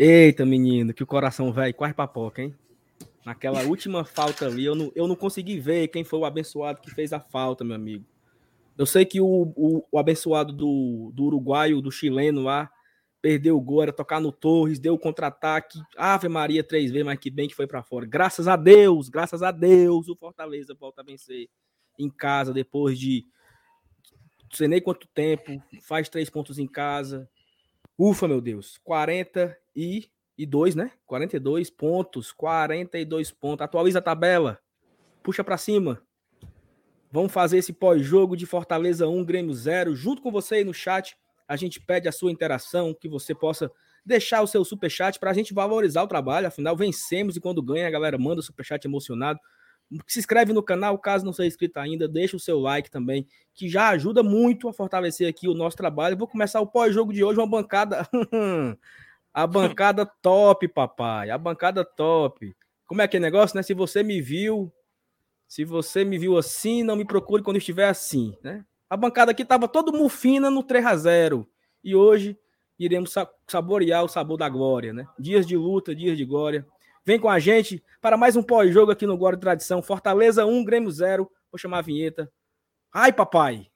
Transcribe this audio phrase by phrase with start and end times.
[0.00, 2.54] Eita, menino, que o coração velho quase papoca, hein?
[3.26, 6.88] Naquela última falta ali, eu não, eu não consegui ver quem foi o abençoado que
[6.88, 8.04] fez a falta, meu amigo.
[8.78, 12.70] Eu sei que o, o, o abençoado do, do uruguaio, do chileno lá,
[13.20, 15.80] perdeu o gol, era tocar no Torres, deu o contra-ataque.
[15.96, 18.06] Ave Maria três vezes, mas que bem que foi para fora.
[18.06, 21.48] Graças a Deus, graças a Deus, o Fortaleza volta a vencer
[21.98, 23.26] em casa depois de
[24.48, 27.28] não sei nem quanto tempo, faz três pontos em casa.
[27.98, 30.92] Ufa, meu Deus, 42, né?
[31.04, 33.64] 42 pontos, 42 pontos.
[33.64, 34.60] Atualiza a tabela.
[35.20, 36.00] Puxa para cima.
[37.10, 41.16] Vamos fazer esse pós-jogo de Fortaleza 1, Grêmio 0, junto com você aí no chat
[41.48, 43.72] a gente pede a sua interação, que você possa
[44.04, 46.46] deixar o seu superchat para a gente valorizar o trabalho.
[46.46, 49.40] Afinal, vencemos e quando ganha, a galera manda o superchat emocionado.
[50.06, 53.68] Se inscreve no canal, caso não seja inscrito ainda, deixa o seu like também, que
[53.68, 56.16] já ajuda muito a fortalecer aqui o nosso trabalho.
[56.16, 58.06] vou começar o pós-jogo de hoje, uma bancada.
[59.32, 61.30] a bancada top, papai.
[61.30, 62.54] A bancada top.
[62.86, 63.62] Como é que é negócio, né?
[63.62, 64.72] Se você me viu,
[65.46, 68.64] se você me viu assim, não me procure quando estiver assim, né?
[68.90, 71.48] A bancada aqui estava todo mufina no 3 a 0
[71.82, 72.38] e hoje
[72.78, 73.12] iremos
[73.46, 75.06] saborear o sabor da glória, né?
[75.18, 76.66] Dias de luta, dias de glória.
[77.04, 79.82] Vem com a gente para mais um pós-jogo aqui no Glória Tradição.
[79.82, 81.30] Fortaleza 1, Grêmio 0.
[81.50, 82.30] Vou chamar a vinheta.
[82.92, 83.66] Ai, papai!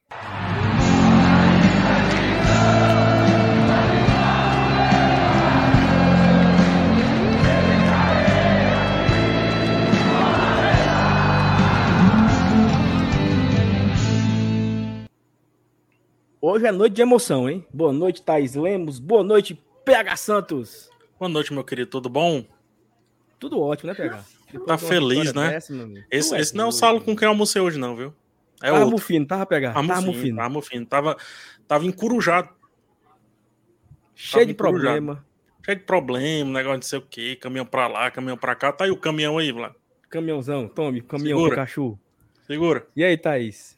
[16.44, 17.64] Hoje é noite de emoção, hein?
[17.72, 18.98] Boa noite, Thaís Lemos.
[18.98, 20.90] Boa noite, PH Santos.
[21.18, 21.88] Boa noite, meu querido.
[21.88, 22.44] Tudo bom?
[23.42, 24.24] Tudo ótimo, né, PH?
[24.52, 25.50] Depois tá feliz, né?
[25.50, 25.74] Dessa,
[26.12, 28.14] esse, esse não é o salo com quem eu almocei hoje, não, viu?
[28.62, 29.72] É tava mufino, tava pegar.
[29.72, 30.36] Tava mufino.
[30.36, 30.86] Tava mufino.
[30.86, 31.16] Tava,
[31.66, 32.50] tava encurujado.
[34.14, 35.26] Cheio tava de problema.
[35.66, 37.34] Cheio de problema, negócio de sei o quê.
[37.34, 38.70] Caminhão pra lá, caminhão pra cá.
[38.70, 39.72] Tá aí o caminhão aí, Vlad.
[40.08, 41.50] Caminhãozão, tome, caminhão Segura.
[41.50, 41.98] Pikachu.
[42.46, 42.86] Segura.
[42.94, 43.76] E aí, Thaís?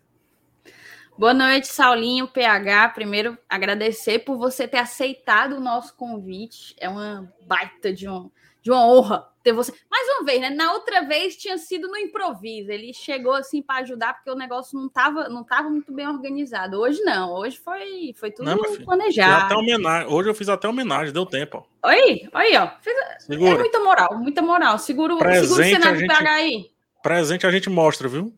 [1.16, 2.90] Boa noite, Saulinho, PH.
[2.90, 6.76] Primeiro, agradecer por você ter aceitado o nosso convite.
[6.78, 8.30] É uma baita de, um,
[8.64, 9.74] de uma honra ter você.
[9.90, 10.48] Mais uma vez, né?
[10.48, 12.72] Na outra vez tinha sido no improviso.
[12.72, 16.80] Ele chegou assim para ajudar porque o negócio não estava não tava muito bem organizado.
[16.80, 17.34] Hoje não.
[17.34, 19.44] Hoje foi, foi tudo não, planejado.
[19.44, 20.10] Até homenagem.
[20.10, 21.66] Hoje eu fiz até homenagem, deu tempo.
[21.82, 21.88] Ó.
[21.90, 22.70] Oi, aí, ó.
[22.80, 22.94] Fiz...
[23.18, 23.50] Segura.
[23.50, 24.78] É muita moral, muita moral.
[24.78, 26.08] Segura, presente, segura o cenário gente...
[26.08, 26.70] PH aí.
[27.02, 28.32] Presente a gente mostra, viu?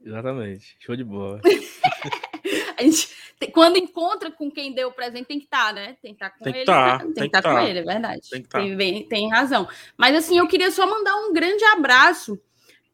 [0.00, 0.76] Exatamente.
[0.78, 1.40] Show de bola.
[2.78, 3.08] a gente,
[3.48, 5.96] quando encontra com quem deu o presente, tem que estar, tá, né?
[6.02, 6.64] Tem que estar tá com tem ele.
[6.64, 7.64] Tá, tem, tem que estar tá com tá.
[7.64, 8.28] ele, é verdade.
[8.30, 9.68] Tem, tem, tem, tem razão.
[9.96, 12.38] Mas assim, eu queria só mandar um grande abraço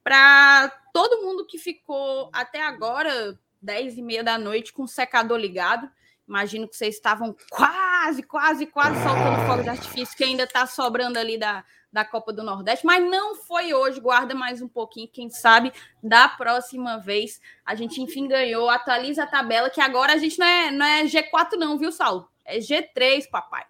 [0.04, 5.36] para todo mundo que ficou até agora, 10 e meia da noite, com o secador
[5.36, 5.90] ligado.
[6.28, 11.18] Imagino que vocês estavam quase, quase, quase soltando fogo de artifício, que ainda está sobrando
[11.18, 11.64] ali da,
[11.96, 13.98] da Copa do Nordeste, mas não foi hoje.
[14.00, 18.68] Guarda mais um pouquinho, quem sabe da próxima vez a gente enfim ganhou.
[18.68, 22.28] Atualiza a tabela, que agora a gente não é, não é G4, não, viu, Saulo?
[22.44, 23.64] É G3, papai.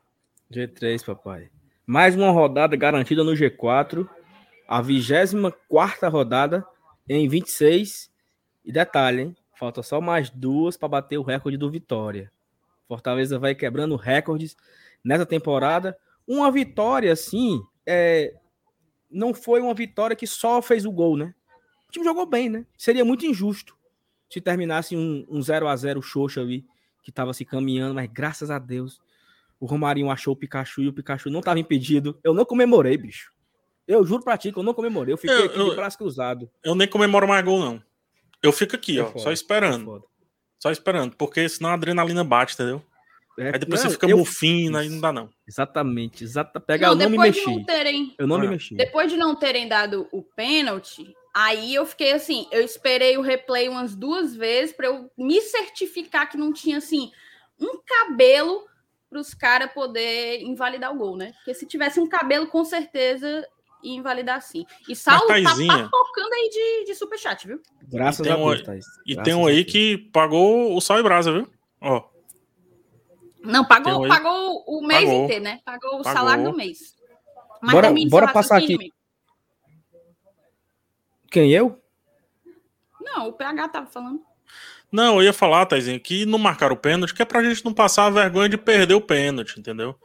[0.50, 1.50] G3, papai.
[1.86, 4.08] Mais uma rodada garantida no G4,
[4.66, 6.66] a 24 rodada
[7.08, 8.10] em 26.
[8.64, 9.36] E detalhe, hein?
[9.54, 12.32] Falta só mais duas para bater o recorde do Vitória.
[12.88, 14.56] Fortaleza vai quebrando recordes
[15.04, 15.96] nessa temporada.
[16.26, 18.34] Uma vitória, assim, é,
[19.10, 21.34] não foi uma vitória que só fez o gol, né?
[21.88, 22.66] O time jogou bem, né?
[22.76, 23.76] Seria muito injusto
[24.28, 26.66] se terminasse um, um 0 a 0 xoxo ali,
[27.02, 29.00] que estava se caminhando, mas graças a Deus
[29.58, 32.18] o Romarinho achou o Pikachu e o Pikachu não estava impedido.
[32.22, 33.32] Eu não comemorei, bicho.
[33.86, 35.14] Eu juro pra ti que eu não comemorei.
[35.14, 36.50] Eu fiquei eu, aqui eu, de braço cruzado.
[36.62, 37.82] Eu nem comemoro mais gol, não.
[38.42, 39.96] Eu fico aqui, é ó, foda, só esperando.
[39.96, 40.00] É
[40.58, 42.82] só esperando, porque senão a adrenalina bate, entendeu?
[43.38, 44.18] É, aí depois não, você fica eu...
[44.18, 45.28] mufina e não dá, não.
[45.46, 46.58] Exatamente, exata.
[46.58, 47.46] Pega, não, eu não me mexi.
[47.46, 48.14] Não terem...
[48.18, 48.74] Eu não me mexi.
[48.74, 53.68] Depois de não terem dado o pênalti, aí eu fiquei assim, eu esperei o replay
[53.68, 57.10] umas duas vezes para eu me certificar que não tinha assim
[57.60, 58.64] um cabelo
[59.08, 61.32] para os caras poder invalidar o gol, né?
[61.36, 63.46] Porque se tivesse um cabelo, com certeza
[63.82, 64.64] ia invalidar sim.
[64.88, 67.60] E Saulo tá tocando aí de, de superchat, viu?
[67.88, 68.62] Graças a Deus.
[69.06, 71.48] E tem um aí que pagou o sal e brasa, viu?
[71.80, 72.15] Ó.
[73.46, 75.24] Não, pagou, pagou o mês pagou.
[75.24, 75.60] inteiro, né?
[75.64, 76.12] Pagou o pagou.
[76.12, 76.94] salário do mês.
[77.62, 78.92] Mas bora bora passar aqui.
[81.30, 81.80] Quem, eu?
[83.00, 84.20] Não, o PH tava falando.
[84.90, 87.74] Não, eu ia falar, Taizinho, que não marcaram o pênalti, que é pra gente não
[87.74, 89.96] passar a vergonha de perder o pênalti, entendeu?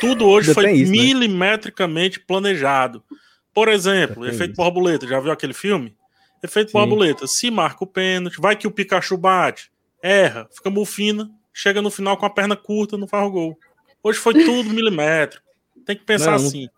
[0.00, 0.98] Tudo hoje foi isso, né?
[0.98, 2.24] milimetricamente né?
[2.26, 3.04] planejado.
[3.52, 4.56] Por exemplo, efeito isso.
[4.56, 5.94] borboleta, já viu aquele filme?
[6.42, 6.78] Efeito Sim.
[6.78, 9.70] borboleta, se marca o pênalti, vai que o Pikachu bate,
[10.02, 13.58] erra, fica mufina, chega no final com a perna curta, não faz o gol.
[14.02, 15.44] Hoje foi tudo milimétrico.
[15.84, 16.64] Tem que pensar não, assim.
[16.64, 16.70] Não,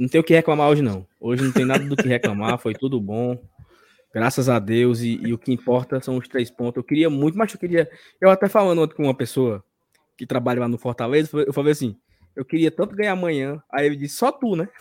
[0.00, 1.06] não tem o que reclamar hoje, não.
[1.20, 3.40] Hoje não tem nada do que reclamar, foi tudo bom.
[4.12, 6.78] Graças a Deus, e, e, o que importa são os três pontos.
[6.78, 7.88] Eu queria muito, mas eu queria.
[8.20, 9.62] Eu até falando ontem com uma pessoa
[10.16, 11.96] que trabalha lá no Fortaleza, eu falei assim:
[12.34, 13.62] eu queria tanto ganhar amanhã.
[13.70, 14.68] Aí ele disse: só tu, né?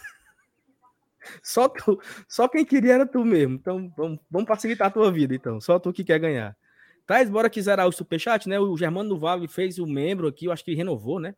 [1.43, 3.55] Só tu, só quem queria era tu mesmo.
[3.55, 5.59] Então vamos, vamos facilitar a tua vida, então.
[5.59, 6.55] Só tu que quer ganhar.
[7.07, 8.59] Traz, bora que zerar o superchat, né?
[8.59, 11.33] O Germano do Vale fez o membro aqui, eu acho que renovou, né?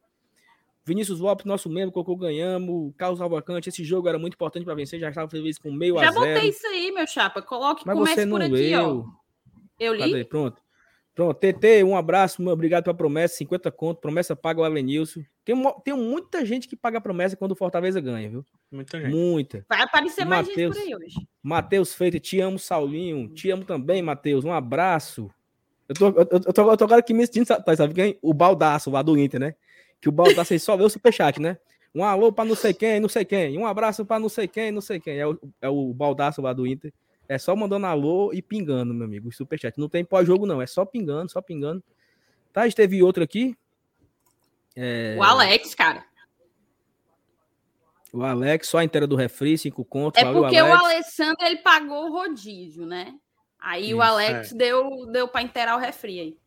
[0.83, 2.91] Vinícius Lopes, nosso membro, colocou ganhamos.
[2.97, 6.09] Carlos Alvacante, esse jogo era muito importante para vencer, já estava feliz com meio já
[6.09, 6.25] a zero.
[6.25, 7.43] Já botei isso aí, meu chapa.
[7.43, 9.05] Coloque, Mas comece você não por aqui, leu.
[9.07, 9.19] ó.
[9.79, 9.99] Eu li.
[9.99, 10.25] Cadê?
[10.25, 10.61] Pronto.
[11.13, 15.21] Pronto, TT, um abraço, obrigado pela promessa, 50 conto, promessa paga o Alenilson.
[15.43, 18.45] Tem, tem muita gente que paga a promessa quando o Fortaleza ganha, viu?
[18.71, 19.13] Muita gente.
[19.13, 19.65] Muita.
[19.67, 21.27] Vai aparecer mais Mateus, gente por aí hoje.
[21.43, 23.27] Matheus Feito, te amo, Saulinho.
[23.33, 24.45] Te amo também, Matheus.
[24.45, 25.29] Um abraço.
[25.89, 28.19] Eu tô, eu, eu, tô, eu tô agora aqui me sentindo, sabe, sabe quem?
[28.21, 29.55] O Baldaço lá do Inter, né?
[29.99, 31.57] Que o Baldaço aí só vê o superchat, né?
[31.93, 33.57] Um alô pra não sei quem, não sei quem.
[33.57, 35.17] Um abraço pra não sei quem, não sei quem.
[35.17, 36.93] É o, é o Baldaço lá do Inter.
[37.27, 39.79] É só mandando alô e pingando, meu amigo, o superchat.
[39.79, 40.61] Não tem pós-jogo, não.
[40.61, 41.83] É só pingando, só pingando.
[42.53, 43.57] Tá, teve outro aqui.
[44.75, 45.15] É...
[45.17, 46.05] O Alex, cara.
[48.13, 50.21] O Alex, só a inteira do refri, cinco contos.
[50.21, 50.81] É porque Alex.
[50.81, 53.15] o Alessandro, ele pagou o rodízio, né?
[53.59, 54.55] Aí Isso, o Alex é.
[54.55, 56.37] deu, deu pra inteirar o refri aí.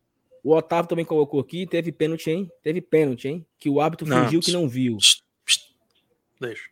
[0.43, 2.51] O Otávio também colocou aqui, teve pênalti, hein?
[2.61, 3.45] Teve pênalti, hein?
[3.57, 4.97] Que o árbitro fingiu que não viu.
[6.39, 6.69] Deixa.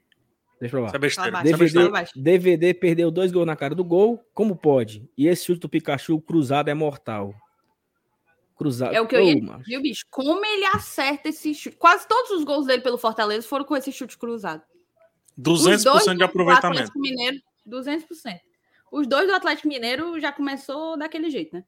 [0.59, 1.41] Deixa eu falar.
[1.41, 1.79] DVD,
[2.15, 4.23] DVD perdeu dois gols na cara do gol.
[4.33, 5.09] Como pode?
[5.17, 7.33] E esse chute do Pikachu cruzado é mortal.
[8.55, 8.93] Cruzado.
[8.93, 10.05] É o que eu ia dizer, bicho.
[10.11, 11.75] Como ele acerta esse chute?
[11.77, 14.61] Quase todos os gols dele pelo Fortaleza foram com esse chute cruzado.
[15.39, 16.91] 200% de aproveitamento.
[16.95, 18.05] Mineiro, 200%.
[18.91, 21.63] Os dois do Atlético Mineiro já começou daquele jeito, né?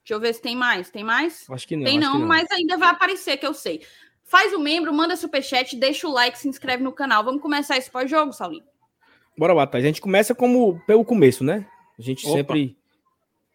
[0.00, 0.90] Deixa eu ver se tem mais.
[0.90, 1.46] Tem mais?
[1.50, 1.84] Acho que não.
[1.84, 3.84] Tem não, não, mas ainda vai aparecer, que eu sei.
[4.22, 7.24] Faz o membro, manda superchat, deixa o like, se inscreve no canal.
[7.24, 8.64] Vamos começar esse pós-jogo, Saulinho?
[9.36, 9.78] Bora lá, tá?
[9.78, 11.66] A gente começa como pelo começo, né?
[11.98, 12.36] A gente Opa.
[12.36, 12.76] sempre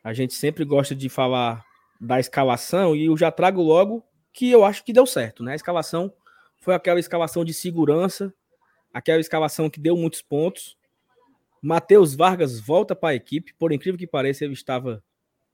[0.03, 1.63] a gente sempre gosta de falar
[1.99, 4.03] da escalação e eu já trago logo
[4.33, 5.53] que eu acho que deu certo, né?
[5.53, 6.11] A escalação
[6.57, 8.33] foi aquela escalação de segurança,
[8.93, 10.77] aquela escalação que deu muitos pontos.
[11.63, 15.01] Matheus Vargas volta para a equipe, por incrível que pareça, ele estava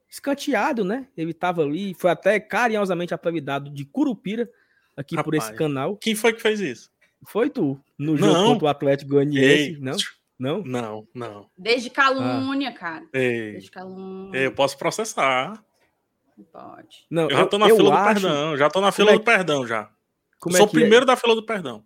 [0.10, 1.08] escanteado, né?
[1.16, 4.50] Ele estava ali, foi até carinhosamente apelidado de Curupira,
[4.98, 5.96] aqui Rapaz, por esse canal.
[5.98, 6.92] Quem foi que fez isso?
[7.28, 8.48] Foi tu, no jogo não.
[8.48, 9.98] contra o Atlético Goianiense, não?
[10.40, 10.64] Não?
[10.64, 11.50] Não, não.
[11.56, 12.74] Desde calúnia, ah.
[12.74, 13.06] cara.
[13.14, 13.52] Ei.
[13.52, 14.40] Desde calúnia.
[14.40, 15.64] Ei, eu posso processar.
[16.52, 17.06] Pode.
[17.10, 18.00] Não, eu já tô na fila acho...
[18.00, 19.14] do perdão, já tô na fila é...
[19.14, 19.92] do perdão já.
[20.40, 21.06] Como Sou é o primeiro é?
[21.06, 21.84] da fila do perdão.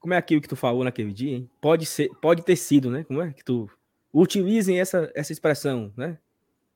[0.00, 1.50] Como é aquilo que tu falou naquele dia, hein?
[1.60, 3.04] Pode ser, pode ter sido, né?
[3.04, 3.70] Como é que tu
[4.12, 6.18] utilizem essa, essa expressão, né?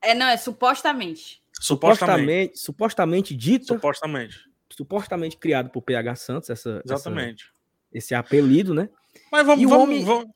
[0.00, 1.42] É, não, é supostamente.
[1.58, 3.66] Supostamente, supostamente dita.
[3.66, 7.44] Supostamente supostamente criado por PH Santos, essa, Exatamente.
[7.44, 7.54] Essa,
[7.92, 8.88] esse apelido, né?
[9.30, 10.04] Mas vamos, vamos, homem...
[10.04, 10.26] vamos,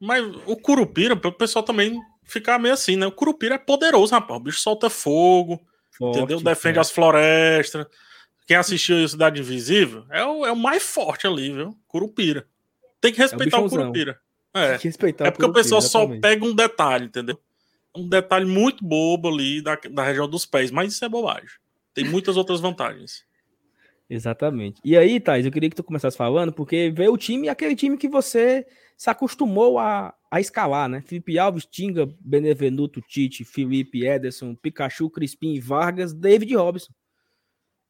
[0.00, 3.06] Mas o Curupira, para o pessoal também ficar meio assim, né?
[3.06, 4.40] O Curupira é poderoso, rapaz.
[4.40, 6.40] O bicho solta fogo, forte, entendeu?
[6.40, 6.80] Defende é.
[6.80, 7.86] as florestas.
[8.46, 11.76] Quem assistiu a Cidade Invisível é o, é o mais forte ali, viu?
[11.86, 12.46] Curupira.
[13.00, 14.20] Tem que respeitar é o, o Curupira.
[14.52, 16.16] É, Tem que respeitar é porque o, Curupira, o pessoal exatamente.
[16.16, 17.40] só pega um detalhe, entendeu?
[17.96, 21.48] Um detalhe muito bobo ali da, da região dos pés, mas isso é bobagem.
[21.94, 23.24] Tem muitas outras vantagens.
[24.08, 24.80] Exatamente.
[24.84, 27.96] E aí, Thais, eu queria que tu começasse falando, porque veio o time, aquele time
[27.96, 28.66] que você
[28.96, 31.02] se acostumou a, a escalar, né?
[31.06, 36.92] Felipe Alves, Tinga, Benevenuto, Tite, Felipe, Ederson, Pikachu, Crispim, Vargas, David Robson.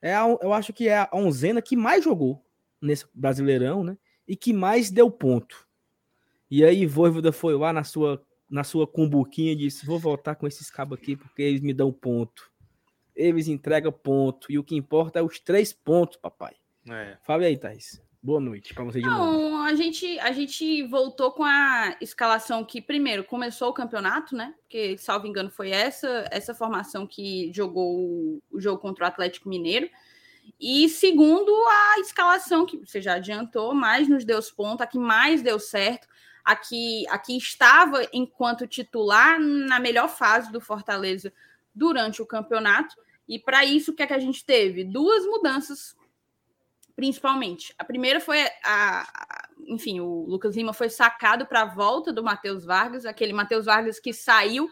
[0.05, 2.45] É a, eu acho que é a onzena que mais jogou
[2.81, 3.97] nesse Brasileirão, né?
[4.29, 5.67] E que mais deu ponto.
[6.51, 10.47] E aí, Voivoda foi lá na sua, na sua cumbuquinha e disse: Vou voltar com
[10.47, 12.55] esses cabos aqui porque eles me dão ponto
[13.15, 14.51] eles entregam ponto.
[14.51, 16.55] E o que importa é os três pontos, papai.
[16.89, 17.17] É.
[17.25, 18.03] Fala aí, Thais.
[18.25, 19.57] Boa noite para você de Não, novo.
[19.65, 24.55] A gente, a gente voltou com a escalação que, primeiro, começou o campeonato, né?
[24.63, 29.91] Porque, salvo engano, foi essa, essa formação que jogou o, jogo contra o Atlético Mineiro.
[30.59, 34.99] E segundo, a escalação que você já adiantou, mais nos deu os pontos, a que
[34.99, 36.09] mais deu certo,
[36.43, 41.31] a que, a que estava enquanto titular na melhor fase do Fortaleza
[41.75, 42.97] durante o campeonato.
[43.29, 44.83] E para isso, o que é que a gente teve?
[44.83, 45.95] Duas mudanças,
[46.97, 47.75] principalmente.
[47.79, 52.23] A primeira foi a, a enfim, o Lucas Lima foi sacado para a volta do
[52.23, 54.69] Matheus Vargas, aquele Matheus Vargas que saiu.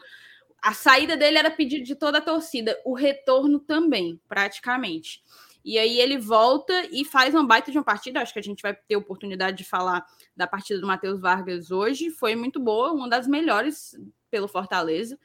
[0.60, 5.22] A saída dele era pedido de toda a torcida, o retorno também, praticamente.
[5.64, 8.20] E aí ele volta e faz uma baita de uma partida.
[8.20, 10.04] Acho que a gente vai ter oportunidade de falar
[10.36, 12.10] da partida do Matheus Vargas hoje.
[12.10, 13.96] Foi muito boa, uma das melhores
[14.30, 15.18] pelo Fortaleza.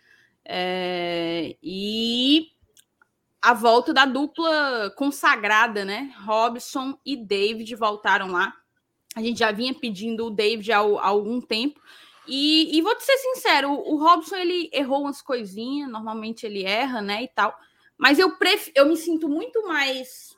[0.45, 2.51] É, e
[3.47, 6.13] a volta da dupla consagrada, né?
[6.25, 8.53] Robson e David voltaram lá.
[9.15, 11.79] A gente já vinha pedindo o David há, há algum tempo.
[12.27, 16.65] E, e, vou te ser sincero, o, o Robson ele errou umas coisinhas, normalmente ele
[16.65, 17.57] erra, né, e tal.
[17.97, 18.69] Mas eu pref...
[18.75, 20.35] eu me sinto muito mais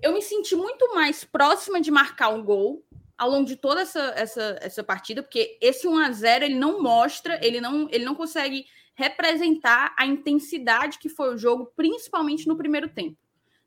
[0.00, 2.82] eu me senti muito mais próxima de marcar um gol
[3.18, 6.82] ao longo de toda essa, essa, essa partida, porque esse 1 a 0 ele não
[6.82, 12.56] mostra, ele não, ele não consegue representar a intensidade que foi o jogo, principalmente no
[12.56, 13.16] primeiro tempo.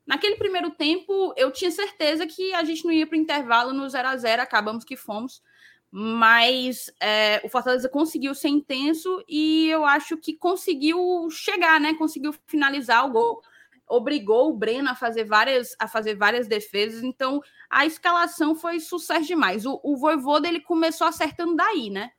[0.06, 3.88] Naquele primeiro tempo, eu tinha certeza que a gente não ia para o intervalo no
[3.88, 5.42] 0 a 0 acabamos que fomos,
[5.90, 11.94] mas é, o Fortaleza conseguiu ser intenso e eu acho que conseguiu chegar, né?
[11.94, 13.42] Conseguiu finalizar o gol
[13.88, 17.40] obrigou o Breno a fazer várias, a fazer várias defesas, então
[17.70, 19.64] a escalação foi sucesso demais.
[19.64, 22.10] O, o Voivoda ele começou acertando daí, né?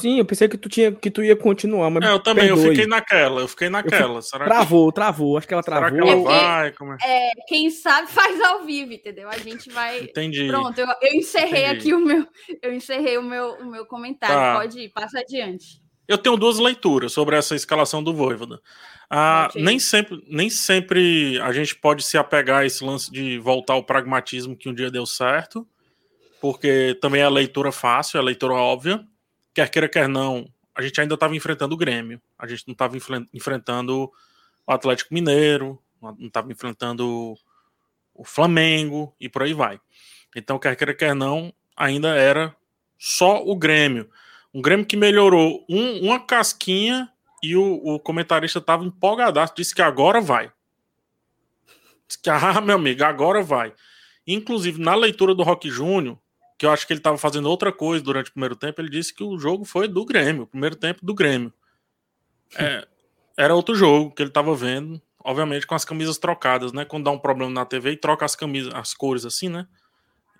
[0.00, 2.64] Sim, eu pensei que tu tinha que tu ia continuar, mas é, eu também, perdoe.
[2.64, 4.22] eu fiquei naquela, eu fiquei naquela.
[4.22, 4.94] Será travou, que...
[4.94, 5.88] travou, acho que ela travou.
[5.88, 6.74] Será que ela vai?
[7.02, 9.28] É, é, quem sabe faz ao vivo, entendeu?
[9.28, 10.04] A gente vai.
[10.04, 10.48] Entendi.
[10.48, 11.78] Pronto, eu, eu encerrei Entendi.
[11.78, 12.26] aqui o meu,
[12.62, 14.34] eu encerrei o meu, o meu comentário.
[14.34, 14.58] Tá.
[14.58, 15.80] Pode ir, passa adiante.
[16.10, 18.60] Eu tenho duas leituras sobre essa escalação do Voivoda.
[19.08, 23.74] Ah, nem, sempre, nem sempre a gente pode se apegar a esse lance de voltar
[23.74, 25.66] ao pragmatismo que um dia deu certo,
[26.40, 29.04] porque também é a leitura fácil, é a leitura óbvia.
[29.54, 32.96] Quer queira, quer não, a gente ainda estava enfrentando o Grêmio, a gente não estava
[33.32, 34.10] enfrentando
[34.66, 37.34] o Atlético Mineiro, não estava enfrentando
[38.14, 39.80] o Flamengo e por aí vai.
[40.34, 42.54] Então, quer queira, quer não, ainda era
[42.98, 44.08] só o Grêmio.
[44.54, 47.10] Um Grêmio que melhorou um, uma casquinha
[47.42, 50.52] e o, o comentarista tava empolgadaço, disse que agora vai.
[52.06, 53.72] Disse que, ah, meu amigo, agora vai.
[54.26, 56.18] Inclusive, na leitura do Rock Júnior,
[56.60, 59.14] que eu acho que ele estava fazendo outra coisa durante o primeiro tempo, ele disse
[59.14, 61.50] que o jogo foi do Grêmio, o primeiro tempo do Grêmio.
[62.54, 62.86] É,
[63.34, 66.84] era outro jogo que ele estava vendo, obviamente com as camisas trocadas, né?
[66.84, 69.66] Quando dá um problema na TV e troca as camisas, as cores assim, né?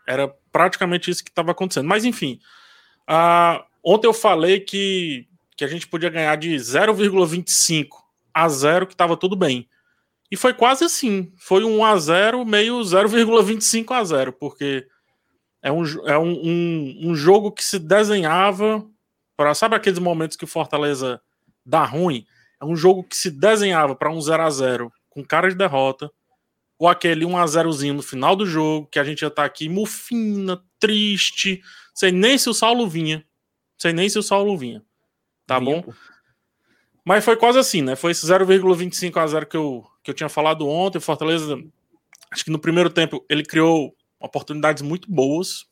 [0.07, 1.89] Era praticamente isso que estava acontecendo.
[1.89, 2.39] Mas enfim,
[3.07, 7.89] a, Ontem eu falei que, que a gente podia ganhar de 0,25
[8.33, 9.67] a 0, que estava tudo bem.
[10.31, 11.33] E foi quase assim.
[11.39, 14.87] Foi um 1 a 0 meio 0,25 a 0, porque
[15.63, 18.87] é um, é um, um, um jogo que se desenhava
[19.37, 19.55] para.
[19.55, 21.21] Sabe aqueles momentos que o Fortaleza
[21.65, 22.27] dá ruim?
[22.61, 26.11] É um jogo que se desenhava para um 0 a 0 com cara de derrota,
[26.79, 29.69] ou aquele 1 a 0zinho no final do jogo, que a gente já tá aqui
[29.69, 31.61] mufina, triste,
[31.95, 33.25] sei nem se o Saulo vinha
[33.81, 34.83] sei nem se o Saulo vinha.
[35.47, 35.83] Tá vinha, bom?
[35.83, 35.95] Pô.
[37.03, 37.97] Mas foi quase assim, né?
[37.97, 40.99] Foi esse 0,25 a 0 que eu, que eu tinha falado ontem.
[40.99, 41.59] O Fortaleza,
[42.31, 45.67] acho que no primeiro tempo, ele criou oportunidades muito boas.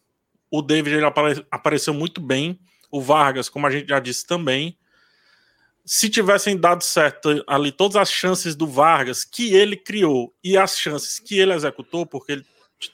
[0.51, 2.59] O David ele apare, apareceu muito bem.
[2.91, 4.77] O Vargas, como a gente já disse também.
[5.85, 10.79] Se tivessem dado certo ali todas as chances do Vargas que ele criou e as
[10.79, 12.47] chances que ele executou, porque ele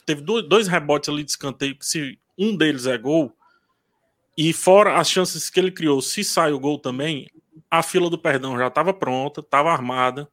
[0.05, 3.37] teve dois rebotes ali de escanteio, que se um deles é gol,
[4.37, 7.29] e fora as chances que ele criou, se sai o gol também,
[7.71, 10.29] a fila do perdão já estava pronta, estava armada,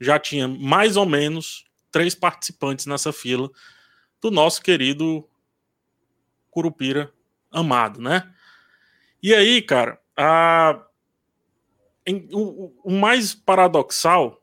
[0.00, 3.50] já tinha mais ou menos três participantes nessa fila
[4.20, 5.26] do nosso querido
[6.50, 7.12] Curupira
[7.50, 8.32] amado, né?
[9.22, 10.86] E aí, cara, a...
[12.32, 14.42] O, o mais paradoxal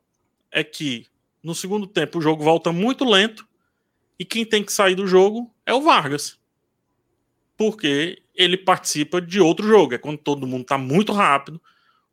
[0.51, 1.05] é que
[1.43, 3.48] no segundo tempo o jogo volta muito lento
[4.17, 6.39] e quem tem que sair do jogo é o Vargas.
[7.57, 9.96] Porque ele participa de outro jogo.
[9.96, 11.62] É quando todo mundo está muito rápido,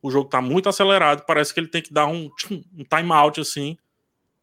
[0.01, 3.39] o jogo está muito acelerado, parece que ele tem que dar um, um time out
[3.39, 3.77] assim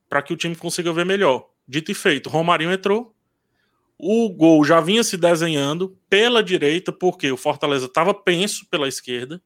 [0.09, 1.49] para que o time consiga ver melhor.
[1.67, 3.15] Dito e feito, Romarinho entrou.
[3.99, 9.41] O gol já vinha se desenhando pela direita, porque o Fortaleza estava penso pela esquerda.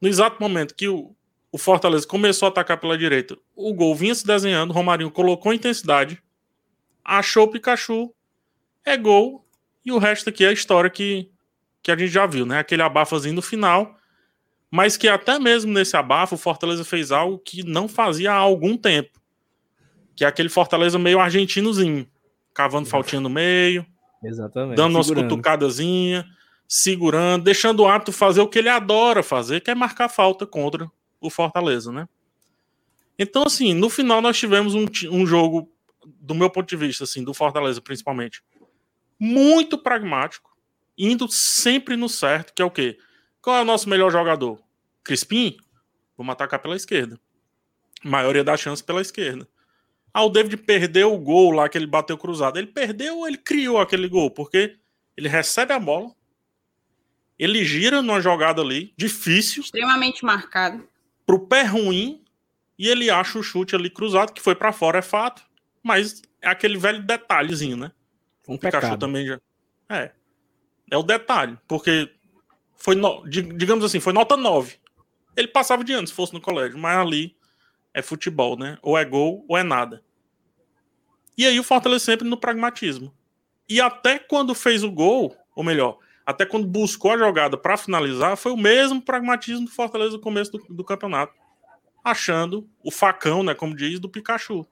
[0.00, 1.16] No exato momento que o,
[1.50, 6.22] o Fortaleza começou a atacar pela direita, o gol vinha se desenhando, Romarinho colocou intensidade,
[7.04, 8.12] achou o Pikachu,
[8.84, 9.46] é gol,
[9.84, 11.30] e o resto aqui é a história que,
[11.82, 12.58] que a gente já viu, né?
[12.58, 13.96] Aquele abafazinho no final,
[14.70, 18.76] mas que até mesmo nesse abafo o Fortaleza fez algo que não fazia há algum
[18.76, 19.20] tempo,
[20.14, 22.08] que é aquele Fortaleza meio argentinozinho,
[22.52, 23.84] cavando faltinha no meio,
[24.22, 24.76] Exatamente.
[24.76, 26.24] dando umas cutucadazinhas,
[26.68, 30.90] segurando, deixando o árbitro fazer o que ele adora fazer, que é marcar falta contra
[31.20, 32.08] o Fortaleza, né?
[33.18, 35.70] Então, assim, no final nós tivemos um, um jogo,
[36.04, 38.42] do meu ponto de vista, assim, do Fortaleza principalmente,
[39.18, 40.50] muito pragmático,
[40.98, 42.98] indo sempre no certo, que é o quê?
[43.40, 44.60] Qual é o nosso melhor jogador?
[45.02, 45.56] Crispim?
[46.16, 47.18] Vamos atacar pela esquerda.
[48.02, 49.48] Maioria das chances pela esquerda.
[50.14, 52.56] Ah, o David perdeu o gol lá que ele bateu cruzado.
[52.56, 54.30] Ele perdeu ou ele criou aquele gol?
[54.30, 54.76] Porque
[55.16, 56.14] ele recebe a bola,
[57.36, 59.64] ele gira numa jogada ali, difícil.
[59.64, 60.88] Extremamente marcado.
[61.26, 62.22] Pro pé ruim,
[62.78, 65.42] e ele acha o chute ali cruzado, que foi para fora, é fato.
[65.82, 67.90] Mas é aquele velho detalhezinho, né?
[68.46, 69.00] Um o Pikachu pecado.
[69.00, 69.40] também já.
[69.88, 70.12] É.
[70.90, 71.58] É o detalhe.
[71.66, 72.08] Porque
[72.76, 73.26] foi, no...
[73.28, 74.76] digamos assim, foi nota 9.
[75.36, 77.36] Ele passava de ano se fosse no colégio, mas ali
[77.94, 78.76] é futebol, né?
[78.82, 80.02] Ou é gol ou é nada.
[81.38, 83.14] E aí o Fortaleza sempre no pragmatismo.
[83.68, 88.36] E até quando fez o gol, ou melhor, até quando buscou a jogada para finalizar,
[88.36, 91.32] foi o mesmo pragmatismo do Fortaleza no começo do, do, campeonato,
[92.02, 94.66] achando o facão, né, como diz, do Pikachu.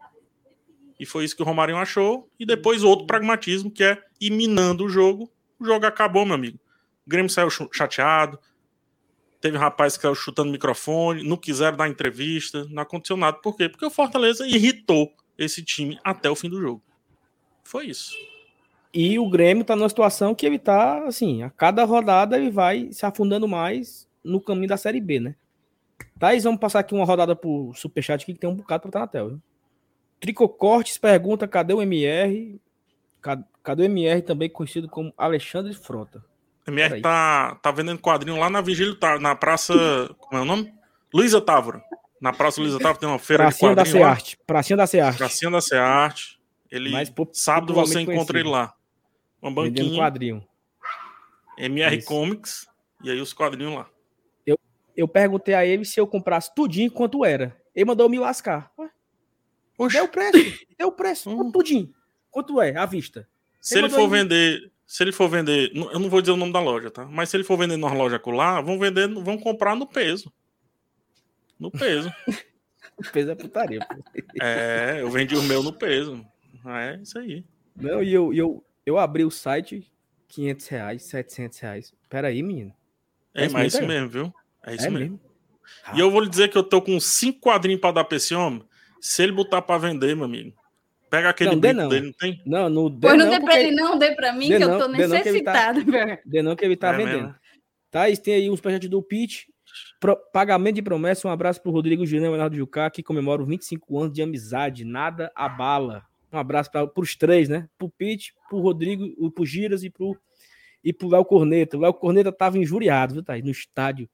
[0.99, 2.31] E foi isso que o Romarinho achou.
[2.39, 5.31] E depois outro pragmatismo, que é ir minando o jogo.
[5.59, 6.59] O jogo acabou, meu amigo.
[7.05, 8.39] O Grêmio saiu chateado.
[9.43, 11.29] Teve um rapaz que saiu chutando microfone.
[11.29, 12.65] Não quiseram dar entrevista.
[12.71, 13.37] Não aconteceu nada.
[13.39, 13.69] Por quê?
[13.69, 16.81] Porque o Fortaleza irritou esse time até o fim do jogo.
[17.65, 18.15] Foi isso.
[18.95, 22.93] E o Grêmio tá numa situação que ele tá, assim, a cada rodada ele vai
[22.93, 25.35] se afundando mais no caminho da Série B, né?
[26.21, 29.01] Thaís, vamos passar aqui uma rodada pro Superchat aqui, que tem um bocado pra estar
[29.01, 29.41] na tela.
[30.21, 32.61] Tricocortes pergunta, cadê o MR?
[33.21, 36.25] Cadê o MR, também conhecido como Alexandre Frota?
[36.67, 39.75] MR tá, tá vendendo quadrinho lá na Vigília, tá, na Praça,
[40.19, 40.73] como é o nome?
[41.13, 41.83] Luísa Távora.
[42.21, 44.39] Na Praça Luísa Távora tem uma feira Pracinha de quadrinho da Cearte.
[44.47, 45.19] Pracinha da Cearte.
[45.19, 46.41] Pracinha da Cearte.
[46.71, 46.91] Ele,
[47.33, 48.73] sábado você encontra ele lá.
[49.43, 49.85] Uma banquinha.
[49.85, 50.49] Vendendo quadrinho.
[51.59, 52.07] MR Isso.
[52.07, 52.67] Comics.
[53.03, 53.89] E aí os quadrinhos lá.
[54.47, 54.59] Eu,
[54.97, 57.61] eu perguntei a ele se eu comprasse tudinho quanto era.
[57.75, 58.71] Ele mandou me lascar.
[59.77, 59.97] Oxe.
[59.97, 60.67] Deu o preço.
[60.79, 61.31] Deu o preço.
[61.31, 61.51] Hum.
[61.51, 61.93] Tudinho.
[62.31, 62.77] Quanto é?
[62.77, 63.29] À vista.
[63.61, 64.73] Se ele, ele for vender.
[64.87, 65.73] Se ele for vender.
[65.75, 67.07] Eu não vou dizer o nome da loja, tá?
[67.07, 70.33] Mas se ele for vender numa loja lá, vão vender, vão comprar no peso.
[71.59, 72.13] No peso.
[72.99, 73.81] o peso é putaria.
[73.81, 73.95] Pô.
[74.43, 76.25] É, eu vendi o meu no peso.
[76.67, 77.45] É isso aí.
[77.75, 79.91] Não, e eu, eu, eu abri o site,
[80.29, 81.95] 500 reais, 700 reais.
[82.09, 82.73] Pera aí, menino.
[83.35, 84.35] É, é mas é isso mesmo, viu?
[84.65, 85.13] É isso é mesmo.
[85.13, 85.33] mesmo.
[85.95, 88.35] E eu vou lhe dizer que eu tô com cinco quadrinhos para dar pra esse
[88.35, 88.63] homem.
[89.01, 90.55] Se ele botar para vender, meu amigo,
[91.13, 91.89] pega aquele não, dê não.
[91.91, 92.43] dele, não tem?
[92.47, 94.79] Não, não dê Pois não, dê pra ele não, dê pra mim, que não, eu
[94.79, 95.81] tô necessitado.
[96.25, 97.23] Dê não que ele tá, tá é vendendo.
[97.25, 97.35] Mesmo.
[97.91, 99.43] Thaís, tem aí uns projetos do Pitch.
[100.01, 104.01] Pro, pagamento de promessa, um abraço pro Rodrigo Julião Leonardo Jucá, que comemora os 25
[104.01, 104.87] anos de amizade.
[104.87, 106.03] Nada abala.
[106.33, 107.69] Um abraço para os três, né?
[107.77, 110.17] Pro Pete, pro Rodrigo, pro Giras e pro,
[110.83, 111.77] e pro Léo Corneta.
[111.77, 114.09] O Léo Corneta tava injuriado, viu, tá aí, no estádio.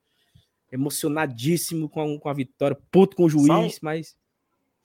[0.73, 4.18] Emocionadíssimo com a, com a vitória, puto com o juiz, Saulo, mas.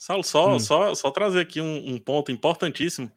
[0.03, 0.59] Saulo, só, hum.
[0.59, 3.09] só, só trazer aqui um, um, ponto importantíssimo.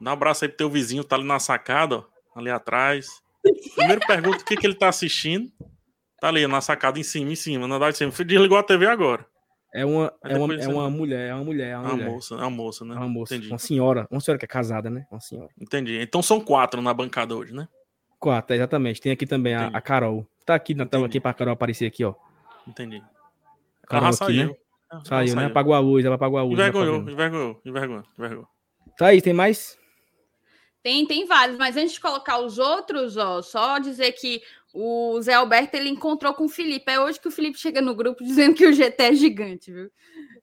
[0.00, 3.22] Dá um abraço aí pro teu vizinho, tá ali na sacada, ó, ali atrás.
[3.76, 5.48] Primeiro pergunta o que, que ele tá assistindo.
[6.20, 8.10] Tá ali na sacada em cima, em cima, na verdade, cima.
[8.10, 9.24] Desligou a TV agora.
[9.72, 12.10] É uma, é uma, é uma mulher, é uma mulher, é uma, uma mulher.
[12.10, 12.94] moça, é uma moça, né?
[12.96, 13.52] É uma moça, Entendi.
[13.52, 15.06] uma senhora, uma senhora que é casada, né?
[15.12, 15.50] Uma senhora.
[15.60, 16.00] Entendi.
[16.00, 17.68] Então são quatro na bancada hoje, né?
[18.18, 19.00] Quatro, exatamente.
[19.00, 20.26] Tem aqui também a, a, Carol.
[20.44, 22.14] Tá aqui na tela aqui pra Carol aparecer aqui, ó.
[22.66, 23.00] Entendi.
[23.86, 24.48] Carol aqui, saiu.
[24.48, 24.56] né?
[25.04, 25.46] Saiu, saiu, né?
[25.46, 26.54] Apagou a luz, ela apagou a luz.
[26.54, 28.48] Envergonhou, envergonhou, envergonhou, envergonhou.
[28.96, 29.78] Tá aí, tem mais?
[30.82, 34.42] Tem, tem vários, mas antes de colocar os outros, ó, só dizer que
[34.74, 36.90] o Zé Alberto ele encontrou com o Felipe.
[36.90, 39.90] É hoje que o Felipe chega no grupo dizendo que o GT é gigante, viu?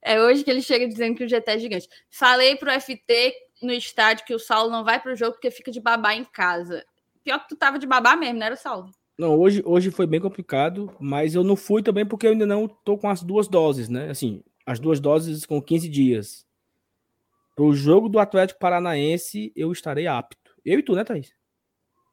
[0.01, 1.87] É hoje que ele chega dizendo que o GT é gigante.
[2.09, 5.79] Falei pro FT no estádio que o Saulo não vai pro jogo porque fica de
[5.79, 6.83] babá em casa.
[7.23, 8.89] Pior que tu tava de babá mesmo, não era, Saulo?
[9.17, 12.67] Não, hoje, hoje foi bem complicado, mas eu não fui também porque eu ainda não
[12.67, 14.10] tô com as duas doses, né?
[14.10, 16.45] Assim, as duas doses com 15 dias.
[17.56, 20.52] Pro jogo do Atlético Paranaense, eu estarei apto.
[20.65, 21.34] Eu e tu, né, Thaís?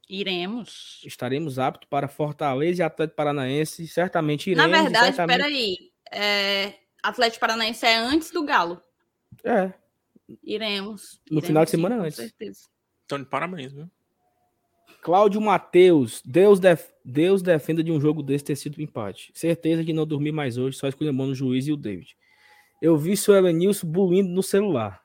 [0.08, 1.02] Iremos.
[1.04, 3.86] Estaremos aptos para Fortaleza e Atlético Paranaense.
[3.86, 4.70] Certamente iremos.
[4.70, 5.36] Na verdade, certamente...
[5.36, 5.76] peraí.
[6.10, 8.82] É, Atlético Paranaense é antes do Galo.
[9.44, 9.72] É.
[10.42, 11.20] Iremos.
[11.30, 12.16] No iremos, final de semana sim, antes.
[12.16, 12.60] Com certeza.
[13.04, 13.88] Então, de parabéns, viu?
[15.02, 16.90] Cláudio Matheus, Deus, def...
[17.04, 19.30] Deus defenda de um jogo desse ter sido um empate.
[19.34, 22.16] Certeza que não dormi mais hoje, só escolhendo o juiz e o David.
[22.80, 25.02] Eu vi o Elenilson bulindo no celular.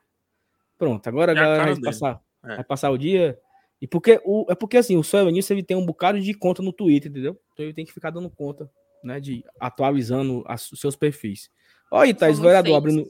[0.77, 2.55] Pronto, agora é a galera vai passar, é.
[2.55, 3.39] vai passar o dia.
[3.81, 6.61] E porque o, é porque assim, o Seu Elenilson ele tem um bocado de conta
[6.61, 7.39] no Twitter, entendeu?
[7.53, 8.69] Então ele tem que ficar dando conta,
[9.03, 9.19] né?
[9.19, 11.49] De atualizando as, os seus perfis.
[11.91, 13.09] Olha aí, Thaís, vereador, abrindo,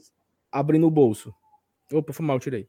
[0.52, 1.34] abrindo o bolso.
[1.92, 2.68] Opa, foi mal, tirei.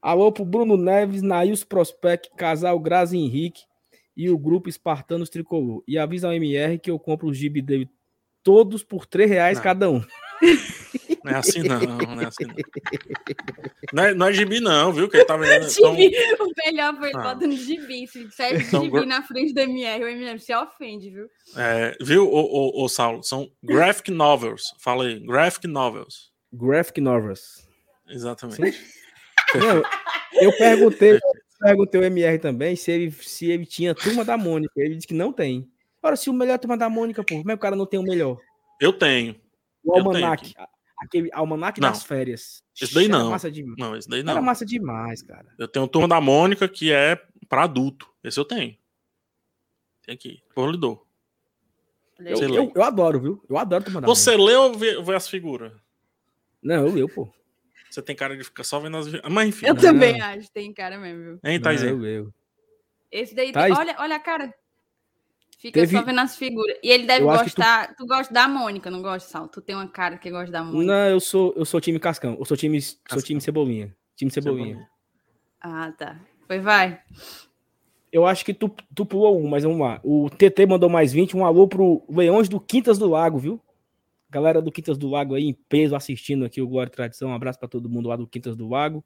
[0.00, 3.62] Alô pro Bruno Neves, Nails Prospect, Casal Grazi Henrique
[4.16, 5.82] e o grupo Espartanos Tricolor.
[5.86, 7.88] E avisa ao MR que eu compro os gibi dele
[8.42, 9.64] todos por 3 reais não.
[9.64, 10.02] cada um.
[11.24, 12.54] Não é assim não, não é assim não.
[13.92, 15.08] Não é, não é gibi não, viu?
[15.08, 15.68] Que ele tá vendendo.
[15.68, 16.46] Gibi, então...
[16.46, 17.34] O melhor foi ah.
[17.34, 18.06] botando gibi.
[18.06, 21.28] Se disser então, gibi na frente do MR, o MR se ofende, viu?
[21.56, 23.22] É, viu, o, o, o, Saulo?
[23.22, 24.74] São graphic novels.
[24.78, 26.32] Fala aí, graphic novels.
[26.52, 27.68] Graphic novels.
[28.08, 28.80] Exatamente.
[29.54, 29.82] Não,
[30.42, 31.18] eu perguntei,
[31.60, 34.72] perguntei ao MR também se ele, se ele tinha Turma da Mônica.
[34.76, 35.70] Ele disse que não tem.
[36.02, 37.98] Ora, se o melhor Turma da Mônica, pô, como é que o cara não tem
[37.98, 38.38] o melhor?
[38.80, 39.34] Eu tenho.
[39.84, 40.54] O Almanac.
[40.98, 41.88] aquele almanac não.
[41.88, 42.62] das férias.
[42.80, 43.30] Esse daí não.
[43.30, 43.64] Massa de...
[43.76, 44.32] Não, esse daí não.
[44.32, 45.46] Era massa demais, cara.
[45.58, 48.08] Eu tenho o Turma da Mônica, que é para adulto.
[48.22, 48.76] Esse eu tenho.
[50.04, 50.42] Tem aqui.
[50.54, 51.06] Por lhe dou.
[52.18, 53.44] Eu, eu, eu, adoro, viu?
[53.48, 55.72] Eu adoro Turma da Você lê ou vê, vê as figuras?
[56.62, 57.32] Não, eu leio, pô.
[57.98, 59.08] Você tem cara de ficar só vendo as.
[59.28, 59.66] Mas enfim.
[59.66, 59.80] Eu né?
[59.80, 61.40] também acho, tem cara mesmo, viu?
[61.42, 62.04] Hein, Thaisinho?
[62.04, 62.34] Eu, eu.
[63.10, 63.76] Esse daí, Thais...
[63.76, 64.54] olha, olha a cara.
[65.58, 65.96] Fica Teve...
[65.96, 66.76] só vendo as figuras.
[66.80, 67.88] E ele deve eu gostar.
[67.88, 67.96] Tu...
[67.96, 68.06] tu...
[68.06, 69.48] gosta da Mônica, não gosta, Sal?
[69.48, 70.84] Tu tem uma cara que gosta da Mônica.
[70.84, 72.36] Não, eu sou, eu sou time Cascão.
[72.38, 73.92] Eu sou time, sou time Cebolinha.
[74.14, 74.76] Time Cebolinha.
[74.76, 74.90] Cebolinha.
[75.60, 76.20] Ah, tá.
[76.46, 77.00] Foi, vai.
[78.12, 80.00] Eu acho que tu, tu pulou um, mas vamos lá.
[80.04, 81.36] O TT mandou mais 20.
[81.36, 83.60] Um alô pro Leões do Quintas do Lago, viu?
[84.30, 87.30] Galera do Quintas do Lago aí em peso assistindo aqui o Glória e Tradição.
[87.30, 89.02] Um abraço para todo mundo lá do Quintas do Lago.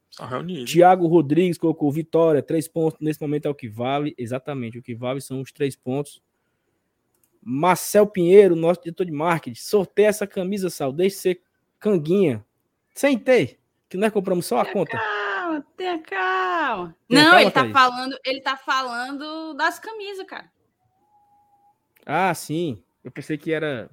[0.65, 2.99] Tiago Rodrigues colocou vitória, três pontos.
[2.99, 4.13] Nesse momento é o que vale.
[4.17, 6.21] Exatamente, o que vale são os três pontos.
[7.41, 9.59] Marcel Pinheiro, nosso diretor de marketing.
[9.59, 10.91] Sorteia essa camisa, Sal.
[10.91, 11.41] Deixe ser
[11.79, 12.45] canguinha.
[12.93, 13.59] Sem ter.
[13.87, 14.97] Que nós compramos só a tenha conta.
[14.97, 16.95] Calma, tenha calma.
[17.07, 20.51] Tenha Não, calma, ele tá falando, ele tá falando das camisas, cara.
[22.05, 22.83] Ah, sim.
[23.03, 23.89] Eu pensei que era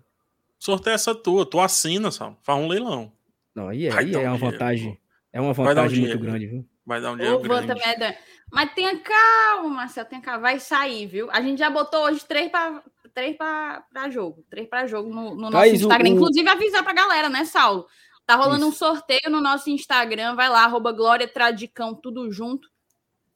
[0.60, 2.36] sorteia essa tua, tu assina, sabe?
[2.42, 3.10] Faz um leilão.
[3.54, 5.00] Não, aí, é, aí é uma vantagem.
[5.32, 6.68] É uma vantagem um muito grande, viu?
[6.84, 7.74] Vai dar um dinheiro grande.
[7.74, 8.16] Merda.
[8.52, 10.40] Mas tenha calma, Marcelo, tenha calma.
[10.40, 11.30] Vai sair, viu?
[11.30, 12.82] A gente já botou hoje três para
[13.14, 14.44] três para jogo.
[14.50, 16.10] Três para jogo no, no nosso Instagram.
[16.10, 16.12] O...
[16.14, 17.86] Inclusive, avisar pra galera, né, Saulo?
[18.26, 18.68] Tá rolando Isso.
[18.68, 20.34] um sorteio no nosso Instagram.
[20.34, 22.68] Vai lá, arroba Glória Tradicão, tudo junto.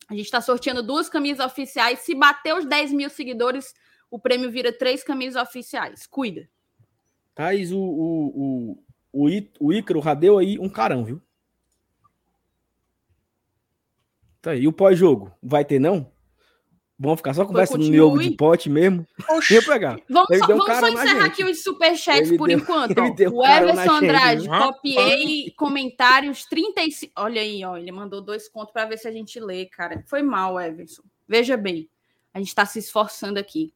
[0.09, 2.01] A gente tá sorteando duas camisas oficiais.
[2.01, 3.75] Se bater os 10 mil seguidores,
[4.11, 6.07] o prêmio vira três camisas oficiais.
[6.07, 6.49] Cuida.
[7.35, 8.79] Traz o, o,
[9.13, 9.29] o, o,
[9.61, 11.21] o Ícaro Radeu aí um carão, viu?
[14.41, 14.63] Tá aí.
[14.63, 15.33] E o pós-jogo?
[15.43, 16.13] Vai ter, não?
[16.97, 19.05] Vamos ficar só conversando no jogo de pote mesmo.
[19.29, 19.61] Oxi.
[19.67, 19.99] pegar.
[20.09, 22.95] Vamos só, vamos só encerrar aqui os superchats por deu, enquanto.
[23.35, 27.13] O Everson Andrade, copiei comentários 35.
[27.17, 27.77] Olha aí, ó.
[27.77, 30.05] Ele mandou dois contos para ver se a gente lê, cara.
[30.07, 31.03] Foi mal, Everson.
[31.27, 31.91] Veja bem.
[32.33, 33.73] A gente está se esforçando aqui.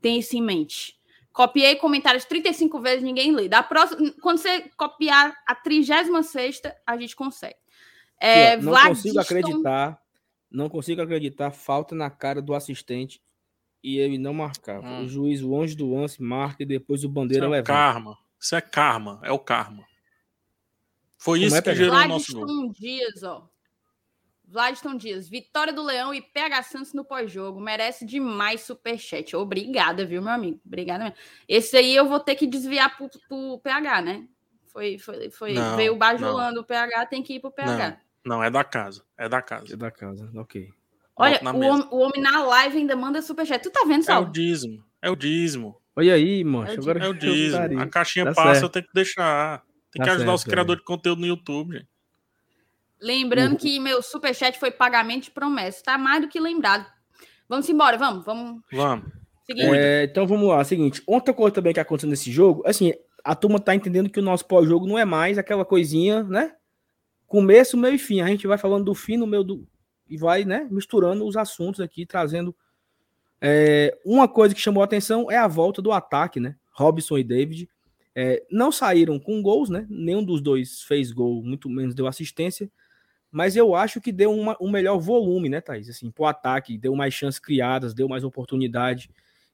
[0.00, 0.97] Tem isso em mente.
[1.38, 3.48] Copiei comentários 35 vezes, ninguém lê.
[3.48, 6.08] Da próxima, quando você copiar a 36,
[6.84, 7.54] a gente consegue.
[8.20, 10.02] É, não consigo acreditar.
[10.50, 11.52] Não consigo acreditar.
[11.52, 13.22] Falta na cara do assistente
[13.84, 14.84] e ele não marcava.
[14.84, 15.04] Hum.
[15.04, 17.72] O juiz longe do lance marca e depois o bandeira isso é levanta.
[17.72, 18.18] Karma.
[18.40, 19.20] Isso é karma.
[19.22, 19.86] É o karma.
[21.16, 22.72] Foi Como isso é que gerou o nosso gol.
[22.72, 23.48] Dias, ó.
[24.50, 27.60] Vladiston Dias, vitória do Leão e PH Santos no pós-jogo.
[27.60, 29.36] Merece demais superchat.
[29.36, 30.58] Obrigada, viu, meu amigo?
[30.64, 31.18] Obrigada mesmo.
[31.46, 34.26] Esse aí eu vou ter que desviar pro, pro PH, né?
[34.72, 37.98] Foi, foi, foi não, veio bajulando o PH, tem que ir pro PH.
[38.24, 39.04] Não, não, é da casa.
[39.18, 39.74] É da casa.
[39.74, 40.70] É da casa, ok.
[41.14, 43.62] Olha, o homem, o homem, na live ainda manda superchat.
[43.62, 44.22] Tu tá vendo, Sal?
[44.22, 44.84] É o dízimo.
[45.02, 45.76] É o dízimo.
[45.96, 46.70] Olha aí, mano.
[46.70, 47.80] É o, Agora é o dízimo.
[47.80, 48.64] A caixinha tá passa, certo.
[48.64, 49.62] eu tenho que deixar.
[49.90, 50.82] Tem tá que ajudar certo, os criadores é.
[50.82, 51.97] de conteúdo no YouTube, gente.
[53.00, 53.58] Lembrando uhum.
[53.58, 55.82] que meu superchat foi pagamento de promessa.
[55.84, 56.86] Tá mais do que lembrado.
[57.48, 58.62] Vamos embora, vamos, vamos.
[58.72, 59.18] Vamos.
[59.48, 60.62] É, então vamos lá.
[60.64, 62.92] Seguinte, outra coisa também que aconteceu nesse jogo, assim,
[63.24, 66.54] a turma tá entendendo que o nosso pós-jogo não é mais aquela coisinha, né?
[67.26, 68.20] Começo, meio e fim.
[68.20, 69.66] A gente vai falando do fim no meio do.
[70.08, 72.54] E vai, né, misturando os assuntos aqui, trazendo.
[73.40, 76.56] É, uma coisa que chamou a atenção é a volta do ataque, né?
[76.72, 77.68] Robson e David.
[78.14, 79.86] É, não saíram com gols, né?
[79.88, 82.68] Nenhum dos dois fez gol, muito menos deu assistência
[83.30, 85.88] mas eu acho que deu uma, um melhor volume, né, Thaís?
[85.88, 89.10] Assim, pro ataque, deu mais chances criadas, deu mais oportunidade.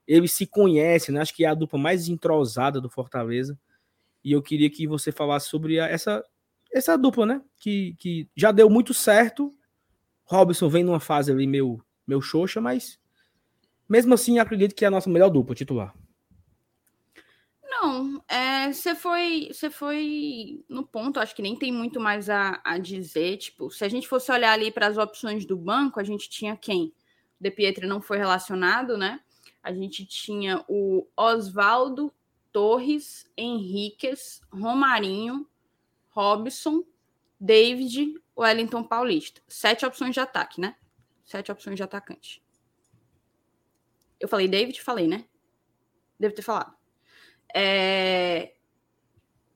[0.07, 1.21] Eles se conhecem, né?
[1.21, 3.57] Acho que é a dupla mais entrosada do Fortaleza.
[4.23, 6.23] E eu queria que você falasse sobre a, essa,
[6.71, 7.41] essa dupla, né?
[7.57, 9.53] Que, que já deu muito certo.
[10.23, 12.97] Robson vem numa fase ali meio, meio xoxa, mas
[13.89, 15.93] mesmo assim acredito que é a nossa melhor dupla titular.
[17.77, 22.61] Não, é, você foi, você foi no ponto, acho que nem tem muito mais a,
[22.63, 23.37] a dizer.
[23.37, 26.55] Tipo, se a gente fosse olhar ali para as opções do banco, a gente tinha
[26.55, 26.93] quem?
[27.39, 29.19] O De Pietri não foi relacionado, né?
[29.61, 32.13] A gente tinha o Oswaldo,
[32.51, 35.45] Torres, Henriquez, Romarinho,
[36.11, 36.81] Robson,
[37.37, 39.41] David, Wellington Paulista.
[39.49, 40.77] Sete opções de ataque, né?
[41.25, 42.41] Sete opções de atacante.
[44.17, 44.81] Eu falei David?
[44.81, 45.25] Falei, né?
[46.17, 46.84] Devo ter falado.
[47.55, 48.51] É...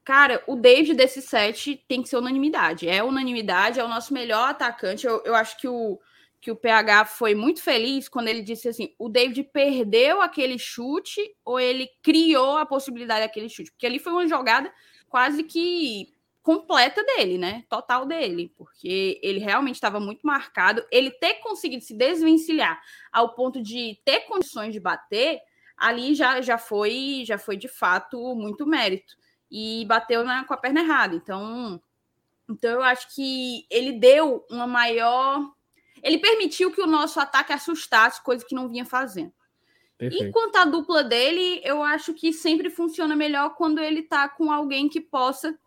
[0.06, 2.88] Cara, o David desse set tem que ser unanimidade.
[2.88, 5.06] É unanimidade, é o nosso melhor atacante.
[5.06, 6.00] Eu, eu acho que o,
[6.42, 11.22] que o PH foi muito feliz quando ele disse assim: o David perdeu aquele chute
[11.44, 13.72] ou ele criou a possibilidade daquele chute?
[13.72, 14.74] Porque ali foi uma jogada
[15.10, 16.08] quase que
[16.42, 17.64] completa dele, né?
[17.70, 20.84] Total dele, porque ele realmente estava muito marcado.
[20.90, 22.82] Ele ter conseguido se desvencilhar
[23.12, 25.42] ao ponto de ter condições de bater
[25.80, 29.16] ali já, já foi já foi de fato muito mérito.
[29.52, 31.16] e bateu na, com a perna errada.
[31.16, 31.82] Então,
[32.50, 35.52] então eu acho que ele deu uma maior.
[36.04, 39.34] Ele permitiu que o nosso ataque assustasse, coisa que não vinha fazendo.
[39.98, 40.26] Perfeito.
[40.26, 44.52] E quanto à dupla dele, eu acho que sempre funciona melhor quando ele tá com
[44.52, 45.60] alguém que possa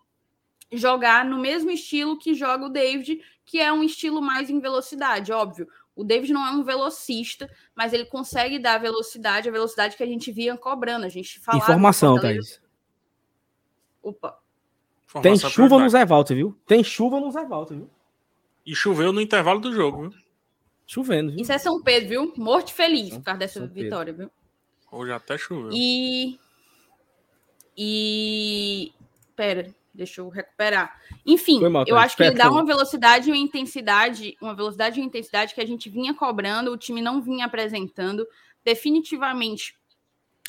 [0.72, 5.31] jogar no mesmo estilo que joga o David, que é um estilo mais em velocidade,
[5.31, 5.68] óbvio.
[5.94, 10.07] O David não é um velocista, mas ele consegue dar velocidade, a velocidade que a
[10.07, 11.05] gente via cobrando.
[11.05, 11.62] A gente falava.
[11.64, 12.61] Informação, Thaís.
[14.02, 14.38] Opa.
[15.22, 16.59] Tem chuva no Zé Walter, viu?
[16.66, 17.90] Tem chuva no Zé Walter, viu?
[18.64, 20.20] E choveu no intervalo do jogo, viu?
[20.87, 21.40] Chovendo, viu?
[21.40, 22.33] Isso é São Pedro, viu?
[22.37, 24.31] Morto feliz por causa dessa São vitória, Pedro.
[24.90, 24.98] viu?
[24.98, 25.70] Hoje até choveu.
[25.72, 26.38] E.
[27.76, 28.92] E.
[29.37, 31.00] Pera, deixa eu recuperar.
[31.24, 35.02] Enfim, mal, eu acho que ele dá uma velocidade e uma intensidade, uma velocidade e
[35.02, 38.26] uma intensidade que a gente vinha cobrando, o time não vinha apresentando.
[38.64, 39.76] Definitivamente,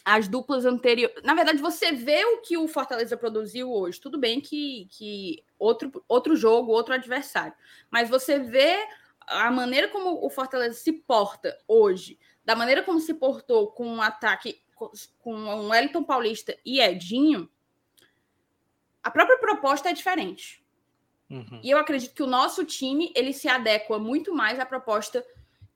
[0.05, 1.23] as duplas anteriores.
[1.23, 3.99] Na verdade, você vê o que o Fortaleza produziu hoje.
[3.99, 7.53] Tudo bem que, que outro, outro jogo, outro adversário.
[7.89, 8.77] Mas você vê
[9.25, 14.01] a maneira como o Fortaleza se porta hoje, da maneira como se portou com um
[14.01, 14.61] ataque
[15.19, 17.49] com o Wellington Paulista e Edinho,
[19.03, 20.63] a própria proposta é diferente.
[21.29, 21.59] Uhum.
[21.63, 25.25] E eu acredito que o nosso time ele se adequa muito mais à proposta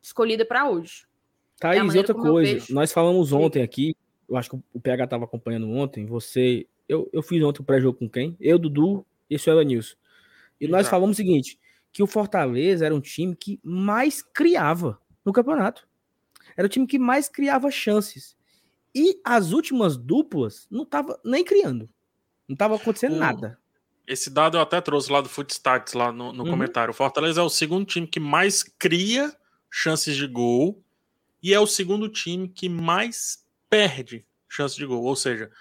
[0.01, 1.05] escolhida para hoje.
[1.59, 3.95] Thaís, é e outra coisa, nós falamos ontem aqui
[4.27, 6.67] eu acho que o PH estava acompanhando ontem, você.
[6.87, 8.35] Eu, eu fiz ontem o pré-jogo com quem?
[8.39, 9.95] Eu, Dudu e o Senhor Nilson.
[10.59, 10.77] E Exato.
[10.77, 11.59] nós falamos o seguinte:
[11.93, 15.87] que o Fortaleza era um time que mais criava no campeonato.
[16.55, 18.35] Era o time que mais criava chances.
[18.93, 21.89] E as últimas duplas não tava nem criando.
[22.47, 23.59] Não estava acontecendo o, nada.
[24.07, 26.49] Esse dado eu até trouxe lá do Footstats, lá no, no uhum.
[26.49, 26.91] comentário.
[26.91, 29.35] O Fortaleza é o segundo time que mais cria
[29.69, 30.81] chances de gol
[31.43, 35.03] e é o segundo time que mais perde chance de gol.
[35.03, 35.51] Ou seja,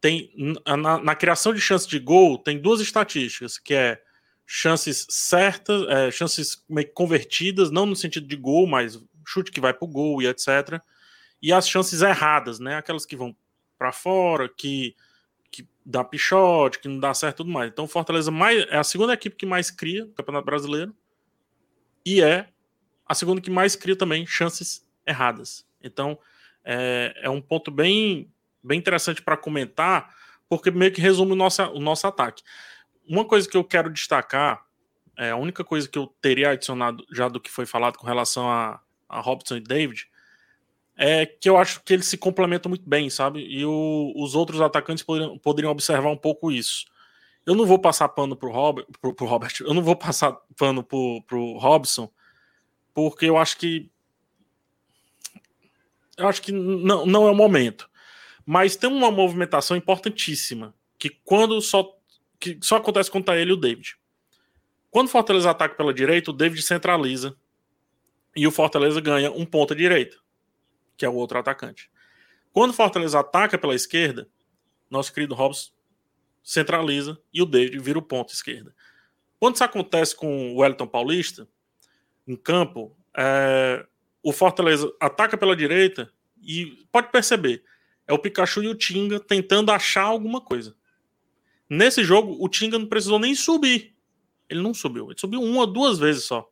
[0.00, 0.32] tem
[0.64, 4.00] na, na criação de chance de gol tem duas estatísticas, que é
[4.46, 9.72] chances certas, é, chances meio convertidas, não no sentido de gol, mas chute que vai
[9.72, 10.80] para o gol e etc.
[11.40, 12.76] E as chances erradas, né?
[12.76, 13.34] Aquelas que vão
[13.78, 14.94] para fora, que
[15.90, 17.70] dá pichote, que não dá certo tudo mais.
[17.70, 20.94] Então, Fortaleza mais, é a segunda equipe que mais cria no Campeonato Brasileiro
[22.04, 22.48] e é
[23.06, 25.66] a segunda que mais cria também chances erradas.
[25.82, 26.18] Então,
[26.64, 30.14] é, é um ponto bem, bem interessante para comentar,
[30.48, 32.42] porque meio que resume o nosso, o nosso ataque.
[33.06, 34.64] Uma coisa que eu quero destacar,
[35.16, 38.48] é a única coisa que eu teria adicionado já do que foi falado com relação
[38.48, 40.09] a, a Robson e David,
[41.02, 43.40] é que eu acho que eles se complementam muito bem, sabe?
[43.40, 46.84] E o, os outros atacantes poderiam, poderiam observar um pouco isso.
[47.46, 50.84] Eu não vou passar pano pro Robert, pro, pro Robert eu não vou passar pano
[50.84, 52.12] pro, pro Robson,
[52.92, 53.90] porque eu acho que
[56.18, 57.88] eu acho que não, não é o momento.
[58.44, 61.96] Mas tem uma movimentação importantíssima que quando só
[62.38, 63.96] que só acontece contra ele e o David.
[64.90, 67.34] Quando o Fortaleza ataca pela direita, o David centraliza
[68.36, 70.19] e o Fortaleza ganha um ponto à direita,
[71.00, 71.90] que é o outro atacante.
[72.52, 74.28] Quando o Fortaleza ataca pela esquerda,
[74.90, 75.70] nosso querido Robson
[76.44, 78.74] centraliza e o David vira o ponto esquerda.
[79.38, 81.48] Quando isso acontece com o Wellington Paulista,
[82.28, 83.86] em campo, é,
[84.22, 87.64] o Fortaleza ataca pela direita e pode perceber,
[88.06, 90.76] é o Pikachu e o Tinga tentando achar alguma coisa.
[91.66, 93.96] Nesse jogo, o Tinga não precisou nem subir.
[94.50, 95.06] Ele não subiu.
[95.06, 96.46] Ele subiu uma ou duas vezes só.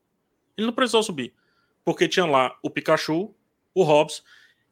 [0.56, 1.34] Ele não precisou subir.
[1.84, 3.34] Porque tinha lá o Pikachu,
[3.74, 4.22] o Hobbs,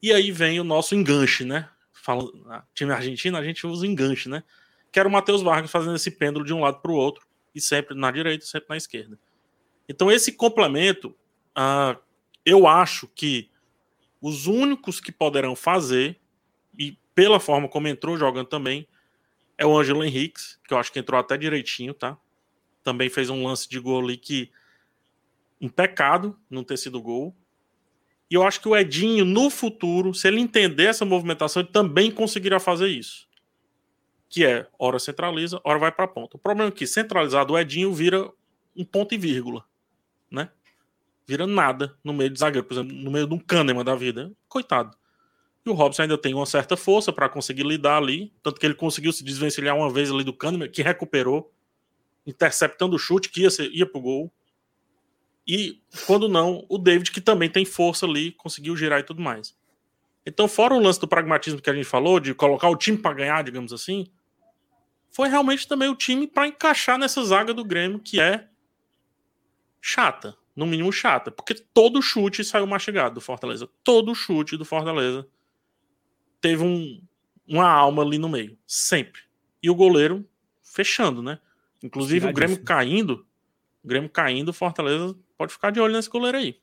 [0.01, 1.69] e aí vem o nosso enganche, né?
[1.91, 4.43] Falando, time argentino, a gente usa enganche, né?
[4.91, 7.61] Que era o Matheus Vargas fazendo esse pêndulo de um lado para o outro, e
[7.61, 9.19] sempre na direita, sempre na esquerda.
[9.89, 11.15] Então, esse complemento,
[11.55, 11.97] ah,
[12.45, 13.49] eu acho que
[14.21, 16.19] os únicos que poderão fazer,
[16.77, 18.87] e pela forma como entrou jogando também,
[19.57, 22.17] é o Ângelo Henriques, que eu acho que entrou até direitinho, tá?
[22.83, 24.51] Também fez um lance de gol ali que.
[25.59, 27.35] Um pecado não ter sido gol.
[28.29, 32.11] E eu acho que o Edinho, no futuro, se ele entender essa movimentação, ele também
[32.11, 33.27] conseguirá fazer isso.
[34.29, 36.35] Que é, hora centraliza, hora vai para a ponta.
[36.35, 38.29] O problema é que centralizado o Edinho vira
[38.75, 39.63] um ponto e vírgula,
[40.29, 40.49] né?
[41.27, 44.31] vira nada no meio de zagueiro, por exemplo, no meio de um Kahneman da vida.
[44.47, 44.95] Coitado.
[45.65, 48.73] E o Robson ainda tem uma certa força para conseguir lidar ali, tanto que ele
[48.73, 51.51] conseguiu se desvencilhar uma vez ali do Kahneman, que recuperou,
[52.25, 54.31] interceptando o chute que ia, ser, ia pro gol.
[55.47, 59.55] E quando não, o David, que também tem força ali, conseguiu girar e tudo mais.
[60.25, 63.15] Então, fora o lance do pragmatismo que a gente falou, de colocar o time para
[63.15, 64.07] ganhar, digamos assim,
[65.09, 68.49] foi realmente também o time para encaixar nessa zaga do Grêmio, que é
[69.81, 73.69] chata no mínimo chata, porque todo chute saiu mastigado do Fortaleza.
[73.83, 75.25] Todo chute do Fortaleza
[76.41, 77.01] teve um,
[77.47, 79.21] uma alma ali no meio, sempre.
[79.61, 80.27] e o goleiro
[80.61, 81.39] fechando, né?
[81.81, 83.25] Inclusive o Grêmio caindo,
[83.83, 86.59] o Grêmio caindo, Fortaleza pode ficar de olho nesse goleiro aí.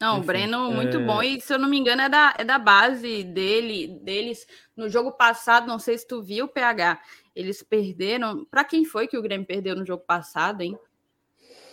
[0.00, 1.04] Não, Enfim, o Breno, muito é...
[1.04, 1.22] bom.
[1.22, 4.46] E se eu não me engano, é da, é da base dele, deles.
[4.76, 7.00] No jogo passado, não sei se tu viu, PH.
[7.34, 8.44] Eles perderam.
[8.44, 10.78] Para quem foi que o Grêmio perdeu no jogo passado, hein?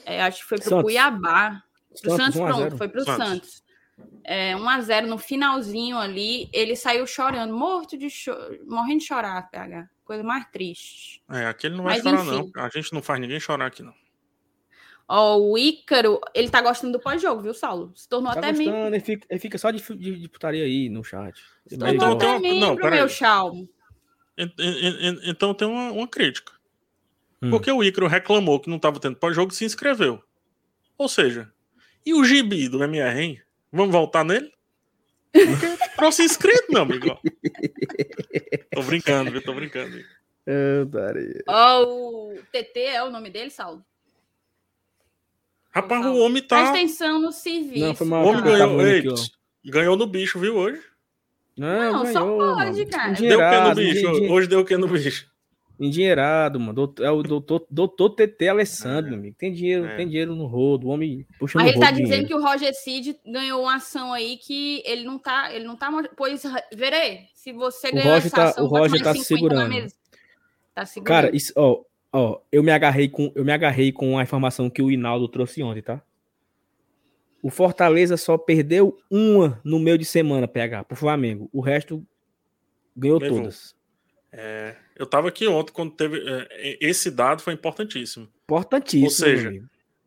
[0.05, 0.83] É, acho que foi pro Santos.
[0.83, 1.63] Cuiabá.
[2.01, 3.27] Pro Santos, Santos pronto, foi pro Santos.
[3.27, 3.65] Santos.
[4.23, 8.33] É, 1x0 no finalzinho ali, ele saiu chorando, morto de cho...
[8.67, 9.87] morrendo de chorar, PH.
[10.03, 11.23] Coisa mais triste.
[11.29, 12.51] É, aqui ele não vai Mas, chorar, enfim.
[12.53, 12.63] não.
[12.63, 13.93] A gente não faz ninguém chorar aqui, não.
[15.07, 17.91] Ó, o Ícaro, ele tá gostando do pós-jogo, viu, Saulo?
[17.95, 18.87] Se tornou tá até gostando, meio.
[18.87, 21.39] Ele fica, ele fica só de, de, de, putaria aí no chat.
[21.67, 23.69] Se tornou então, até membro, não, meu Chalmo.
[24.37, 26.53] Então tem uma, uma crítica.
[27.41, 27.51] Hum.
[27.51, 30.21] Porque o Ícaro reclamou que não tava tendo pós-jogo e se inscreveu.
[30.97, 31.51] Ou seja,
[32.05, 33.41] e o gibi do MR, hein?
[33.71, 34.51] Vamos voltar nele?
[35.95, 37.19] Próximo inscrito, meu amigo.
[38.73, 39.43] tô brincando, viu?
[39.43, 39.97] Tô brincando.
[41.47, 43.85] Ó, oh, o TT é o nome dele, Saulo?
[45.75, 46.55] Rapaz, o homem tá.
[46.55, 47.85] Presta atenção no serviço.
[47.85, 49.03] Não, foi o homem ganhou, ei,
[49.65, 50.81] ganhou no bicho, viu, hoje?
[51.57, 52.89] Não, não ganhou, só pode, mano.
[52.89, 53.11] cara.
[53.11, 54.33] Deu o que no bicho?
[54.33, 55.29] Hoje deu o que no bicho?
[55.77, 56.93] Endinheirado, mano.
[57.01, 59.17] É o doutor, doutor TT Alessandro, é.
[59.17, 59.35] amigo.
[59.37, 59.97] Tem dinheiro, é.
[59.97, 60.87] tem dinheiro no rodo.
[60.87, 62.27] O homem puxa Mas ele tá dizendo dinheiro.
[62.27, 65.53] que o Roger Cid ganhou uma ação aí que ele não tá.
[65.53, 65.91] Ele não tá.
[66.15, 66.41] Pois,
[66.73, 69.87] verei, se você ganhou essa tá, ação, o Roger tá segurando.
[70.73, 71.07] Tá segurando.
[71.07, 71.81] Cara, isso, ó,
[72.17, 75.61] Ó, eu me agarrei com eu me agarrei com a informação que o Hinaldo trouxe
[75.61, 76.01] ontem, tá?
[77.43, 81.49] O Fortaleza só perdeu uma no meio de semana, PH, pro Flamengo.
[81.51, 82.07] O resto
[82.95, 83.39] ganhou Levou.
[83.39, 83.75] todas.
[84.31, 86.23] É, eu tava aqui ontem quando teve.
[86.25, 88.29] É, esse dado foi importantíssimo.
[88.45, 89.07] Importantíssimo.
[89.07, 89.51] Ou seja,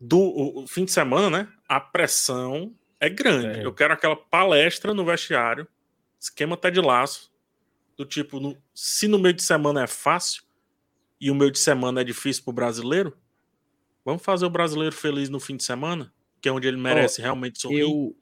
[0.01, 1.49] do o, o fim de semana, né?
[1.68, 3.61] A pressão é grande.
[3.61, 3.66] É.
[3.66, 5.68] Eu quero aquela palestra no vestiário,
[6.18, 7.31] esquema tá de laço,
[7.99, 10.47] do tipo, no, se no meio de semana é fácil,
[11.20, 13.16] e o meu de semana é difícil pro brasileiro,
[14.04, 17.24] vamos fazer o brasileiro feliz no fim de semana, que é onde ele merece oh,
[17.24, 17.81] realmente sorrir.
[17.81, 18.16] Eu,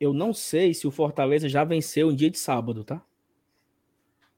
[0.00, 3.02] eu não sei se o Fortaleza já venceu um dia de sábado, tá?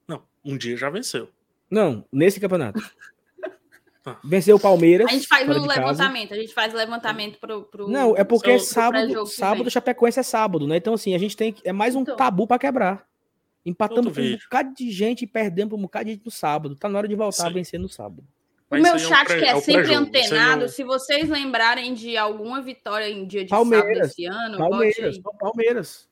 [0.07, 1.29] Não, um dia já venceu.
[1.69, 2.79] Não, nesse campeonato.
[4.05, 4.19] Ah.
[4.21, 5.07] Venceu o Palmeiras.
[5.07, 6.35] A gente faz o levantamento, casa.
[6.35, 7.63] a gente faz o levantamento pro.
[7.63, 10.75] pro não, é porque pro, sábado, pro sábado, Chapecoense é sábado, né?
[10.75, 11.55] Então, assim, a gente tem.
[11.63, 12.17] É mais um então.
[12.17, 13.07] tabu para quebrar.
[13.65, 16.75] Empatamos com um bocado de gente e perdemos para um bocado de gente no sábado.
[16.75, 17.47] Tá na hora de voltar Sim.
[17.47, 18.23] a vencer no sábado.
[18.69, 22.59] O meu chat, é um que é, é sempre antenado, se vocês lembrarem de alguma
[22.61, 26.09] vitória em dia de Palmeiras, sábado esse ano, Palmeiras, Palmeiras.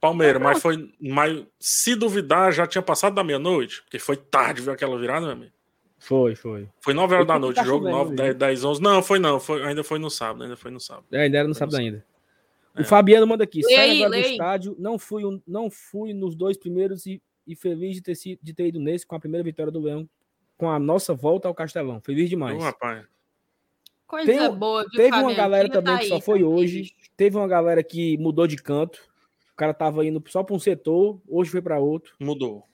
[0.00, 0.92] Palmeiras, mas foi.
[1.00, 5.32] Mas se duvidar, já tinha passado da meia-noite, porque foi tarde ver aquela virada, meu
[5.32, 5.52] amigo.
[5.98, 6.66] Foi, foi.
[6.80, 8.82] Foi 9 horas da noite, tá jogo 9, 10, 10, 11.
[8.82, 11.04] Não, foi não, foi, ainda foi no sábado, ainda foi no sábado.
[11.12, 12.02] É, ainda era no sábado ainda.
[12.80, 13.62] O Fabiano manda aqui.
[13.62, 14.76] Sai agora do estádio.
[14.78, 18.68] Não fui, não fui nos dois primeiros e e feliz de ter, sido, de ter
[18.68, 20.08] ido nesse com a primeira vitória do Leão,
[20.56, 22.00] com a nossa volta ao Castelão.
[22.00, 22.56] Feliz demais.
[22.56, 23.04] Oh, rapaz.
[24.06, 24.82] Coisa Tem, boa.
[24.82, 26.94] Viu, teve uma galera também tá que só foi hoje.
[27.16, 29.08] Teve uma galera que mudou de canto.
[29.52, 32.14] O cara tava indo só para um setor, hoje foi para outro.
[32.20, 32.64] Mudou.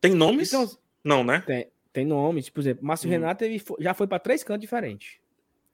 [0.00, 0.52] Tem nomes?
[0.52, 0.68] Então,
[1.04, 1.42] Não, né?
[1.46, 2.50] Tem, tem nomes.
[2.50, 3.12] Por exemplo, Márcio hum.
[3.12, 5.18] Renato ele já foi para três cantos diferentes.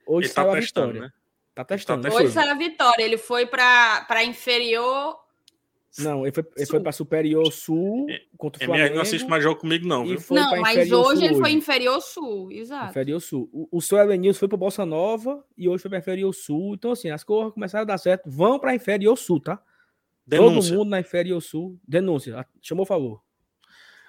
[0.07, 1.01] Hoje ele tá saiu tá a vitória.
[1.01, 1.13] Né?
[1.57, 2.03] Tá testando.
[2.03, 2.27] Tá testando.
[2.27, 3.03] Hoje saiu a vitória.
[3.03, 5.19] Ele foi para inferior
[5.99, 8.85] não, ele foi, ele foi para Superior Sul é, contra o Flamengo.
[8.85, 10.05] MR não assiste mais jogo comigo, não.
[10.05, 10.19] Viu?
[10.31, 12.91] Não, mas hoje ele foi Inferior Sul, exato.
[12.91, 13.49] Inferior Sul.
[13.51, 16.75] O, o seu Elenilson foi para Bolsa Nova e hoje foi para Inferior Sul.
[16.75, 18.29] Então, assim, as coisas começaram a dar certo.
[18.29, 19.59] Vão para Inferior Sul, tá?
[20.27, 20.73] Denúncia.
[20.73, 21.81] Todo mundo na Inferior Sul.
[21.89, 22.47] Denúncia.
[22.61, 23.23] Chamou o favor.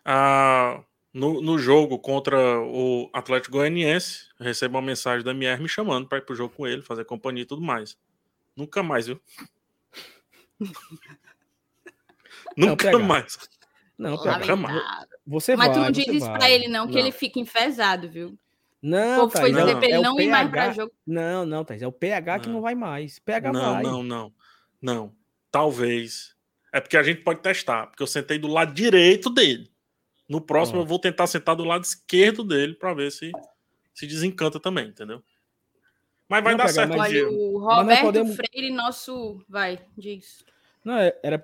[0.04, 5.70] Ah, no, no jogo contra o Atlético Goianiense, eu recebo uma mensagem da MR me
[5.70, 7.98] chamando para ir pro jogo com ele, fazer companhia e tudo mais.
[8.56, 9.20] Nunca mais, viu?
[12.56, 13.38] Nunca não, mais.
[13.98, 14.56] Não, pega.
[14.56, 14.84] mais.
[15.26, 17.00] Você Mas vai, tu não diz isso pra ele, não, que não.
[17.00, 18.38] ele fica enfesado, viu?
[18.82, 20.92] Não, o foi dizer pra ele é não ir mais pra jogo.
[21.06, 22.40] Não, não, Thaís, é o PH não.
[22.42, 23.19] que não vai mais.
[23.19, 23.84] PH não, vai.
[23.84, 24.34] Não, não,
[24.82, 25.15] não.
[25.52, 26.36] Talvez.
[26.71, 29.69] É porque a gente pode testar, porque eu sentei do lado direito dele.
[30.28, 33.32] No próximo eu vou tentar sentar do lado esquerdo dele para ver se
[33.94, 35.23] se desencanta também, entendeu?
[36.30, 37.13] Mas vai não, dar certo mas...
[37.15, 38.36] O Roberto podemos...
[38.36, 39.42] Freire, nosso.
[39.48, 40.46] Vai, diz.
[40.84, 41.44] Não, é, era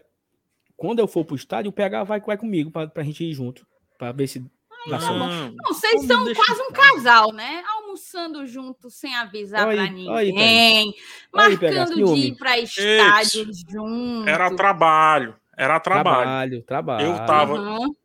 [0.75, 3.65] quando eu for pro estádio, o PH vai, vai comigo pra, pra gente ir junto.
[3.97, 4.45] Pra ver se.
[4.85, 7.63] Não, não, vocês são quase um casal, né?
[7.65, 10.93] Almoçando junto sem avisar para ninguém,
[11.33, 14.27] marcando de ir para estádio junto.
[14.27, 16.63] Era trabalho, era trabalho.
[16.63, 17.07] Trabalho, trabalho.
[17.07, 17.53] Eu tava.
[17.53, 17.95] Uhum.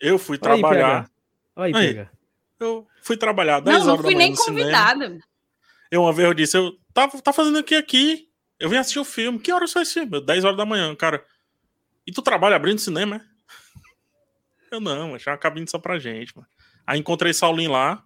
[0.00, 1.10] Eu fui trabalhar.
[1.56, 2.10] Aí, aí, pega.
[2.60, 5.18] Eu fui trabalhar 10 não, horas não fui nem convidada.
[5.90, 8.28] Eu uma vez eu disse, eu tava tá fazendo aqui aqui.
[8.58, 9.38] Eu vim assistir o filme.
[9.38, 10.20] Que horas foi esse filme?
[10.20, 11.24] 10 horas da manhã, cara.
[12.06, 14.74] E tu trabalha abrindo cinema, é?
[14.74, 16.48] Eu não, achei uma cabine só pra gente, mano.
[16.86, 18.04] Aí encontrei Saulinho lá,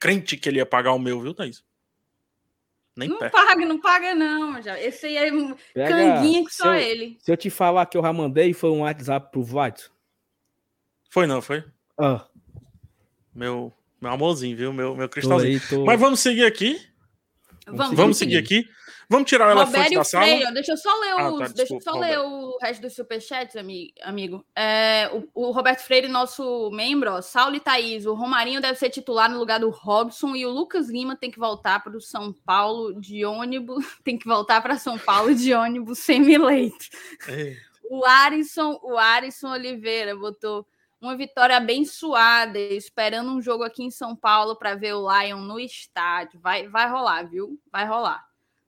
[0.00, 1.64] crente que ele ia pagar o meu, viu, Thaís?
[2.96, 3.32] Nem não perto.
[3.32, 4.62] paga, não paga, não.
[4.62, 4.80] Já.
[4.80, 7.18] Esse aí é um Pega, canguinha que só eu, ele.
[7.20, 9.92] Se eu te falar que eu já mandei, foi um WhatsApp pro Vato.
[11.14, 11.62] Foi não, foi?
[11.96, 12.26] Ah.
[13.32, 14.72] Meu, meu amorzinho, viu?
[14.72, 15.60] Meu, meu cristalzinho.
[15.60, 15.84] Tô aí, tô...
[15.84, 16.84] Mas vamos seguir aqui.
[17.68, 18.68] Vamos, vamos seguir aqui.
[19.08, 20.24] Vamos tirar o Roberto elefante da sala?
[20.24, 22.96] Freire, deixa eu só ler, ah, os, tá, deixa eu só ler o resto dos
[22.96, 23.54] superchats,
[24.02, 24.44] amigo.
[24.56, 28.90] É, o, o, Roberto Freire, nosso membro, ó, Saulo e Thaís, o Romarinho deve ser
[28.90, 32.32] titular no lugar do Robson e o Lucas Lima tem que voltar para o São
[32.32, 36.86] Paulo de ônibus, tem que voltar para São Paulo de ônibus semi-leito.
[37.88, 40.66] O Arisson, o Arisson Oliveira botou
[41.04, 45.60] uma vitória abençoada, esperando um jogo aqui em São Paulo para ver o Lion no
[45.60, 46.40] estádio.
[46.40, 47.60] Vai, vai rolar, viu?
[47.70, 48.26] Vai rolar.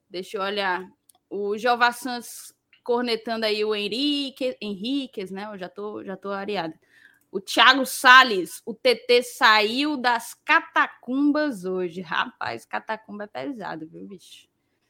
[0.09, 0.87] Deixa eu olhar.
[1.30, 5.49] O Jeová Santos cornetando aí o Henrique, Henriquez, né?
[5.51, 6.78] Eu já tô, já tô areada.
[7.32, 12.01] O Thiago Sales, o TT saiu das catacumbas hoje.
[12.01, 14.47] Rapaz, catacumba é pesado, viu, bicho?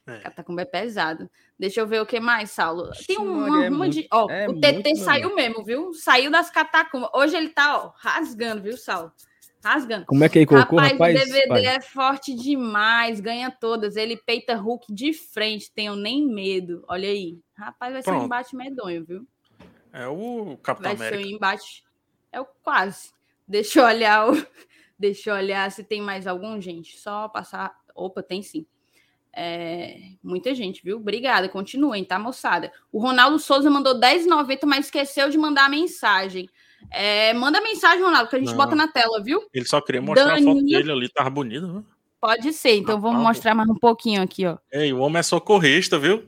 [0.07, 0.21] É.
[0.21, 1.29] Catacumba é pesado.
[1.59, 2.91] Deixa eu ver o que mais, Saulo.
[3.07, 4.07] Tem uma é muito, de.
[4.13, 5.93] Ó, é o TT saiu mesmo, viu?
[5.93, 7.11] Saiu das catacumbas.
[7.13, 9.13] Hoje ele tá, ó, rasgando, viu, Saulo?
[9.67, 10.07] rasgando.
[10.07, 10.93] Como é que ele colocou, rapaz?
[10.93, 11.67] rapaz o DVD pai.
[11.67, 13.97] é forte demais, ganha todas.
[13.97, 16.85] Ele peita Hulk de frente, tenho nem medo.
[16.89, 17.39] Olha aí.
[17.55, 18.17] Rapaz, vai Pronto.
[18.17, 19.27] ser um embate medonho, viu?
[19.93, 21.17] É o Capitão vai América.
[21.17, 21.85] Vai ser um embate...
[22.31, 23.11] É o quase.
[23.49, 24.33] Deixa eu olhar o...
[24.99, 26.99] Deixa eu olhar se tem mais algum, gente.
[26.99, 27.75] Só passar...
[27.95, 28.67] Opa, tem sim.
[29.39, 30.97] É, muita gente, viu?
[30.97, 32.73] Obrigada, continuem, tá, moçada?
[32.91, 36.49] O Ronaldo Souza mandou 10,90, mas esqueceu de mandar a mensagem.
[36.91, 38.57] É, manda mensagem, Ronaldo, que a gente Não.
[38.57, 39.43] bota na tela, viu?
[39.53, 40.53] Ele só queria mostrar Daninha...
[40.53, 41.85] a foto dele ali, tava bonito, né?
[42.19, 44.57] Pode ser, então ah, vamos tá mostrar mais um pouquinho aqui, ó.
[44.73, 46.27] Ei, o homem é socorrista, viu?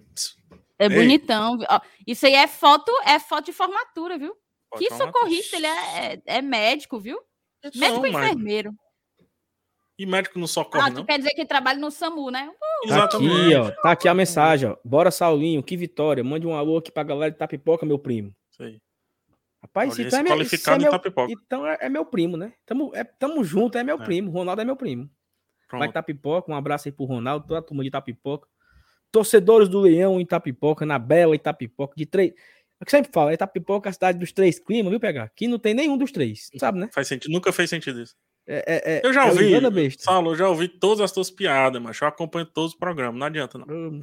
[0.79, 0.91] É Ei.
[0.91, 1.59] bonitão.
[1.69, 4.37] Ó, isso aí é foto, é foto de formatura, viu?
[4.69, 7.19] Foto que socorrista, ele é, é, é, médico, viu?
[7.75, 8.73] Médico e enfermeiro.
[9.99, 11.05] E médico não socorre, ah, tu não?
[11.05, 12.49] quer dizer que ele trabalha no SAMU, né?
[12.85, 13.71] Uh, tá aqui, ó.
[13.83, 14.77] Tá aqui a mensagem, ó.
[14.85, 16.23] Bora, Saulinho, que vitória.
[16.23, 18.33] Mande um alô aqui pra galera de Tapipoca, meu primo.
[18.49, 18.81] Isso aí.
[19.61, 22.53] Rapaz, então é, meu, é meu, então é, é, meu primo, né?
[22.65, 24.05] Tamo, é, tamo junto, é meu é.
[24.05, 24.31] primo.
[24.31, 25.11] Ronaldo é meu primo.
[25.69, 25.81] Pronto.
[25.81, 28.47] Vai Itapipoca, um abraço aí pro Ronaldo, toda a turma de Itapipoca.
[29.11, 32.33] Torcedores do Leão em Itapipoca, na Bela Itapipoca, de três.
[32.81, 35.25] É que sempre fala, Itapipoca é a cidade dos três climas, viu, pegar?
[35.25, 36.89] Aqui não tem nenhum dos três, sabe, né?
[36.93, 38.15] Faz sentido, nunca fez sentido isso.
[38.51, 42.01] É, é, é eu já ouvi, Saulo, eu já ouvi todas as tuas piadas, mas
[42.01, 44.01] eu acompanho todos os programas, não adianta, não.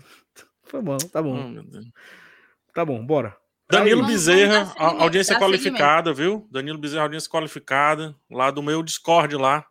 [0.63, 1.55] Foi bom, tá bom.
[1.57, 3.35] Oh, tá bom, bora.
[3.67, 6.47] Danilo Bezerra, audiência qualificada, viu?
[6.51, 9.65] Danilo Bezerra, audiência qualificada, lá do meu Discord lá.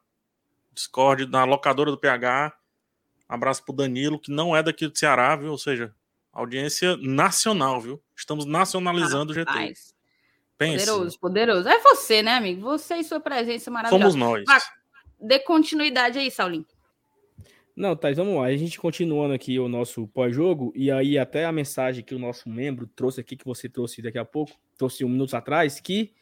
[0.72, 2.52] Discord da locadora do PH.
[3.28, 5.52] Abraço pro Danilo, que não é daqui do Ceará, viu?
[5.52, 5.94] Ou seja,
[6.32, 8.02] audiência nacional, viu?
[8.16, 9.74] Estamos nacionalizando ah, o GT.
[10.56, 10.86] Pense.
[10.86, 11.68] Poderoso, poderoso.
[11.68, 12.62] É você, né, amigo?
[12.62, 14.10] Você e sua presença maravilhosa.
[14.10, 14.44] Somos nós.
[14.48, 14.60] Ah,
[15.20, 16.66] dê continuidade aí, Saulinho.
[17.76, 18.46] Não, Thais, vamos lá.
[18.46, 22.48] A gente continuando aqui o nosso pós-jogo, e aí até a mensagem que o nosso
[22.48, 26.12] membro trouxe aqui, que você trouxe daqui a pouco, trouxe um minuto atrás, que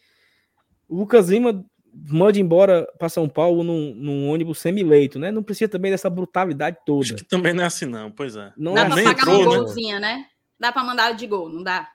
[0.89, 1.63] o Lucas Lima
[1.95, 5.31] manda embora para São Paulo num, num ônibus semi-leito, né?
[5.31, 7.03] Não precisa também dessa brutalidade toda.
[7.03, 8.51] Acho que também não é assim, não, pois é.
[8.57, 10.17] Não dá é pra pagar uma golzinha, né?
[10.17, 10.27] né?
[10.59, 11.87] Dá para mandar de gol, não dá?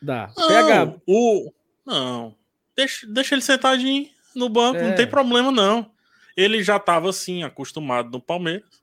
[0.00, 0.32] Dá.
[0.36, 1.02] Não, Pega.
[1.06, 1.52] O...
[1.84, 2.34] Não.
[2.76, 4.88] Deixa, deixa ele sentadinho no banco, é.
[4.88, 5.90] não tem problema, não.
[6.36, 8.82] Ele já estava assim, acostumado no Palmeiras,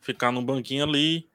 [0.00, 1.28] ficar no banquinho ali.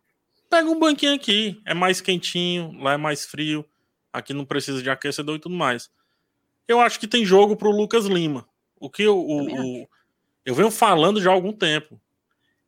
[0.50, 3.66] Pega um banquinho aqui, é mais quentinho, lá é mais frio,
[4.14, 5.90] aqui não precisa de aquecedor e tudo mais.
[6.68, 8.48] Eu acho que tem jogo para o Lucas Lima.
[8.80, 9.90] O que eu, o, o,
[10.46, 12.00] eu venho falando já há algum tempo.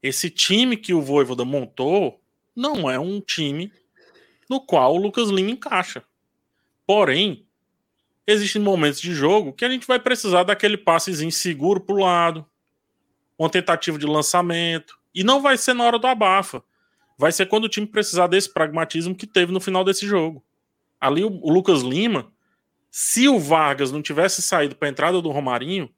[0.01, 2.21] Esse time que o Voivoda montou
[2.55, 3.71] não é um time
[4.49, 6.03] no qual o Lucas Lima encaixa.
[6.87, 7.45] Porém,
[8.25, 12.45] existem momentos de jogo que a gente vai precisar daquele passezinho seguro para o lado,
[13.37, 14.97] uma tentativa de lançamento.
[15.13, 16.63] E não vai ser na hora do abafa.
[17.17, 20.41] Vai ser quando o time precisar desse pragmatismo que teve no final desse jogo.
[20.99, 22.31] Ali o, Lucas Lima,
[22.89, 25.89] se o Vargas não tivesse saído para a entrada do Romarinho,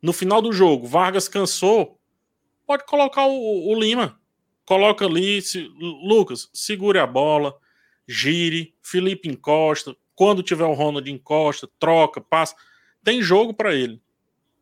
[0.00, 1.98] no final do jogo, Vargas cansou,
[2.66, 4.18] pode colocar o, o Lima.
[4.64, 7.54] Coloca ali, se, Lucas, segure a bola,
[8.06, 12.54] gire, Felipe encosta, quando tiver o Ronald encosta, troca, passa.
[13.02, 14.00] Tem jogo para ele.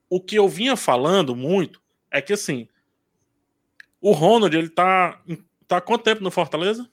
[0.09, 1.81] O que eu vinha falando muito
[2.11, 2.69] é que assim,
[4.03, 5.23] o Ronald, ele tá.
[5.69, 6.91] Tá quanto tempo no Fortaleza?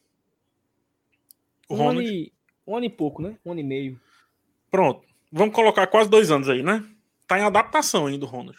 [1.68, 2.08] O um Ronald?
[2.08, 2.34] Ano e,
[2.66, 3.38] um ano e pouco, né?
[3.44, 4.00] Um ano e meio.
[4.70, 5.06] Pronto.
[5.32, 6.88] Vamos colocar quase dois anos aí, né?
[7.28, 8.58] Tá em adaptação ainda o Ronald.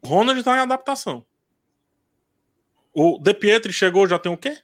[0.00, 1.26] O Ronald tá em adaptação.
[2.94, 4.58] O De Pietri chegou já tem o quê?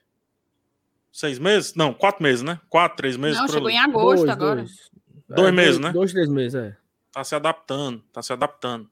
[1.13, 1.75] Seis meses?
[1.75, 2.59] Não, quatro meses, né?
[2.67, 3.39] Quatro, três meses.
[3.39, 3.75] Não, chegou ali.
[3.75, 4.61] em agosto dois, agora.
[4.61, 4.91] Dois,
[5.29, 5.91] dois é, meses, né?
[5.91, 6.75] Dois, três meses, é.
[7.11, 8.89] Tá se adaptando, tá se adaptando.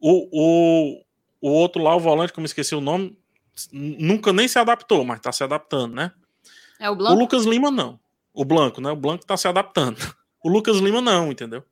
[0.00, 1.04] O, o,
[1.40, 3.16] o outro lá, o volante, que eu me esqueci o nome,
[3.72, 6.10] nunca nem se adaptou, mas tá se adaptando, né?
[6.80, 7.14] É o Blanco?
[7.14, 8.00] O Lucas Lima não.
[8.34, 8.90] O Blanco, né?
[8.90, 9.98] O Blanco tá se adaptando.
[10.42, 11.62] O Lucas Lima não, entendeu?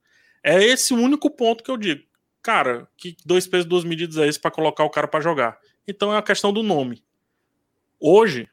[0.43, 2.03] É esse o único ponto que eu digo.
[2.43, 5.59] Cara, que dois pesos, duas medidas é esse para colocar o cara para jogar?
[5.87, 7.03] Então é a questão do nome.
[7.99, 8.47] Hoje,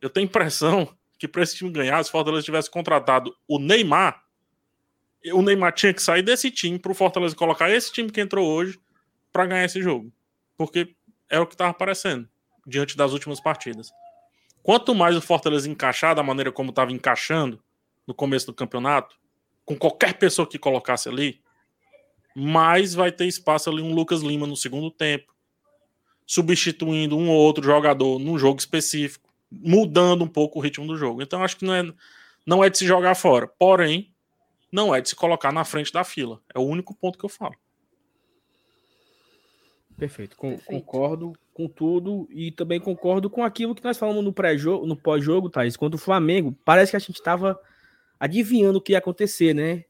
[0.00, 0.88] eu tenho impressão
[1.18, 4.24] que para esse time ganhar, se o Fortaleza tivesse contratado o Neymar,
[5.34, 8.48] o Neymar tinha que sair desse time para o Fortaleza colocar esse time que entrou
[8.48, 8.80] hoje
[9.32, 10.10] para ganhar esse jogo.
[10.56, 10.94] Porque
[11.28, 12.28] é o que estava aparecendo
[12.66, 13.90] diante das últimas partidas.
[14.62, 17.62] Quanto mais o Fortaleza encaixar da maneira como estava encaixando
[18.06, 19.16] no começo do campeonato,
[19.64, 21.40] com qualquer pessoa que colocasse ali,
[22.34, 25.34] mais vai ter espaço ali um Lucas Lima no segundo tempo,
[26.26, 31.22] substituindo um ou outro jogador num jogo específico, mudando um pouco o ritmo do jogo.
[31.22, 31.92] Então acho que não é,
[32.46, 33.46] não é de se jogar fora.
[33.46, 34.12] Porém,
[34.70, 36.40] não é de se colocar na frente da fila.
[36.54, 37.54] É o único ponto que eu falo.
[39.96, 40.36] Perfeito.
[40.36, 40.70] Com, Perfeito.
[40.70, 45.50] Concordo com tudo e também concordo com aquilo que nós falamos no pré-jogo, no pós-jogo,
[45.50, 45.76] Thaís.
[45.76, 47.60] Quando o Flamengo, parece que a gente estava
[48.18, 49.84] adivinhando o que ia acontecer, né?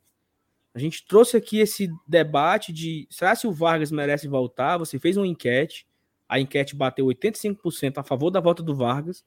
[0.74, 4.78] A gente trouxe aqui esse debate de será se o Vargas merece voltar?
[4.78, 5.86] Você fez uma enquete,
[6.28, 9.24] a enquete bateu 85% a favor da volta do Vargas.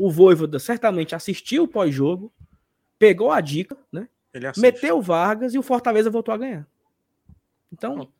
[0.00, 2.32] O Voivoda certamente assistiu o pós-jogo,
[2.98, 4.08] pegou a dica, né?
[4.56, 6.66] meteu o Vargas e o Fortaleza voltou a ganhar.
[7.70, 8.10] Então,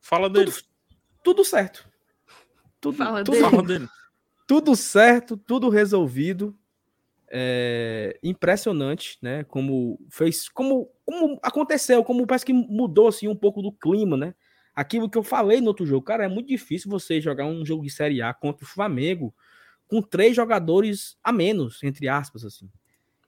[0.00, 0.52] fala dele.
[0.52, 0.64] Tudo,
[1.24, 1.88] tudo certo.
[2.80, 3.80] Tudo, fala tudo, dele.
[3.80, 3.90] dele.
[4.46, 6.56] tudo certo, tudo resolvido.
[7.28, 9.42] É, impressionante, né?
[9.42, 14.36] Como fez, como, como aconteceu, como parece que mudou assim um pouco do clima, né?
[14.72, 17.82] Aquilo que eu falei no outro jogo, cara, é muito difícil você jogar um jogo
[17.82, 19.34] de Série A contra o Flamengo
[19.88, 22.70] com três jogadores a menos, entre aspas, assim.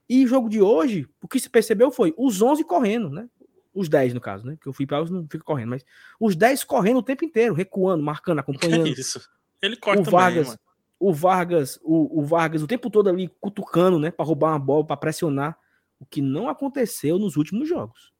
[0.09, 3.29] E o jogo de hoje, o que se percebeu foi os 11 correndo, né?
[3.75, 4.55] Os 10, no caso, né?
[4.55, 5.85] Porque o Felipe Alves não fica correndo, mas
[6.19, 8.85] os 10 correndo o tempo inteiro, recuando, marcando, acompanhando.
[8.85, 9.29] Que isso.
[9.61, 10.61] Ele corta o Vargas, também,
[10.99, 14.87] o Vargas, o, o Vargas o tempo todo ali cutucando, né, para roubar uma bola,
[14.87, 15.59] para pressionar,
[16.01, 18.13] o que não aconteceu nos últimos jogos.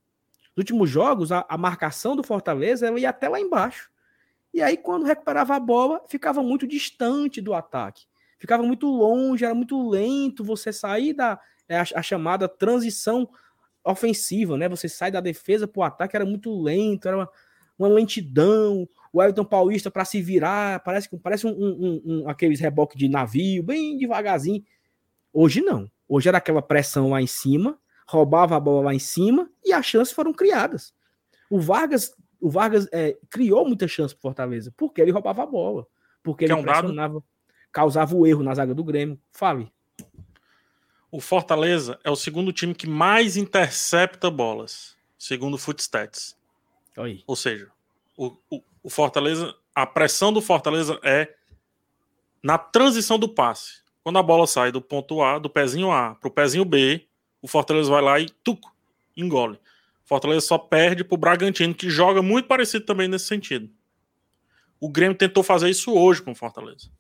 [0.57, 3.91] Nos últimos jogos, a, a marcação do Fortaleza ela ia até lá embaixo.
[4.53, 8.07] E aí, quando recuperava a bola, ficava muito distante do ataque.
[8.39, 13.29] Ficava muito longe, era muito lento você sair da é a, a chamada transição
[13.85, 14.69] ofensiva, né?
[14.69, 17.29] Você sai da defesa para o ataque, era muito lento, era uma,
[17.79, 22.97] uma lentidão o Elton Paulista para se virar, parece, parece um, um, um, aqueles reboque
[22.97, 24.63] de navio, bem devagarzinho.
[25.33, 25.91] Hoje não.
[26.09, 29.85] Hoje era aquela pressão lá em cima, roubava a bola lá em cima e as
[29.85, 30.95] chances foram criadas.
[31.51, 35.87] O Vargas, o Vargas é, criou muita chance para Fortaleza, porque ele roubava a bola,
[36.23, 37.25] porque ele é um pressionava, dado?
[37.79, 39.17] Causava o erro na zaga do Grêmio.
[39.31, 39.71] Fale.
[41.13, 46.37] O Fortaleza é o segundo time que mais intercepta bolas, segundo o Footstats.
[47.25, 47.71] Ou seja,
[48.17, 51.33] o, o, o Fortaleza, a pressão do Fortaleza é
[52.43, 53.81] na transição do passe.
[54.03, 57.07] Quando a bola sai do ponto A, do pezinho A para o pezinho B,
[57.41, 58.75] o Fortaleza vai lá e tuco,
[59.17, 59.55] engole.
[60.05, 63.71] O Fortaleza só perde para o Bragantino, que joga muito parecido também nesse sentido.
[64.81, 66.91] O Grêmio tentou fazer isso hoje com o Fortaleza.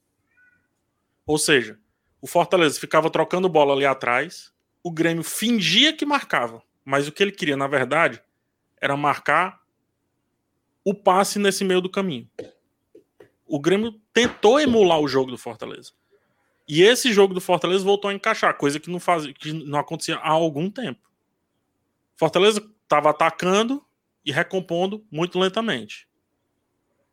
[1.28, 1.78] Ou seja,
[2.22, 4.50] o Fortaleza ficava trocando bola ali atrás,
[4.82, 8.22] o Grêmio fingia que marcava, mas o que ele queria, na verdade,
[8.80, 9.60] era marcar
[10.82, 12.26] o passe nesse meio do caminho.
[13.46, 15.92] O Grêmio tentou emular o jogo do Fortaleza.
[16.66, 20.16] E esse jogo do Fortaleza voltou a encaixar, coisa que não, faz, que não acontecia
[20.16, 21.00] há algum tempo.
[22.16, 23.84] Fortaleza estava atacando
[24.24, 26.08] e recompondo muito lentamente.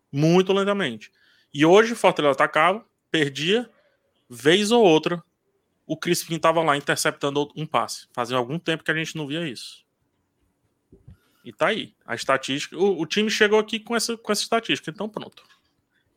[0.09, 1.11] Muito lentamente.
[1.53, 3.70] E hoje o Fortaleza atacava, perdia,
[4.30, 5.23] vez ou outra,
[5.86, 8.07] o Crispim estava lá interceptando um passe.
[8.13, 9.86] Fazia algum tempo que a gente não via isso.
[11.43, 11.93] E tá aí.
[12.05, 12.76] A estatística.
[12.76, 15.43] O, o, time chegou aqui com essa, com essa estatística, então pronto.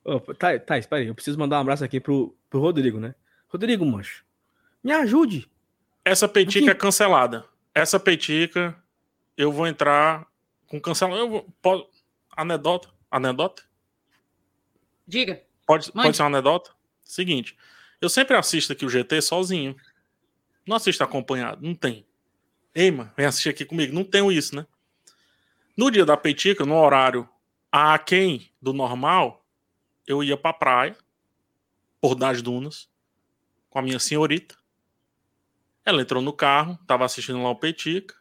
[0.02, 1.08] Oh, tá, tá, espera aí.
[1.08, 3.14] Eu preciso mandar um abraço aqui pro, pro Rodrigo, né?
[3.48, 4.24] Rodrigo, mancho.
[4.82, 5.50] Me ajude.
[6.02, 7.44] Essa petica é cancelada.
[7.74, 8.74] Essa petica,
[9.36, 10.26] eu vou entrar
[10.66, 11.24] com cancelamento.
[11.24, 11.86] Eu vou, pode,
[12.34, 12.88] anedota?
[13.10, 13.62] Anedota?
[15.06, 15.42] Diga.
[15.66, 16.70] Pode, pode ser uma anedota?
[17.02, 17.54] Seguinte.
[18.00, 19.76] Eu sempre assisto aqui o GT sozinho.
[20.66, 21.64] Não assisto acompanhado.
[21.64, 22.06] Não tem.
[22.74, 23.94] Ei, mano, vem assistir aqui comigo.
[23.94, 24.66] Não tenho isso, né?
[25.76, 27.28] No dia da petica, no horário
[27.70, 29.44] a quem do normal,
[30.06, 30.96] eu ia pra praia,
[32.00, 32.88] por das dunas,
[33.68, 34.56] com a minha senhorita.
[35.84, 38.14] Ela entrou no carro, tava assistindo lá o Petica.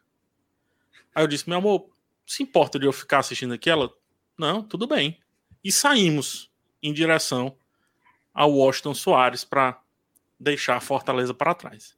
[1.14, 1.90] Aí eu disse, meu amor,
[2.26, 3.68] se importa de eu ficar assistindo aqui?
[3.68, 3.92] Ela,
[4.38, 5.18] não, tudo bem.
[5.62, 6.50] E saímos
[6.82, 7.56] em direção
[8.38, 9.80] ao Washington Soares para
[10.38, 11.96] deixar a Fortaleza para trás.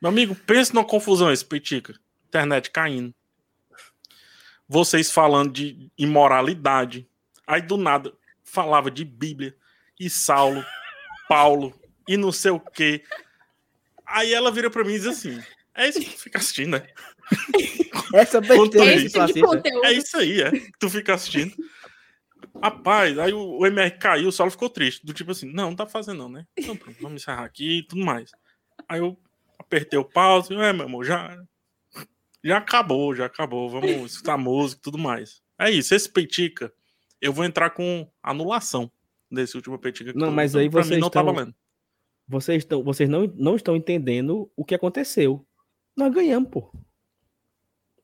[0.00, 1.94] Meu amigo, pense numa confusão esse Petica.
[2.26, 3.14] Internet caindo.
[4.66, 7.06] vocês falando de imoralidade.
[7.46, 9.54] Aí do nada falava de Bíblia
[9.98, 10.64] e Saulo,
[11.28, 13.04] Paulo e não sei o quê.
[14.06, 15.38] Aí ela vira para mim e diz assim:
[15.74, 16.86] É isso que tu fica assistindo, né?
[18.14, 18.90] Essa besteira
[19.84, 20.50] é, é isso aí, é.
[20.50, 21.54] Que tu fica assistindo.
[22.62, 25.04] Rapaz, aí o, o MR caiu, o Saulo ficou triste.
[25.04, 26.46] Do tipo assim, não, não tá fazendo não, né?
[26.56, 28.30] Então pronto, vamos encerrar aqui e tudo mais.
[28.88, 29.18] Aí eu
[29.58, 31.36] apertei o pause, é, meu amor, já,
[32.44, 33.68] já acabou, já acabou.
[33.70, 35.42] Vamos escutar música e tudo mais.
[35.58, 36.72] É isso, esse Peitica,
[37.20, 38.90] eu vou entrar com anulação
[39.30, 40.12] desse último Peitica.
[40.14, 41.54] Não, mas aí vocês não estão, tá valendo.
[42.26, 45.46] Vocês, estão, vocês não, não estão entendendo o que aconteceu.
[45.96, 46.72] Nós ganhamos, pô.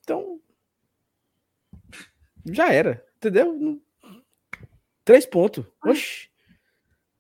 [0.01, 0.41] Então,
[2.53, 3.81] já era, entendeu?
[5.07, 5.65] Três pontos.
[5.85, 6.29] Oxi.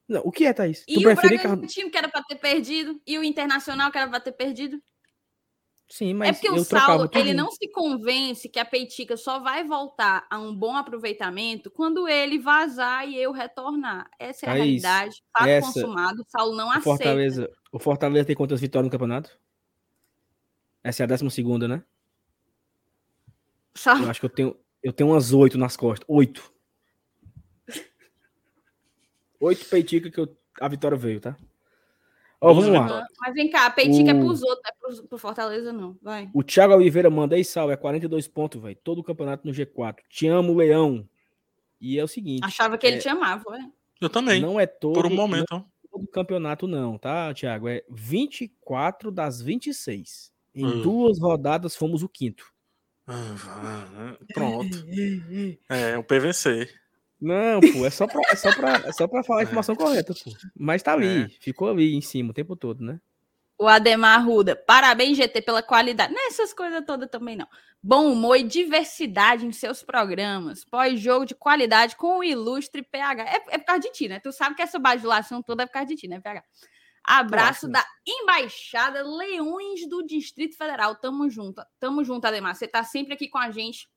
[0.08, 0.84] Não, o que é, Thaís?
[0.88, 4.18] E tu o Bragantino que era para ter perdido, e o Internacional que era para
[4.18, 4.82] ter perdido.
[5.88, 9.62] Sim, mas é porque o Saulo ele não se convence que a Peitica só vai
[9.62, 14.10] voltar a um bom aproveitamento quando ele vazar e eu retornar.
[14.18, 15.22] Essa é a realidade.
[15.32, 16.22] Fato essa, consumado.
[16.22, 16.82] O Saulo não o aceita.
[16.82, 19.38] Fortaleza, o Fortaleza tem quantas vitórias no campeonato?
[20.82, 21.84] Essa é a décima segunda, né?
[23.76, 24.02] Saulo...
[24.02, 26.04] Eu acho que eu tenho, eu tenho umas oito nas costas.
[26.08, 26.55] Oito.
[29.40, 31.36] Oito peitica que eu, a vitória veio, tá?
[32.40, 33.06] Ó, vamos lá.
[33.20, 34.16] Mas vem cá, a peitica é o...
[34.16, 35.96] é pros outros, não é pro, pro Fortaleza, não.
[36.02, 36.30] Vai.
[36.34, 38.76] O Thiago Oliveira manda aí, salve, é 42 pontos, velho.
[38.84, 39.96] Todo o campeonato no G4.
[40.08, 41.08] Te amo, Leão.
[41.80, 42.44] E é o seguinte.
[42.44, 42.90] Achava que é...
[42.90, 43.70] ele te amava, ué.
[44.00, 44.40] Eu também.
[44.40, 44.94] Não é todo.
[44.94, 45.46] Por um momento.
[45.50, 47.68] Não é todo campeonato, não, tá, Thiago?
[47.68, 50.32] É 24 das 26.
[50.54, 50.82] Em hum.
[50.82, 52.44] duas rodadas fomos o quinto.
[53.06, 54.84] Ah, pronto.
[55.68, 56.68] é, o PVC.
[57.20, 59.44] Não, pô, é só pra, é só pra, é só pra falar a é.
[59.44, 59.78] informação é.
[59.78, 60.30] correta, pô.
[60.54, 61.28] Mas tá ali, é.
[61.40, 63.00] ficou ali em cima o tempo todo, né?
[63.58, 66.12] O Ademar Ruda, parabéns, GT, pela qualidade.
[66.12, 67.48] Nessas coisas todas também não.
[67.82, 70.62] Bom humor e diversidade em seus programas.
[70.62, 73.22] Pós-jogo de qualidade com o ilustre PH.
[73.24, 74.20] É, é por causa de ti, né?
[74.20, 76.44] Tu sabe que essa bajulação toda é por causa de ti, né, PH?
[77.02, 77.84] Abraço Nossa.
[77.84, 80.94] da Embaixada Leões do Distrito Federal.
[80.96, 81.62] Tamo junto.
[81.78, 82.54] Tamo junto, Ademar.
[82.54, 83.88] Você tá sempre aqui com a gente.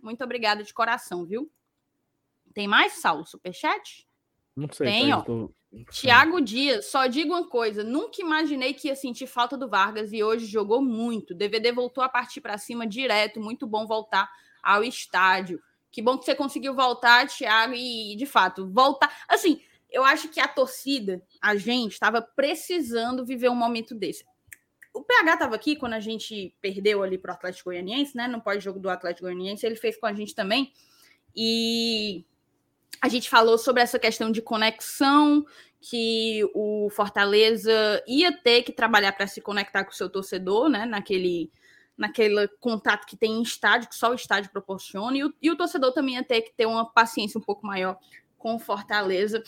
[0.00, 1.50] Muito obrigada de coração, viu?
[2.54, 3.26] Tem mais, Saulo?
[3.26, 4.06] Superchat?
[4.56, 4.86] Não sei.
[4.86, 5.22] Tem, ó.
[5.22, 5.52] Tô...
[5.90, 10.22] Tiago Dias, só digo uma coisa: nunca imaginei que ia sentir falta do Vargas e
[10.22, 11.34] hoje jogou muito.
[11.34, 14.28] DVD voltou a partir para cima direto, muito bom voltar
[14.62, 15.60] ao estádio.
[15.92, 19.24] Que bom que você conseguiu voltar, Thiago, e de fato, voltar.
[19.28, 24.24] Assim, eu acho que a torcida, a gente, estava precisando viver um momento desse.
[24.92, 28.26] O PH estava aqui quando a gente perdeu ali para o Atlético Goianiense, né?
[28.26, 30.72] No pós-jogo do Atlético Goianiense, ele fez com a gente também.
[31.34, 32.24] E
[33.00, 35.44] a gente falou sobre essa questão de conexão
[35.80, 40.84] que o Fortaleza ia ter que trabalhar para se conectar com o seu torcedor, né?
[40.84, 41.50] Naquele,
[41.96, 45.56] naquele contato que tem em estádio, que só o estádio proporciona, e o, e o
[45.56, 47.96] torcedor também ia ter que ter uma paciência um pouco maior
[48.36, 49.42] com o Fortaleza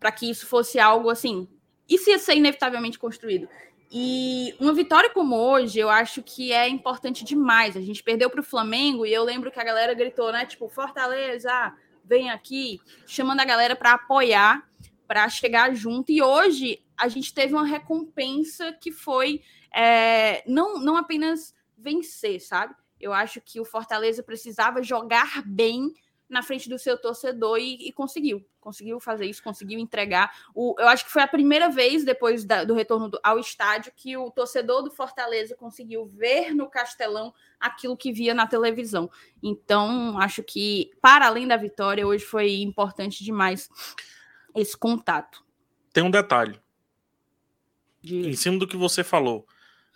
[0.00, 1.46] para que isso fosse algo assim.
[1.88, 3.48] Isso ia ser inevitavelmente construído.
[3.90, 7.76] E uma vitória como hoje, eu acho que é importante demais.
[7.76, 10.46] A gente perdeu para o Flamengo e eu lembro que a galera gritou, né?
[10.46, 11.74] Tipo, Fortaleza,
[12.04, 14.68] vem aqui, chamando a galera para apoiar,
[15.06, 16.10] para chegar junto.
[16.10, 19.42] E hoje a gente teve uma recompensa que foi
[19.74, 22.74] é, não, não apenas vencer, sabe?
[23.00, 25.92] Eu acho que o Fortaleza precisava jogar bem
[26.32, 28.44] na frente do seu torcedor e, e conseguiu.
[28.58, 30.34] Conseguiu fazer isso, conseguiu entregar.
[30.54, 33.92] O, eu acho que foi a primeira vez, depois da, do retorno do, ao estádio,
[33.94, 39.10] que o torcedor do Fortaleza conseguiu ver no Castelão aquilo que via na televisão.
[39.42, 43.68] Então, acho que, para além da vitória, hoje foi importante demais
[44.54, 45.44] esse contato.
[45.92, 46.58] Tem um detalhe.
[48.00, 48.28] De...
[48.28, 49.46] Em cima do que você falou,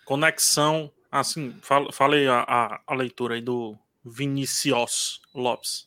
[0.05, 0.91] conexão.
[1.09, 1.57] Assim,
[1.91, 5.86] falei a, a, a leitura aí do Vinicius Lopes.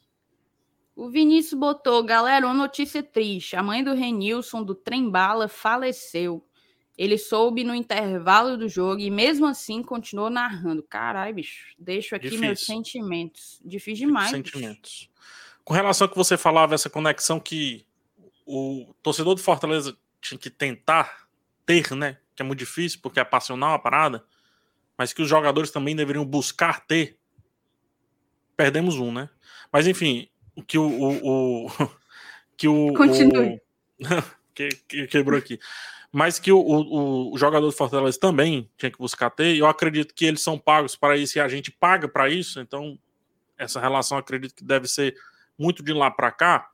[0.95, 3.57] O Vinícius botou, galera, uma notícia triste.
[3.57, 6.45] A mãe do Renilson, do Trem Bala, faleceu.
[6.99, 10.83] Ele soube no intervalo do jogo e mesmo assim continuou narrando.
[10.83, 12.47] Caralho, bicho, deixo aqui Difícil.
[12.47, 13.61] meus sentimentos.
[13.65, 14.31] Difícil demais.
[14.31, 15.09] Sentimentos.
[15.09, 15.11] Bicho.
[15.65, 17.87] Com relação ao que você falava, essa conexão que
[18.45, 21.27] o torcedor do Fortaleza tinha que tentar
[21.65, 22.19] ter, né?
[22.35, 24.25] Que é muito difícil, porque é passional a parada,
[24.99, 27.19] mas que os jogadores também deveriam buscar ter.
[28.57, 29.31] Perdemos um, né?
[29.73, 30.29] Mas enfim,
[30.67, 31.91] que o, o, o
[32.57, 33.61] que o, Continue.
[34.01, 34.23] O,
[34.55, 35.59] que, que, quebrou aqui.
[36.13, 39.57] Mas que o, o, o, jogador do Fortaleza também tinha que buscar ter.
[39.57, 42.61] Eu acredito que eles são pagos para isso e a gente paga para isso.
[42.61, 42.99] Então,
[43.57, 45.15] essa relação acredito que deve ser
[45.57, 46.71] muito de lá para cá.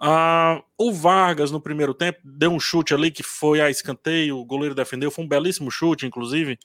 [0.00, 4.44] Uh, o Vargas, no primeiro tempo, deu um chute ali que foi a escanteio, o
[4.44, 6.58] goleiro defendeu, foi um belíssimo chute, inclusive,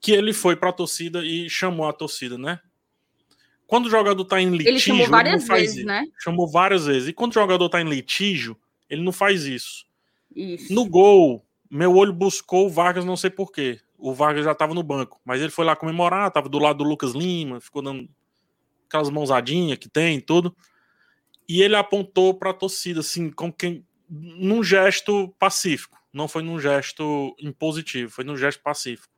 [0.00, 2.58] que ele foi para a torcida e chamou a torcida, né?
[3.72, 4.70] Quando o jogador tá em litígio.
[4.70, 5.86] Ele chamou várias ele vezes, isso.
[5.86, 6.04] né?
[6.18, 7.08] Chamou várias vezes.
[7.08, 8.54] E quando o jogador tá em litígio,
[8.86, 9.86] ele não faz isso.
[10.36, 10.70] isso.
[10.74, 13.80] No gol, meu olho buscou o Vargas, não sei porquê.
[13.96, 16.84] O Vargas já tava no banco, mas ele foi lá comemorar, tava do lado do
[16.84, 18.06] Lucas Lima, ficou dando
[18.86, 20.54] aquelas mãosadinhas que tem tudo.
[21.48, 23.86] E ele apontou para a torcida, assim, como quem.
[24.06, 25.98] num gesto pacífico.
[26.12, 29.08] Não foi num gesto impositivo, foi num gesto pacífico.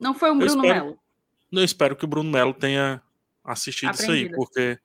[0.00, 0.98] Não foi o Bruno Melo.
[1.52, 3.00] Eu espero que o Bruno Melo tenha
[3.90, 4.02] Aprendido.
[4.02, 4.78] isso aí, porque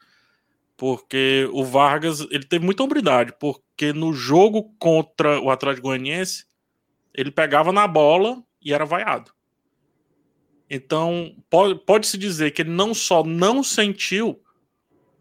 [0.76, 6.46] porque o Vargas ele teve muita hombridade, porque no jogo contra o Atlético Goianiense
[7.14, 9.34] ele pegava na bola e era vaiado.
[10.70, 14.42] Então pode, pode se dizer que ele não só não sentiu,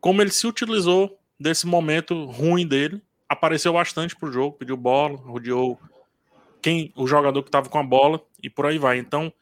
[0.01, 5.76] como ele se utilizou desse momento ruim dele, apareceu bastante pro jogo, pediu bola, rodeou
[6.62, 8.99] quem o jogador que estava com a bola e por aí vai.
[8.99, 9.32] Então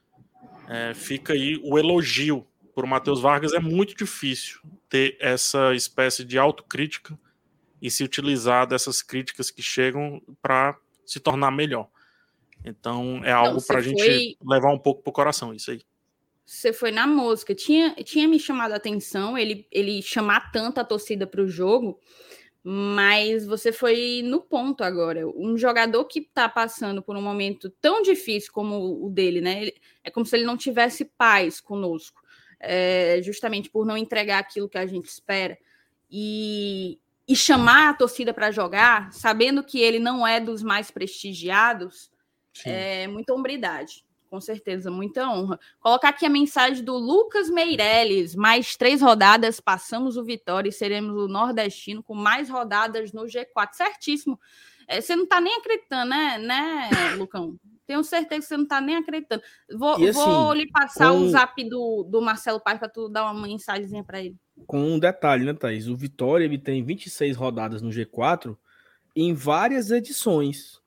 [0.68, 2.46] é, fica aí o elogio
[2.76, 3.54] por Matheus Vargas.
[3.54, 7.18] É muito difícil ter essa espécie de autocrítica
[7.80, 11.88] e se utilizar dessas críticas que chegam para se tornar melhor.
[12.62, 14.36] Então é algo para a gente foi...
[14.46, 15.80] levar um pouco pro coração isso aí.
[16.44, 20.84] Você foi na música, tinha, tinha me chamado a atenção ele, ele chamar tanto a
[20.84, 21.98] torcida para o jogo,
[22.62, 25.26] mas você foi no ponto agora.
[25.26, 29.62] Um jogador que está passando por um momento tão difícil como o dele, né?
[29.62, 29.74] Ele,
[30.04, 32.25] é como se ele não tivesse paz conosco,
[32.60, 35.58] é, justamente por não entregar aquilo que a gente espera.
[36.10, 42.10] E, e chamar a torcida para jogar, sabendo que ele não é dos mais prestigiados,
[42.54, 42.70] Sim.
[42.70, 44.04] é muita hombridade.
[44.28, 45.58] Com certeza, muita honra.
[45.78, 48.34] Colocar aqui a mensagem do Lucas Meirelles.
[48.34, 53.72] Mais três rodadas, passamos o Vitória e seremos o nordestino com mais rodadas no G4.
[53.72, 54.38] Certíssimo.
[54.88, 57.56] É, você não está nem acreditando, né, né, Lucão?
[57.86, 59.42] Tenho certeza que você não está nem acreditando.
[59.70, 61.18] Vou, assim, vou lhe passar com...
[61.18, 64.36] o zap do, do Marcelo Paz para tu dar uma mensagenzinha para ele.
[64.66, 65.86] Com um detalhe, né, Thaís?
[65.86, 68.56] O Vitória ele tem 26 rodadas no G4
[69.14, 70.80] em várias edições.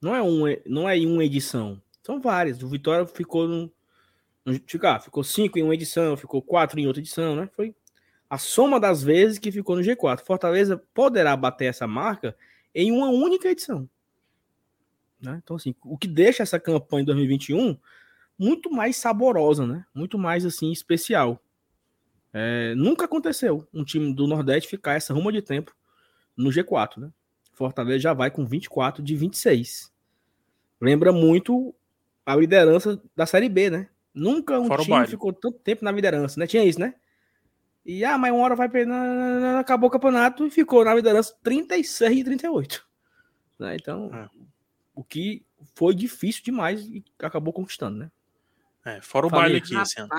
[0.00, 1.80] Não é, um, não é em uma edição.
[2.02, 2.62] São várias.
[2.62, 3.72] O Vitória ficou no,
[4.82, 7.48] ah, ficou cinco em uma edição, ficou quatro em outra edição, né?
[7.54, 7.74] Foi
[8.28, 10.24] a soma das vezes que ficou no G4.
[10.24, 12.36] Fortaleza poderá bater essa marca
[12.74, 13.88] em uma única edição.
[15.22, 15.40] Né?
[15.42, 17.78] Então, assim, o que deixa essa campanha em 2021
[18.38, 19.84] muito mais saborosa, né?
[19.94, 21.40] Muito mais assim especial.
[22.32, 25.74] É, nunca aconteceu um time do Nordeste ficar essa ruma de tempo
[26.36, 27.10] no G4, né?
[27.52, 29.92] Fortaleza já vai com 24 de 26
[30.82, 31.72] lembra muito
[32.26, 33.88] a liderança da Série B, né?
[34.12, 36.46] Nunca um Fora time ficou tanto tempo na liderança, né?
[36.46, 36.94] Tinha isso, né?
[37.86, 38.92] E, ah, mas uma hora vai perder,
[39.58, 42.86] acabou o campeonato e ficou na liderança 36 e 38.
[43.60, 43.76] Né?
[43.76, 44.28] Então, é.
[44.94, 48.10] O que foi difícil demais e acabou conquistando, né?
[48.84, 49.44] É, fora o Falei.
[49.44, 50.10] baile aqui esse ano.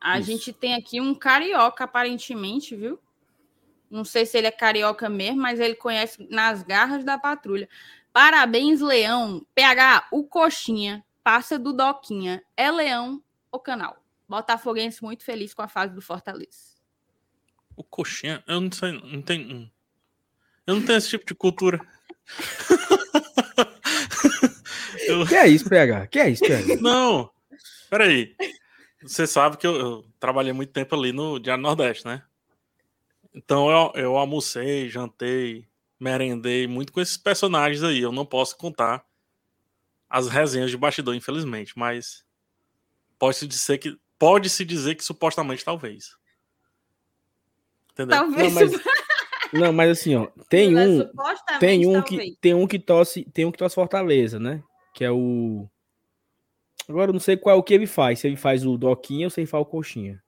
[0.00, 0.30] A isso.
[0.30, 2.98] gente tem aqui um carioca, aparentemente, viu?
[3.90, 7.68] Não sei se ele é carioca mesmo, mas ele conhece nas garras da patrulha.
[8.12, 9.46] Parabéns, Leão.
[9.54, 12.42] PH, o Coxinha passa do Doquinha.
[12.56, 14.02] É Leão o canal.
[14.28, 16.76] Botafoguense muito feliz com a fase do Fortaleza.
[17.74, 19.70] O Coxinha, eu não sei, não tenho.
[20.66, 21.80] Eu não tenho esse tipo de cultura.
[25.08, 25.26] eu...
[25.26, 26.06] Que é isso, PH?
[26.06, 26.76] Que é isso, PH?
[26.82, 27.30] Não,
[27.90, 28.34] peraí.
[29.02, 32.22] Você sabe que eu, eu trabalhei muito tempo ali no Diário Nordeste, né?
[33.34, 38.00] Então eu, eu almocei, jantei, merendei muito com esses personagens aí.
[38.00, 39.04] Eu não posso contar
[40.08, 42.24] as resenhas de bastidor, infelizmente, mas
[43.18, 46.16] pode-se dizer que pode-se dizer que supostamente talvez.
[47.92, 48.16] Entendeu?
[48.18, 48.54] Talvez.
[48.54, 48.82] Não, mas,
[49.52, 51.08] não, mas assim, ó, tem um
[51.60, 54.62] tem um que tem um que tosse, tem um que tosse Fortaleza, né?
[54.98, 55.68] Que é o
[56.88, 59.28] Agora eu não sei qual é o que ele faz, se ele faz o Doquinha
[59.28, 60.20] ou se ele faz o Coxinha.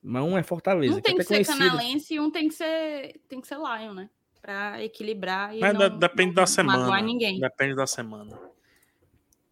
[0.00, 0.98] Mas um é Fortaleza.
[0.98, 1.58] Um tem que, que ser conhecido.
[1.58, 4.08] canalense e um tem que ser, tem que ser Lion, né?
[4.40, 5.52] Pra equilibrar.
[5.52, 7.02] E Mas não, depende não, da semana.
[7.02, 7.40] Ninguém.
[7.40, 8.38] Depende da semana.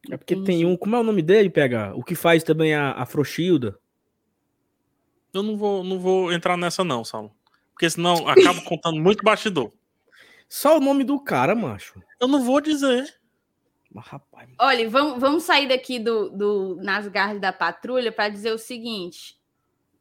[0.08, 0.76] É porque tem um.
[0.76, 1.92] Como é o nome dele, pegar?
[1.96, 3.76] O que faz também a, a Frochilda.
[5.34, 7.34] Eu não vou, não vou entrar nessa, não, Saulo.
[7.72, 9.72] Porque senão acaba contando muito bastidor.
[10.48, 12.00] Só o nome do cara, macho.
[12.20, 13.12] Eu não vou dizer.
[14.00, 14.50] Rapaz.
[14.58, 19.38] Olha, vamos, vamos sair daqui do, do Nas Garras da Patrulha para dizer o seguinte: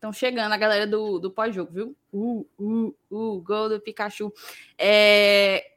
[0.05, 1.97] Estão chegando a galera do, do pós-jogo, viu?
[2.13, 4.31] Uh, uh, uh, gol do Pikachu.
[4.77, 5.71] É...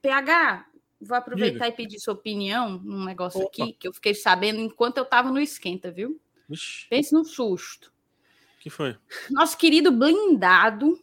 [0.00, 0.66] PH,
[1.00, 1.68] vou aproveitar Diga.
[1.68, 3.48] e pedir sua opinião num negócio Opa.
[3.48, 6.18] aqui que eu fiquei sabendo enquanto eu tava no esquenta, viu?
[6.48, 6.88] Ixi.
[6.88, 7.92] Pense no susto.
[8.60, 8.96] que foi?
[9.30, 10.98] Nosso querido blindado.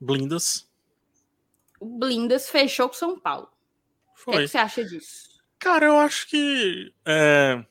[0.00, 0.70] Blindas.
[1.78, 3.50] O Blindas fechou com São Paulo.
[4.14, 4.32] Foi.
[4.32, 5.31] O que, é que você acha disso?
[5.62, 6.92] Cara, eu acho que.
[7.06, 7.64] É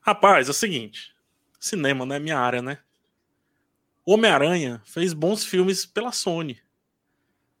[0.00, 1.14] Rapaz, é o seguinte:
[1.58, 2.78] cinema não é minha área, né?
[4.04, 6.58] Homem-Aranha fez bons filmes pela Sony.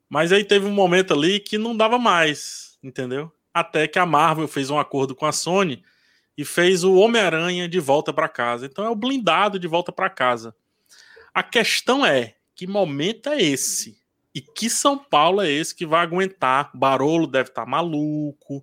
[0.08, 3.30] Mas aí teve um momento ali que não dava mais, entendeu?
[3.52, 5.84] Até que a Marvel fez um acordo com a Sony
[6.36, 8.64] e fez o Homem-Aranha de volta para casa.
[8.64, 10.56] Então é o blindado de volta para casa.
[11.34, 13.99] A questão é: que momento é esse?
[14.34, 16.70] E que São Paulo é esse que vai aguentar?
[16.74, 18.62] O Barolo deve estar tá maluco.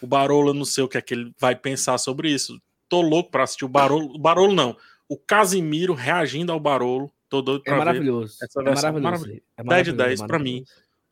[0.00, 2.60] O Barolo, eu não sei o que é que ele vai pensar sobre isso.
[2.88, 4.14] Tô louco para assistir o Barolo.
[4.14, 4.76] O Barolo não.
[5.08, 7.10] O Casimiro reagindo ao Barolo.
[7.28, 8.36] Tô doido é pra é maravilhoso.
[8.42, 9.02] Essa é maravilhoso.
[9.02, 9.42] maravilhoso.
[9.56, 10.64] É 10 de 10 para mim.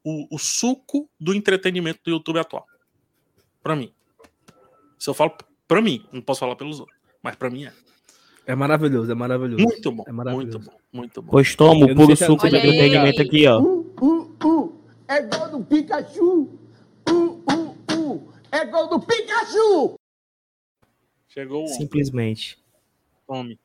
[0.05, 2.67] O, o suco do entretenimento do YouTube atual.
[3.63, 3.93] Para mim.
[4.99, 5.35] Se eu falo
[5.67, 7.73] para mim, não posso falar pelos outros, mas para mim é.
[8.47, 9.63] É maravilhoso, é maravilhoso.
[9.63, 10.59] Muito bom, é maravilhoso.
[10.59, 11.31] muito bom, muito bom.
[11.31, 13.61] Pois toma o puro suco do entretenimento aqui, ó.
[14.43, 14.73] Uh.
[15.07, 16.49] É gol do Pikachu.
[17.09, 18.33] Uh, uh, uh.
[18.51, 19.99] É gol do Pikachu.
[21.29, 22.59] Chegou o Simplesmente.
[23.27, 23.59] Tome.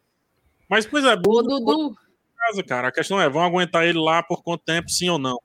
[0.67, 1.95] Mas, pois é, Boa, Dudu.
[2.35, 2.87] Casa, cara.
[2.87, 5.39] A questão é, vão aguentar ele lá por quanto tempo, sim ou não?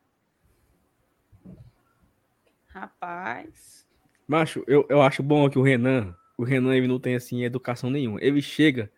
[2.68, 3.86] Rapaz.
[4.26, 7.90] Macho, eu, eu acho bom que o Renan, o Renan ele não tem assim educação
[7.90, 8.18] nenhuma.
[8.22, 8.90] Ele chega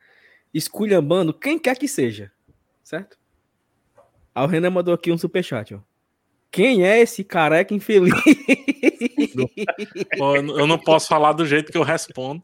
[0.54, 2.32] esculhambando quem quer que seja,
[2.82, 3.18] certo?
[4.34, 5.80] Aí o Renan mandou aqui um superchat, ó.
[6.50, 8.14] Quem é esse careca infeliz?
[10.56, 12.42] eu não posso falar do jeito que eu respondo.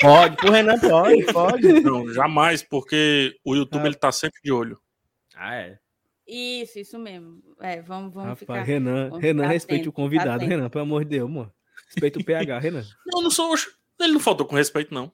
[0.00, 1.80] Pode, o Renan pode, pode.
[1.82, 3.86] Não, jamais, porque o YouTube ah.
[3.86, 4.78] ele tá sempre de olho.
[5.34, 5.78] Ah, é.
[6.26, 7.42] Isso, isso mesmo.
[7.60, 8.62] É, vamos, vamos Rapaz, ficar.
[8.62, 10.44] Renan, vamos Renan, respeite o convidado.
[10.44, 11.52] Renan, pelo amor de Deus, mano.
[11.86, 12.84] Respeita o PH, Renan.
[13.06, 13.54] Não, não sou.
[14.00, 15.12] Ele não faltou com respeito, não.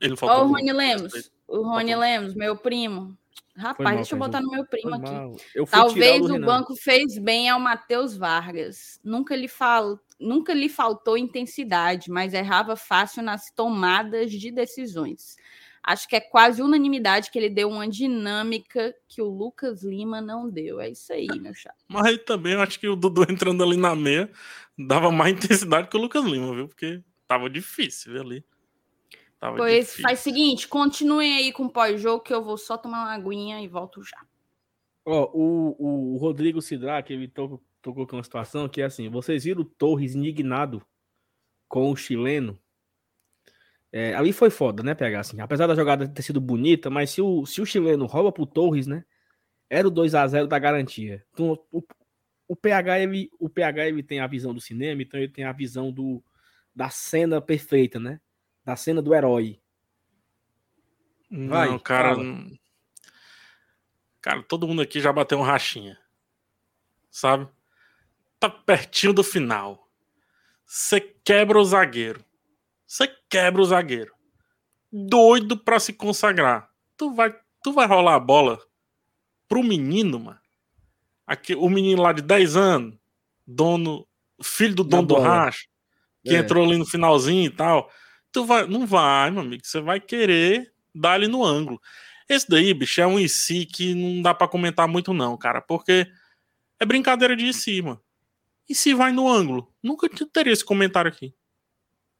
[0.00, 0.38] Ele não faltou.
[0.38, 1.02] Ó, o Rony Lemos.
[1.02, 1.30] Respeito.
[1.48, 2.00] O Rony faltou.
[2.00, 3.18] Lemos, meu primo.
[3.56, 5.44] Rapaz, mal, deixa eu botar no meu primo aqui.
[5.70, 6.46] Talvez o Renan.
[6.46, 9.00] banco fez bem ao Matheus Vargas.
[9.02, 9.98] Nunca lhe, fal...
[10.20, 15.36] Nunca lhe faltou intensidade, mas errava fácil nas tomadas de decisões.
[15.86, 20.50] Acho que é quase unanimidade que ele deu uma dinâmica que o Lucas Lima não
[20.50, 20.80] deu.
[20.80, 21.76] É isso aí, meu chato.
[21.88, 24.28] Mas aí também eu acho que o Dudu entrando ali na meia
[24.76, 26.66] dava mais intensidade que o Lucas Lima, viu?
[26.66, 28.44] Porque tava difícil viu, ali.
[29.46, 30.02] Tava pois difícil.
[30.02, 33.62] faz o seguinte, continuem aí com o pós-jogo que eu vou só tomar uma aguinha
[33.62, 34.20] e volto já.
[35.04, 39.44] Ó, o, o Rodrigo Sidraque, ele tocou, tocou com uma situação que é assim, vocês
[39.44, 40.84] viram o Torres indignado
[41.68, 42.58] com o chileno?
[43.92, 45.40] É, ali foi foda, né, pegar assim.
[45.40, 48.88] Apesar da jogada ter sido bonita, mas se o, se o chileno rouba pro Torres,
[48.88, 49.04] né,
[49.70, 51.24] era o 2 a 0 da garantia.
[51.32, 51.84] Então, o,
[52.48, 55.52] o PH ele, o PH ele tem a visão do cinema, então ele tem a
[55.52, 56.20] visão do
[56.74, 58.20] da cena perfeita, né?
[58.66, 59.60] Da cena do herói.
[61.30, 62.16] Vai, não, cara.
[62.16, 62.46] Fala.
[64.20, 65.96] Cara, todo mundo aqui já bateu um rachinha.
[67.08, 67.48] Sabe?
[68.40, 69.88] Tá pertinho do final.
[70.66, 72.24] Você quebra o zagueiro.
[72.84, 74.12] Você quebra o zagueiro.
[74.92, 76.68] Doido para se consagrar.
[76.96, 78.58] Tu vai, tu vai rolar a bola
[79.48, 80.40] pro menino, mano.
[81.24, 82.98] Aqui, o menino lá de 10 anos,
[83.46, 84.06] dono,
[84.42, 85.66] filho do dono do racha,
[86.24, 86.38] que é.
[86.38, 87.90] entrou ali no finalzinho e tal
[88.36, 88.66] tu vai.
[88.66, 89.64] Não vai, meu amigo.
[89.64, 91.80] Você vai querer dar ali no ângulo.
[92.28, 96.06] Esse daí, bicho, é um IC que não dá para comentar muito, não, cara, porque
[96.78, 97.50] é brincadeira de
[97.82, 98.00] mano.
[98.68, 99.72] E se vai no ângulo?
[99.82, 101.32] Nunca teria esse comentário aqui.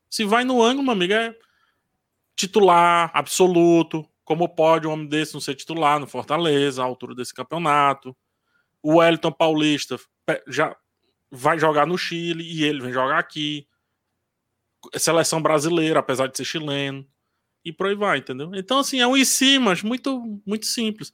[0.08, 1.36] Se vai no ângulo, meu amigo, é
[2.34, 4.08] titular absoluto.
[4.24, 8.16] Como pode um homem desse não ser titular no Fortaleza, à altura desse campeonato?
[8.82, 9.98] O Wellington Paulista
[10.46, 10.74] já
[11.30, 13.66] vai jogar no Chile e ele vem jogar aqui
[14.96, 17.06] seleção brasileira, apesar de ser chileno,
[17.64, 18.50] e por aí vai, entendeu?
[18.54, 21.12] Então, assim, é um e si, mas muito, muito simples.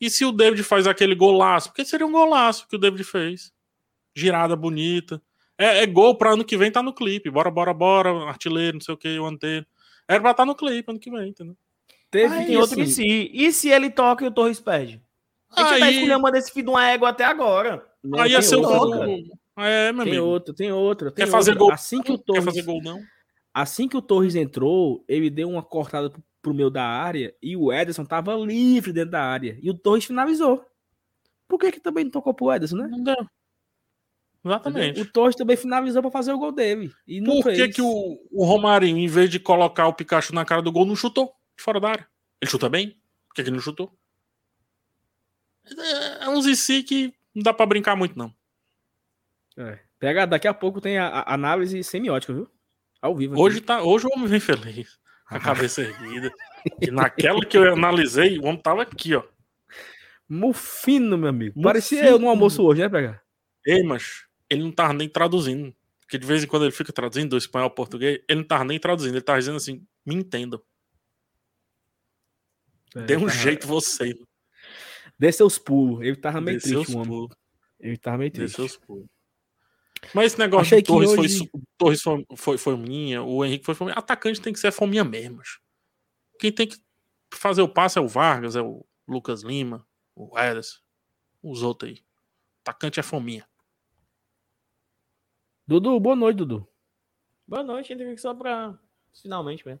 [0.00, 1.70] E se o David faz aquele golaço?
[1.70, 3.52] Porque seria um golaço que o David fez.
[4.14, 5.20] Girada bonita.
[5.58, 7.30] É, é gol para ano que vem tá no clipe.
[7.30, 9.66] Bora, bora, bora, artilheiro, não sei o que, o anteiro.
[10.06, 11.56] Era pra estar tá no clipe ano que vem, entendeu?
[12.10, 15.02] Teve aí, tem outro e E se ele toca e o Torres perde?
[15.50, 15.80] A gente tá aí...
[15.80, 17.84] tá escolhendo desse filho de uma égua até agora.
[18.18, 18.62] aí ia ser o
[19.66, 20.26] é, meu tem amigo.
[20.26, 21.10] outro, tem outro.
[21.10, 21.72] Tem Quer fazer gol?
[21.72, 23.00] Assim que o Torres, Quer fazer gol, não?
[23.52, 27.56] Assim que o Torres entrou, ele deu uma cortada pro, pro meio da área e
[27.56, 29.58] o Ederson tava livre dentro da área.
[29.60, 30.64] E o Torres finalizou.
[31.48, 32.88] Por que que também não tocou pro Ederson, né?
[32.88, 33.16] Não deu.
[34.44, 35.00] Exatamente.
[35.00, 36.92] O Torres também finalizou para fazer o gol dele.
[37.06, 40.44] E não Por que, que o, o Romarinho, em vez de colocar o Pikachu na
[40.44, 42.08] cara do gol, não chutou de fora da área?
[42.40, 42.90] Ele chuta bem?
[43.26, 43.92] Por que, que ele não chutou?
[45.66, 48.32] É, é uns IC que não dá para brincar muito, não.
[49.58, 49.78] É.
[49.98, 52.48] Pega, daqui a pouco tem a, a análise semiótica, viu?
[53.02, 53.34] Ao vivo.
[53.34, 53.42] Aqui.
[53.42, 54.98] Hoje, tá, hoje o homem vem feliz.
[55.28, 56.32] Com a cabeça erguida.
[56.80, 59.22] E naquela que eu analisei, o homem tava aqui, ó.
[60.28, 61.50] Mufino, meu amigo.
[61.50, 61.64] Mufino.
[61.64, 63.20] Parecia eu no almoço hoje, né, Pega?
[63.66, 65.74] Ei, mas ele não tava nem traduzindo.
[66.00, 68.64] Porque de vez em quando ele fica traduzindo do espanhol ao português, ele não tava
[68.64, 69.14] nem traduzindo.
[69.14, 70.62] Ele tava dizendo assim, Me entendam.
[72.94, 73.32] É, Dê um tava...
[73.32, 74.18] jeito você.
[75.18, 76.00] Dê seus pulos.
[76.00, 77.28] Ele tava meio Dê triste, mano.
[77.78, 78.56] Ele tava meio triste.
[78.56, 79.06] Dê seus pulos.
[80.14, 81.38] Mas esse negócio Achei de Torres, hoje...
[81.38, 83.96] foi, Torres foi, foi, foi minha, o Henrique foi fominha.
[83.96, 85.40] Atacante tem que ser fominha mesmo.
[86.38, 86.78] Quem tem que
[87.34, 90.78] fazer o passe é o Vargas, é o Lucas Lima, o Ederson,
[91.42, 92.04] os outros aí.
[92.62, 93.46] Atacante é fominha.
[95.66, 96.66] Dudu, boa noite, Dudu.
[97.46, 98.78] Boa noite, ainda só pra
[99.22, 99.80] finalmente mesmo.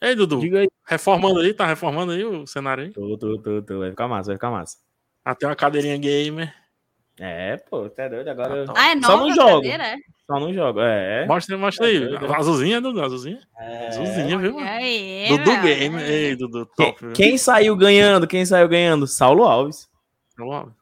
[0.00, 0.68] Ei, Dudu, Diga aí.
[0.84, 2.92] reformando aí, tá reformando aí o cenário aí?
[2.92, 3.78] Tô, tô, tô, tô.
[3.78, 4.78] Vai ficar massa, vai ficar massa.
[5.24, 6.61] Até uma cadeirinha gamer.
[7.24, 8.64] É, pô, tá doido agora.
[8.76, 9.64] Ah, é Só não jogo.
[9.64, 9.96] É?
[10.26, 11.24] Só não jogo, é.
[11.24, 12.02] Mostra, mostra aí.
[12.02, 13.38] É azulzinha, Dudu, azulzinha.
[13.60, 13.88] É.
[13.90, 14.58] Azulzinha, viu?
[14.58, 16.02] Aí, Dudu Game.
[16.02, 16.98] Ei, Dudu, top.
[16.98, 18.26] Quem, quem, saiu ganhando?
[18.26, 19.06] Quem saiu ganhando?
[19.06, 19.88] Saulo Alves.
[20.36, 20.74] Saulo Alves.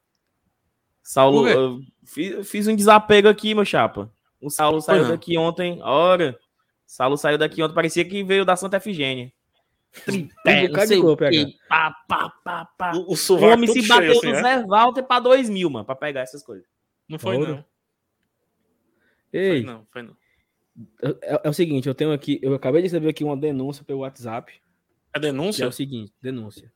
[1.03, 4.11] Saulo, eu fiz, fiz um desapego aqui, meu chapa.
[4.41, 5.79] O Saulo saiu daqui ontem.
[5.83, 6.39] Ora,
[6.87, 9.31] Saulo saiu daqui ontem, parecia que veio da Santa Efigênia.
[9.93, 11.55] Tripé, não sei o quê.
[11.69, 12.93] Pá, pá, pá, pá.
[12.95, 14.43] O, o, o homem se bateu assim, no é?
[14.43, 16.67] Zé Walter pra dois mil, mano, pra pegar essas coisas.
[17.09, 17.57] Não foi, Ouro.
[17.57, 17.65] não.
[19.33, 19.63] Ei.
[19.63, 20.17] Foi não, foi não.
[21.03, 24.01] É, é, o seguinte, eu tenho aqui, eu acabei de receber aqui uma denúncia pelo
[24.01, 24.53] WhatsApp.
[25.13, 25.65] A é denúncia?
[25.65, 26.73] é o seguinte, denúncia.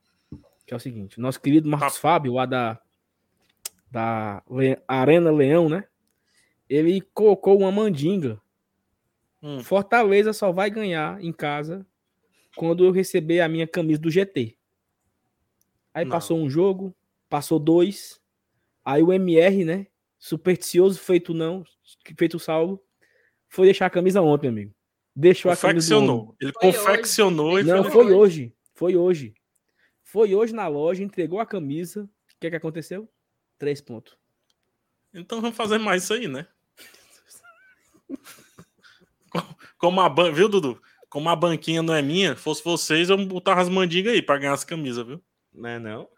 [0.67, 2.01] Que é o seguinte, nosso querido Marcos ah.
[2.01, 2.81] Fábio, lá da,
[3.91, 5.85] da Le, Arena Leão, né?
[6.69, 8.41] Ele colocou uma mandinga.
[9.43, 9.61] Hum.
[9.61, 11.87] Fortaleza só vai ganhar em casa
[12.57, 14.57] quando eu receber a minha camisa do GT.
[15.93, 16.13] Aí não.
[16.13, 16.95] passou um jogo,
[17.29, 18.21] passou dois.
[18.85, 19.87] Aí o MR, né?
[20.19, 21.65] Supersticioso feito não,
[22.17, 22.83] feito salvo,
[23.49, 24.75] foi deixar a camisa ontem, amigo.
[25.15, 25.95] Deixou a camisa.
[26.41, 27.69] Ele foi confeccionou hoje.
[27.69, 28.53] e Não, foi hoje.
[28.75, 29.35] Foi hoje.
[30.03, 32.03] Foi hoje na loja, entregou a camisa.
[32.03, 32.09] O
[32.41, 33.09] que, que aconteceu?
[33.59, 34.17] Três pontos.
[35.13, 36.49] Então vamos fazer mais isso aí, né?
[39.79, 40.33] Como a ban...
[40.33, 40.81] Viu, Dudu?
[41.15, 44.53] Como a banquinha não é minha, fosse vocês, eu botava as mandigas aí pra ganhar
[44.53, 45.23] as camisas, viu?
[45.55, 46.09] Não é não?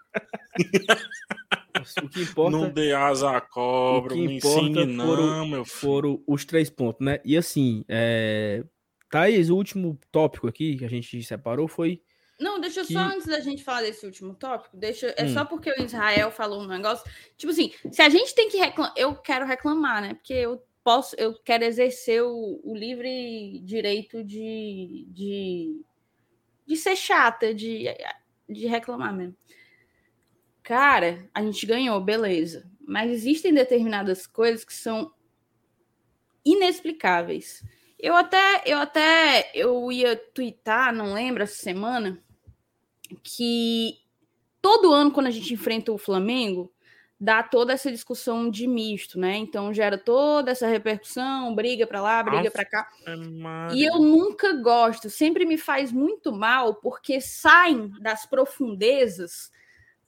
[2.02, 5.78] o que importa, não dê asa à cobra, não me ensine não, foram, meu filho.
[5.78, 7.20] Foram os três pontos, né?
[7.26, 8.64] E assim, é...
[9.10, 12.00] Thaís, o último tópico aqui que a gente separou foi
[12.40, 12.94] não, deixa que...
[12.94, 15.08] só antes da gente falar desse último tópico, deixa.
[15.18, 15.28] É hum.
[15.34, 17.04] só porque o Israel falou um negócio.
[17.36, 18.94] Tipo assim, se a gente tem que reclamar.
[18.96, 20.14] Eu quero reclamar, né?
[20.14, 25.84] Porque eu posso, eu quero exercer o, o livre direito de, de,
[26.64, 27.86] de ser chata, de,
[28.48, 29.36] de reclamar mesmo.
[30.62, 32.70] Cara, a gente ganhou, beleza.
[32.86, 35.12] Mas existem determinadas coisas que são
[36.44, 37.64] inexplicáveis.
[37.98, 42.22] Eu até, eu até, eu ia twittar, não lembro, essa semana,
[43.24, 43.98] que
[44.62, 46.72] todo ano, quando a gente enfrenta o Flamengo,
[47.18, 49.36] dá toda essa discussão de misto, né?
[49.36, 52.88] Então gera toda essa repercussão, briga para lá, briga para cá.
[53.06, 59.50] É e eu nunca gosto, sempre me faz muito mal porque saem das profundezas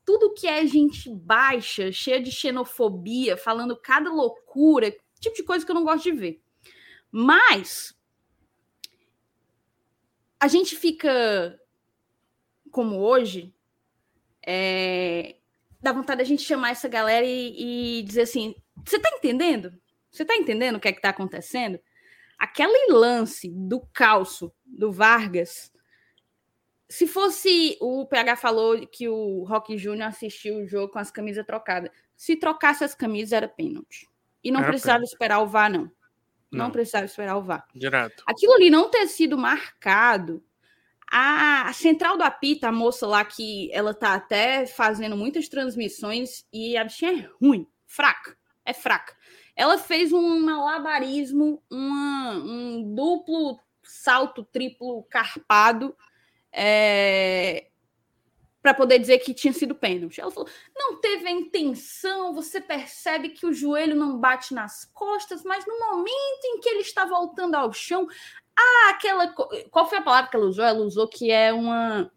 [0.09, 4.91] tudo que é gente baixa, cheia de xenofobia, falando cada loucura,
[5.21, 6.41] tipo de coisa que eu não gosto de ver.
[7.11, 7.95] Mas
[10.41, 11.61] a gente fica
[12.71, 13.55] como hoje,
[14.47, 15.37] é,
[15.81, 18.55] dá vontade da gente chamar essa galera e, e dizer assim:
[18.85, 19.73] você tá entendendo?
[20.11, 21.79] Você tá entendendo o que é que tá acontecendo?
[22.39, 25.73] Aquele lance do calço do Vargas.
[26.89, 31.45] Se fosse o PH falou que o Rock Júnior assistiu o jogo com as camisas
[31.45, 31.91] trocadas.
[32.17, 34.09] Se trocasse as camisas, era pênalti.
[34.43, 35.13] E não era precisava pênalti.
[35.13, 35.83] esperar o VAR, não.
[35.83, 35.91] não.
[36.51, 37.67] Não precisava esperar o VAR.
[37.75, 38.25] Direto.
[38.27, 40.43] Aquilo ali não ter sido marcado
[41.11, 46.77] a, central do apita, a moça lá que ela tá até fazendo muitas transmissões e
[46.77, 49.17] a bichinha é ruim, fraca, é fraca.
[49.57, 55.97] Ela fez um malabarismo, uma, um duplo salto triplo carpado
[56.53, 57.69] é,
[58.63, 60.21] para poder dizer que tinha sido pênalti.
[60.21, 65.43] Ela falou: não teve a intenção, você percebe que o joelho não bate nas costas,
[65.43, 68.07] mas no momento em que ele está voltando ao chão,
[68.59, 69.29] ah, aquela.
[69.71, 70.65] Qual foi a palavra que ela usou?
[70.65, 72.11] Ela usou que é uma.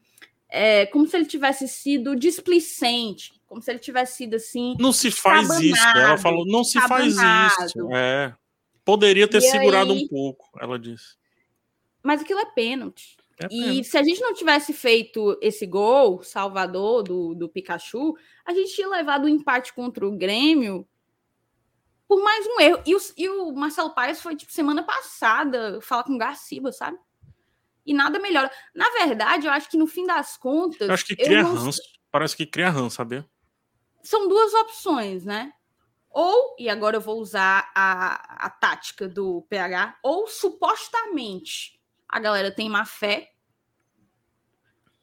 [0.49, 4.75] É, como se ele tivesse sido displicente, como se ele tivesse sido assim.
[4.79, 5.87] Não se faz isso.
[5.95, 7.93] Ela falou, não se faz isso.
[7.93, 8.33] É.
[8.83, 10.03] Poderia ter e segurado aí...
[10.03, 11.15] um pouco, ela disse.
[12.03, 13.15] Mas aquilo é pênalti.
[13.39, 18.15] É e se a gente não tivesse feito esse gol, Salvador, do, do Pikachu,
[18.45, 20.87] a gente tinha levado o um empate contra o Grêmio
[22.11, 22.83] por mais um erro.
[22.85, 26.99] E o, e o Marcelo Paes foi, tipo, semana passada falar com o Garciba, sabe?
[27.85, 28.51] E nada melhora.
[28.75, 30.89] Na verdade, eu acho que no fim das contas.
[30.89, 31.55] Eu acho que cria não...
[31.55, 31.79] ranço.
[32.11, 33.23] Parece que cria ranço, sabe?
[34.03, 35.53] São duas opções, né?
[36.09, 42.51] Ou, e agora eu vou usar a, a tática do PH, ou supostamente a galera
[42.51, 43.31] tem má fé,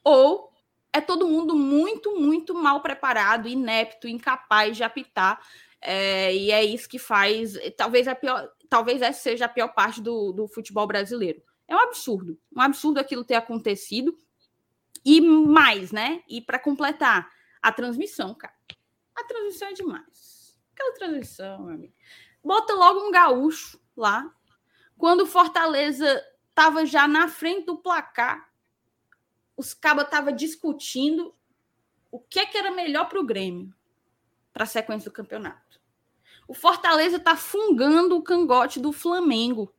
[0.04, 0.52] ou
[0.92, 5.40] é todo mundo muito, muito mal preparado, inepto, incapaz de apitar.
[5.80, 7.54] É, e é isso que faz.
[7.76, 11.42] Talvez a pior, talvez essa seja a pior parte do, do futebol brasileiro.
[11.66, 14.16] É um absurdo, um absurdo aquilo ter acontecido.
[15.04, 16.22] E mais, né?
[16.28, 17.30] E para completar,
[17.62, 18.54] a transmissão, cara.
[19.14, 20.58] A transmissão é demais.
[20.72, 21.94] Aquela transmissão, meu amigo.
[22.42, 24.32] Bota logo um gaúcho lá.
[24.96, 28.50] Quando o Fortaleza estava já na frente do placar,
[29.56, 31.34] os cabas estavam discutindo
[32.10, 33.74] o que, é que era melhor para o Grêmio
[34.58, 35.80] para a sequência do campeonato.
[36.48, 39.72] O Fortaleza está fungando o cangote do Flamengo,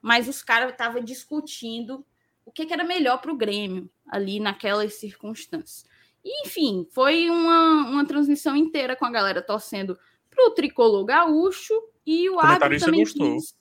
[0.00, 2.06] mas os caras estavam discutindo
[2.44, 5.84] o que, é que era melhor para o Grêmio ali naquelas circunstâncias.
[6.24, 9.98] E, enfim, foi uma, uma transmissão inteira com a galera torcendo
[10.30, 11.74] para o tricolor gaúcho
[12.06, 13.34] e o, o comentarista gostou.
[13.34, 13.56] Quis...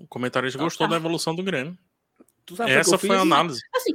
[0.00, 1.78] O comentarista gostou da evolução do Grêmio.
[2.66, 3.60] Essa foi a análise.
[3.72, 3.92] Assim,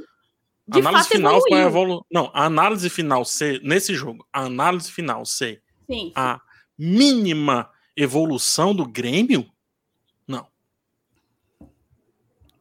[0.72, 1.48] a análise final evoluiu.
[1.48, 2.06] foi a evolução.
[2.10, 6.12] Não, a análise final ser, nesse jogo, a análise final ser sim, sim.
[6.14, 6.40] a
[6.78, 9.46] mínima evolução do Grêmio,
[10.26, 10.46] não.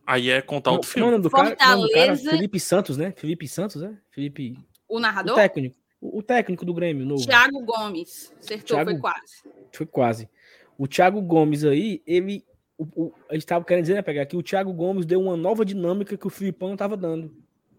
[0.05, 1.11] Aí é contar outro filme.
[1.11, 1.87] Mano, do cara, Fortaleza...
[1.87, 3.13] do cara, Felipe Santos, né?
[3.15, 3.97] Felipe Santos, né?
[4.11, 4.57] Felipe.
[4.87, 5.33] O narrador?
[5.33, 5.77] O técnico.
[6.01, 7.05] O técnico do Grêmio.
[7.05, 7.25] Novo.
[7.25, 8.33] Thiago Gomes.
[8.39, 8.91] Acertou, Thiago...
[8.91, 9.43] foi quase.
[9.71, 10.29] Foi quase.
[10.77, 12.43] O Thiago Gomes aí, ele.
[12.77, 15.37] O, o, a gente tava querendo dizer, né, pegar que o Thiago Gomes deu uma
[15.37, 17.31] nova dinâmica que o Filipão não tava dando.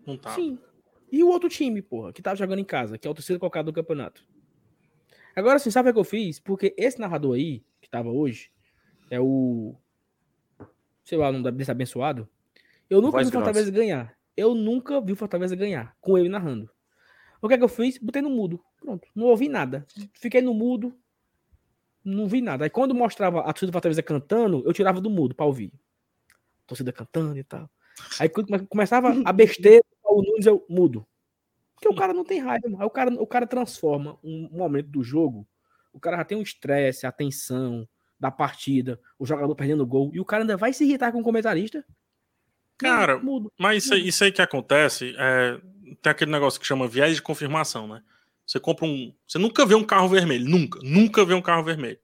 [0.06, 0.34] Não tava.
[0.34, 0.58] Sim.
[1.10, 3.66] E o outro time, porra, que tava jogando em casa, que é o terceiro colocado
[3.66, 4.24] do campeonato.
[5.36, 6.38] Agora, assim, sabe o que eu fiz?
[6.38, 8.50] Porque esse narrador aí, que tava hoje,
[9.10, 9.74] é o.
[11.04, 12.28] Sei lá, o nome desse abençoado.
[12.88, 14.16] Eu nunca Voz vi o Fortaleza ganhar.
[14.36, 16.70] Eu nunca vi o Fortaleza ganhar com ele narrando.
[17.40, 17.98] O que é que eu fiz?
[17.98, 18.62] Botei no mudo.
[18.80, 19.06] Pronto.
[19.14, 19.86] Não ouvi nada.
[20.14, 20.94] Fiquei no mudo.
[22.04, 22.64] Não vi nada.
[22.64, 25.72] Aí quando mostrava a torcida do Fortaleza cantando, eu tirava do mudo pra ouvir.
[26.30, 27.68] A torcida cantando e tal.
[28.18, 29.84] Aí quando começava a besteira,
[30.18, 31.06] o Nunes eu mudo.
[31.74, 35.02] Porque o cara não tem raiva, Aí o cara, o cara transforma um momento do
[35.02, 35.46] jogo,
[35.92, 37.88] o cara já tem um estresse, a tensão
[38.18, 41.24] da partida, o jogador perdendo gol, e o cara ainda vai se irritar com o
[41.24, 41.84] comentarista.
[42.78, 45.60] Cara, mudo, mas isso, isso, aí que acontece, é,
[46.00, 48.02] tem aquele negócio que chama viés de confirmação, né?
[48.46, 49.14] Você compra um.
[49.26, 51.98] Você nunca vê um carro vermelho, nunca, nunca vê um carro vermelho.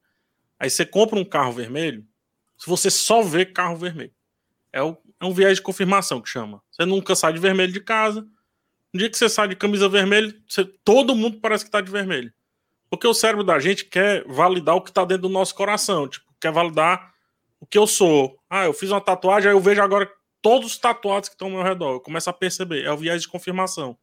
[0.59, 2.07] Aí você compra um carro vermelho,
[2.57, 4.13] se você só vê carro vermelho.
[4.73, 6.63] É, o, é um viés de confirmação que chama.
[6.71, 8.27] Você nunca sai de vermelho de casa,
[8.93, 11.91] no dia que você sai de camisa vermelha, você, todo mundo parece que tá de
[11.91, 12.33] vermelho.
[12.89, 16.09] Porque o cérebro da gente quer validar o que tá dentro do nosso coração.
[16.09, 17.13] Tipo, quer validar
[17.61, 18.39] o que eu sou.
[18.49, 20.11] Ah, eu fiz uma tatuagem, aí eu vejo agora
[20.41, 21.93] todos os tatuados que estão ao meu redor.
[21.93, 22.85] Eu começo a perceber.
[22.85, 23.99] É o viés de confirmação.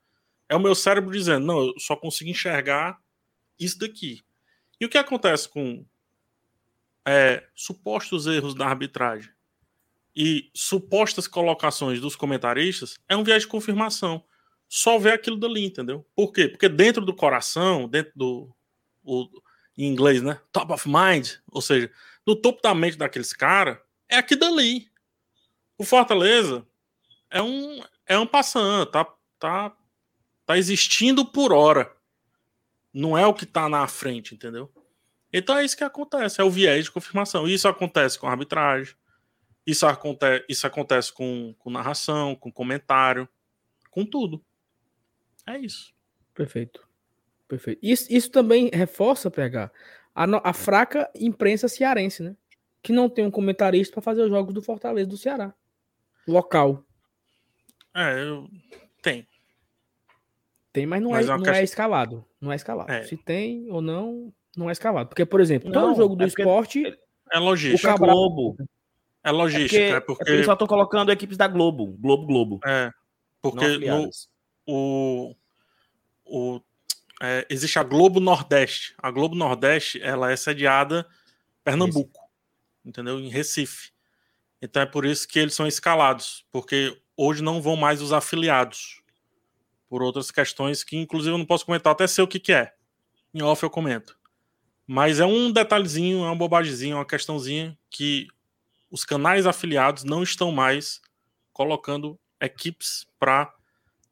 [0.48, 3.00] É o meu cérebro dizendo, não, eu só consigo enxergar
[3.60, 4.22] isso daqui.
[4.80, 5.84] E o que acontece com
[7.08, 9.35] é, supostos erros da arbitragem
[10.16, 14.24] e supostas colocações dos comentaristas é um viés de confirmação
[14.68, 16.06] só vê aquilo dali, entendeu?
[16.16, 16.48] Por quê?
[16.48, 18.56] Porque dentro do coração, dentro do.
[19.04, 19.30] O,
[19.78, 20.40] em inglês, né?
[20.52, 21.92] Top of mind, ou seja,
[22.26, 23.78] no topo da mente daqueles caras,
[24.10, 24.90] é aquilo dali.
[25.78, 26.66] O Fortaleza
[27.30, 29.06] é um é um passando, tá,
[29.40, 29.76] tá,
[30.46, 31.92] tá existindo por hora.
[32.94, 34.72] Não é o que tá na frente, entendeu?
[35.32, 37.48] Então é isso que acontece, é o viés de confirmação.
[37.48, 38.96] Isso acontece com arbitragem,
[39.66, 43.28] isso acontece, isso acontece com, com narração, com comentário,
[43.90, 44.44] com tudo.
[45.48, 45.94] É isso.
[46.34, 46.86] Perfeito.
[47.48, 47.80] Perfeito.
[47.82, 49.72] Isso, isso também reforça, PH,
[50.14, 52.36] a, a fraca imprensa cearense, né?
[52.82, 55.54] Que não tem um comentarista para fazer os jogos do Fortaleza do Ceará.
[56.28, 56.84] Local.
[57.96, 58.48] É, eu...
[59.02, 59.28] tem.
[60.74, 62.26] Tem, mas não, mas é, é não é escalado.
[62.42, 62.92] Não é escalado.
[62.92, 63.04] É.
[63.04, 65.10] Se tem ou não, não é escalado.
[65.10, 66.84] Porque, por exemplo, não, todo jogo do é esporte.
[67.32, 67.88] É logística.
[67.88, 68.16] O Cabral...
[68.16, 68.58] Globo.
[69.26, 69.82] É logística.
[69.82, 70.32] É porque, porque...
[70.32, 71.98] eles só estão colocando equipes da Globo.
[72.00, 72.60] Globo, Globo.
[72.64, 72.92] É.
[73.42, 74.10] Porque no,
[74.68, 75.36] o,
[76.24, 76.62] o,
[77.20, 78.94] é, existe a Globo Nordeste.
[79.00, 82.86] A Globo Nordeste ela é sediada em Pernambuco, Recife.
[82.86, 83.20] entendeu?
[83.20, 83.92] Em Recife.
[84.62, 89.02] Então é por isso que eles são escalados, porque hoje não vão mais os afiliados,
[89.90, 92.74] por outras questões que inclusive eu não posso comentar, até sei o que, que é.
[93.34, 94.18] Em off eu comento.
[94.86, 98.28] Mas é um detalhezinho, é uma bobagemzinha, uma questãozinha que
[98.96, 101.02] os canais afiliados não estão mais
[101.52, 103.54] colocando equipes para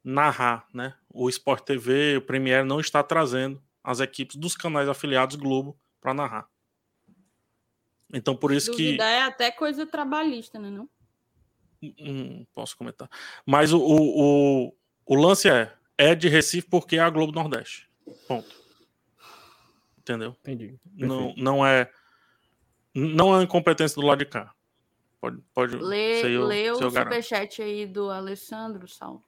[0.03, 0.93] narrar, né?
[1.09, 6.13] O Sport TV, o Premiere não está trazendo as equipes dos canais afiliados Globo para
[6.13, 6.49] narrar.
[8.13, 10.89] Então por isso que é até coisa trabalhista, né, não?
[11.81, 13.09] Hum, posso comentar.
[13.45, 17.89] Mas o, o, o, o lance é é de Recife porque é a Globo Nordeste.
[18.27, 18.53] Ponto.
[19.97, 20.35] Entendeu?
[20.41, 20.77] Entendi.
[20.93, 21.89] Não, não é
[22.93, 24.53] não é incompetência do lado de cá.
[25.23, 29.23] Pode, pode lê, lê o superchat aí do Alessandro, Sal.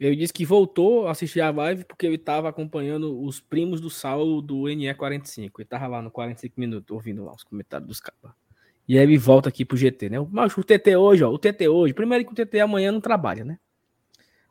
[0.00, 3.88] Ele disse que voltou a assistir a live porque ele estava acompanhando os primos do
[3.88, 5.38] Saulo do NE45.
[5.38, 8.34] Ele estava lá no 45 minutos ouvindo lá os comentários dos caras.
[8.88, 10.16] E aí ele volta aqui pro GT, né?
[10.32, 11.94] Mas o TT hoje, ó, o TT hoje.
[11.94, 13.56] Primeiro que o TT amanhã não trabalha, né?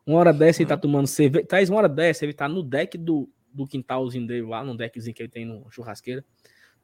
[0.06, 1.44] Uma hora dessa ele tá tomando cerveja.
[1.44, 5.14] Traz uma hora dessa, ele tá no deck do, do quintalzinho dele lá, no deckzinho
[5.14, 6.24] que ele tem no churrasqueira,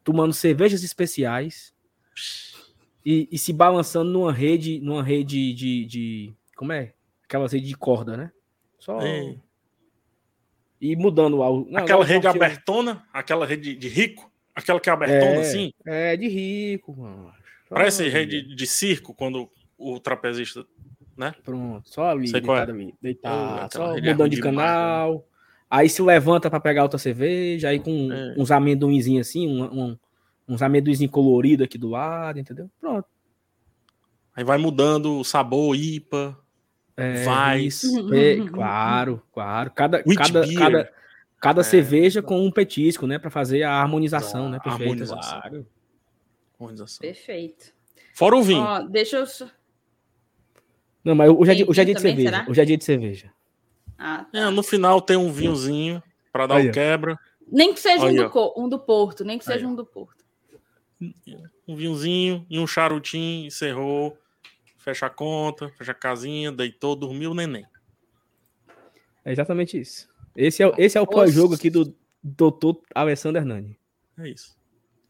[0.04, 1.74] tomando cervejas especiais
[3.06, 6.92] e, e se balançando numa rede, numa rede de, de, Como é?
[7.22, 8.32] Aquela rede de corda, né?
[8.80, 9.00] Só.
[9.00, 9.36] É.
[10.80, 11.76] E mudando o.
[11.76, 15.72] aquela rede abertona, aquela rede de rico, aquela que é abertona é, assim.
[15.86, 17.32] É, de rico, mano.
[17.70, 20.66] Parece rede de circo quando o trapezista,
[21.16, 21.32] né?
[21.44, 22.74] Pronto, só ali, Sei deitado, é.
[22.74, 25.10] ali, deitado, só mudando de canal.
[25.10, 25.26] Demais,
[25.70, 28.34] aí se levanta para pegar outra cerveja, aí com é.
[28.36, 29.98] uns amendoinzinhos assim, um, um,
[30.48, 32.70] uns amendoinzinhos coloridos aqui do lado, entendeu?
[32.80, 33.06] Pronto.
[34.34, 36.38] Aí vai mudando o sabor, IPA,
[36.96, 37.68] é, vai.
[38.14, 39.70] É, claro, claro.
[39.70, 40.92] Cada, cada, cada,
[41.40, 41.64] cada é.
[41.64, 43.18] cerveja com um petisco, né?
[43.18, 44.58] Para fazer a harmonização, ah, né?
[44.58, 44.84] Perfeita.
[44.84, 45.40] Harmonização.
[45.40, 45.66] Claro.
[46.58, 47.00] harmonização.
[47.00, 47.74] Perfeito.
[48.14, 48.62] Fora o vinho.
[48.62, 49.26] Ó, deixa eu.
[51.04, 52.30] Não, mas hoje é, dia, hoje é dia de cerveja.
[52.30, 52.46] Será?
[52.48, 53.32] Hoje é dia de cerveja.
[53.98, 54.38] Ah, tá.
[54.38, 56.02] é, no final tem um vinhozinho
[56.32, 57.18] para dar o um quebra.
[57.50, 59.66] Nem que seja um do, um do, Porto, nem que seja Aí.
[59.66, 60.15] um do Porto.
[61.68, 64.18] Um vinhozinho e um charutinho, encerrou
[64.86, 67.66] fecha a conta, fecha a casinha, deitou, dormiu o neném.
[69.24, 70.08] É exatamente isso.
[70.36, 71.92] Esse é, esse é o pós-jogo aqui do
[72.22, 73.76] doutor Alessandro Hernani.
[74.16, 74.56] É isso.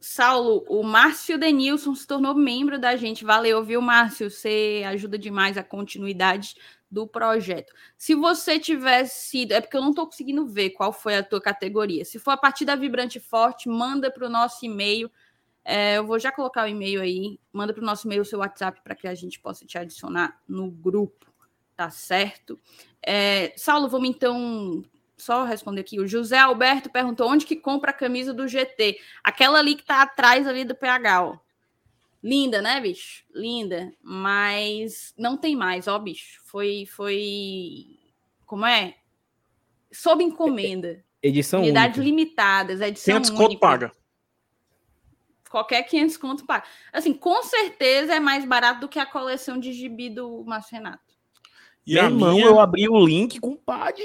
[0.00, 3.22] Saulo, o Márcio Denilson se tornou membro da gente.
[3.22, 4.30] Valeu, viu, Márcio?
[4.30, 6.54] Você ajuda demais a continuidade
[6.90, 7.74] do projeto.
[7.98, 9.52] Se você tivesse sido.
[9.52, 12.04] É porque eu não estou conseguindo ver qual foi a tua categoria.
[12.04, 15.10] Se for a partir da Vibrante Forte, manda para o nosso e-mail
[15.68, 17.40] é, eu vou já colocar o e-mail aí.
[17.52, 20.40] Manda para o nosso e-mail o seu WhatsApp para que a gente possa te adicionar
[20.48, 21.26] no grupo,
[21.74, 22.56] tá certo?
[23.04, 24.84] É, Saulo, vamos então
[25.16, 25.98] só responder aqui.
[25.98, 28.96] O José Alberto perguntou onde que compra a camisa do GT.
[29.24, 31.36] Aquela ali que tá atrás ali do PH, ó.
[32.22, 33.24] Linda, né, bicho?
[33.34, 33.92] Linda.
[34.00, 36.40] Mas não tem mais, ó, bicho.
[36.44, 36.86] Foi.
[36.86, 37.98] foi...
[38.46, 38.94] Como é?
[39.90, 41.04] Sob encomenda.
[41.20, 42.08] Edição Unidades única.
[42.08, 42.80] limitadas.
[42.80, 43.44] Edição 500 única.
[43.44, 44.05] conto paga
[45.50, 46.64] qualquer 500 conto paga.
[46.92, 51.14] Assim, com certeza é mais barato do que a coleção de gibi do Márcio Renato.
[51.86, 52.46] E Meu a irmão, minha...
[52.46, 54.02] eu abri o link com o PAD.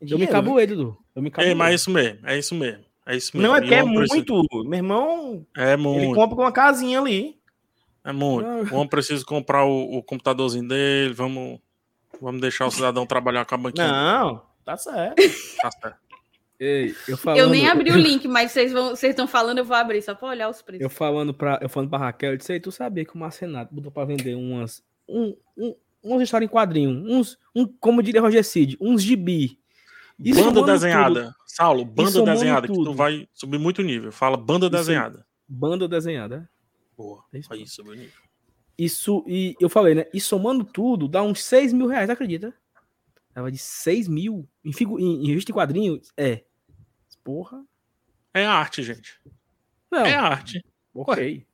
[0.00, 0.98] Eu me acabo ele, Dudu.
[1.14, 2.84] Eu me é, mas é isso mesmo, é isso mesmo.
[3.04, 3.48] É isso mesmo.
[3.48, 4.08] Não, é que é muito.
[4.08, 4.64] Preciso...
[4.64, 6.04] Meu irmão, é muito.
[6.04, 7.36] ele compra uma casinha ali.
[8.04, 8.48] É muito.
[8.72, 11.12] O homem precisa comprar o, o, computadorzinho dele.
[11.12, 11.60] Vamos,
[12.20, 13.88] vamos deixar o cidadão trabalhar com a banquinha.
[13.88, 15.16] Não, tá certo.
[15.60, 16.01] tá certo.
[16.64, 17.40] Ei, eu, falando...
[17.40, 20.14] eu nem abri o link, mas vocês vão, vocês estão falando, eu vou abrir só
[20.14, 20.80] para olhar os preços.
[20.80, 23.90] Eu falando para, eu falando para Raquel, eu disse, tu sabia que o Marcenato botou
[23.90, 28.78] para vender umas, um, um, umas histórias em quadrinho, uns, um, como diria Roger Cid,
[28.80, 29.58] uns gibi.
[30.20, 31.34] E banda desenhada, tudo.
[31.46, 32.78] Saulo, banda desenhada, tudo.
[32.78, 34.12] que tu vai subir muito nível.
[34.12, 35.26] Fala banda isso, desenhada.
[35.48, 36.48] Banda desenhada.
[36.96, 38.22] Boa, é isso, aí subiu nível.
[38.78, 40.06] Isso, e eu falei, né?
[40.14, 42.54] E somando tudo, dá uns 6 mil reais, acredita?
[43.34, 46.44] Tava de 6 mil em, figu, em, em revista em quadrinho, é.
[47.22, 47.64] Porra.
[48.34, 49.20] É arte, gente.
[49.90, 50.06] Não.
[50.06, 50.64] É arte.
[50.94, 51.46] Ok.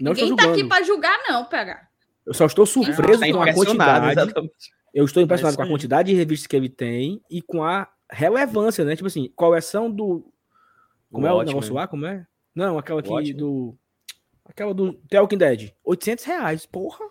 [0.00, 1.88] Não Ninguém tá aqui para julgar, não, PH.
[2.26, 4.12] Eu só estou surpreso tá com a quantidade.
[4.12, 4.74] Exatamente.
[4.92, 7.88] Eu estou impressionado é com a quantidade de revistas que ele tem e com a
[8.10, 8.96] relevância, né?
[8.96, 10.32] Tipo assim, coleção do.
[11.10, 11.86] Como o é o negócio lá?
[11.86, 12.26] Como é?
[12.54, 13.76] Não, aquela aqui do.
[14.44, 15.72] Aquela do The Walking Dead.
[15.84, 17.04] 800 reais, porra.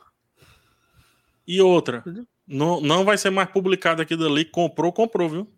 [1.48, 2.04] E outra.
[2.48, 4.46] Não, não vai ser mais publicado aqui dali.
[4.46, 5.54] Comprou, comprou, viu?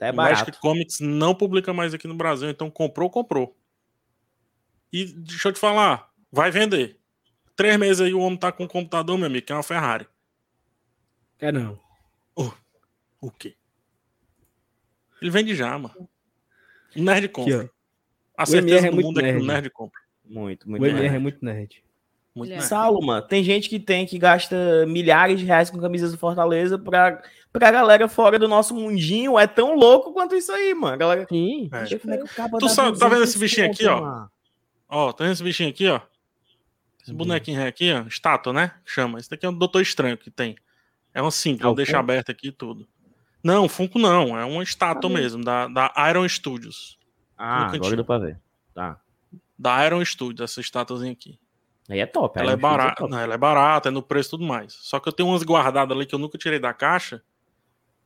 [0.00, 0.40] É barato.
[0.40, 3.56] Magic Comics não publica mais aqui no Brasil, então comprou, comprou.
[4.92, 6.98] E deixa eu te falar, vai vender.
[7.54, 10.08] Três meses aí o homem tá com um computador, meu amigo, que é uma Ferrari.
[11.38, 11.78] É não.
[12.34, 12.50] Oh,
[13.20, 13.54] o quê?
[15.20, 16.08] Ele vende já, mano.
[16.96, 17.60] O nerd compra.
[17.60, 17.70] Aqui,
[18.36, 19.36] a certeza é do mundo nerd.
[19.36, 20.00] é que o nerd compra.
[20.24, 20.82] Muito, muito.
[20.82, 21.84] O MR é muito nerd.
[22.34, 22.64] Muito nerd.
[22.64, 27.20] Salma, tem gente que tem que gasta milhares de reais com camisas do Fortaleza pra
[27.52, 30.96] pra galera fora do nosso mundinho é tão louco quanto isso aí, mano.
[30.96, 31.26] Galera...
[31.28, 31.68] Sim.
[31.72, 31.82] É.
[31.82, 34.26] é tu sabe, tá vendo esse bichinho aqui, ó?
[34.88, 36.00] Ó, tá vendo esse bichinho aqui, ó?
[37.02, 38.06] Esse bonequinho aqui, ó.
[38.06, 38.72] Estátua, né?
[38.84, 39.18] Chama.
[39.18, 40.56] Esse daqui é um Doutor Estranho que tem.
[41.12, 42.86] É um simples, eu deixo aberto aqui e tudo.
[43.42, 44.38] Não, Funko não.
[44.38, 46.98] É uma estátua mesmo, da, da Iron Studios.
[47.36, 48.38] Ah, agora deu pra ver.
[48.74, 49.00] Tá.
[49.58, 51.38] Da Iron Studios, essa estátuazinha aqui.
[51.90, 52.38] Aí é top.
[52.38, 54.74] Ela é, é barata, é não, ela é barata, é no preço e tudo mais.
[54.74, 57.20] Só que eu tenho umas guardadas ali que eu nunca tirei da caixa,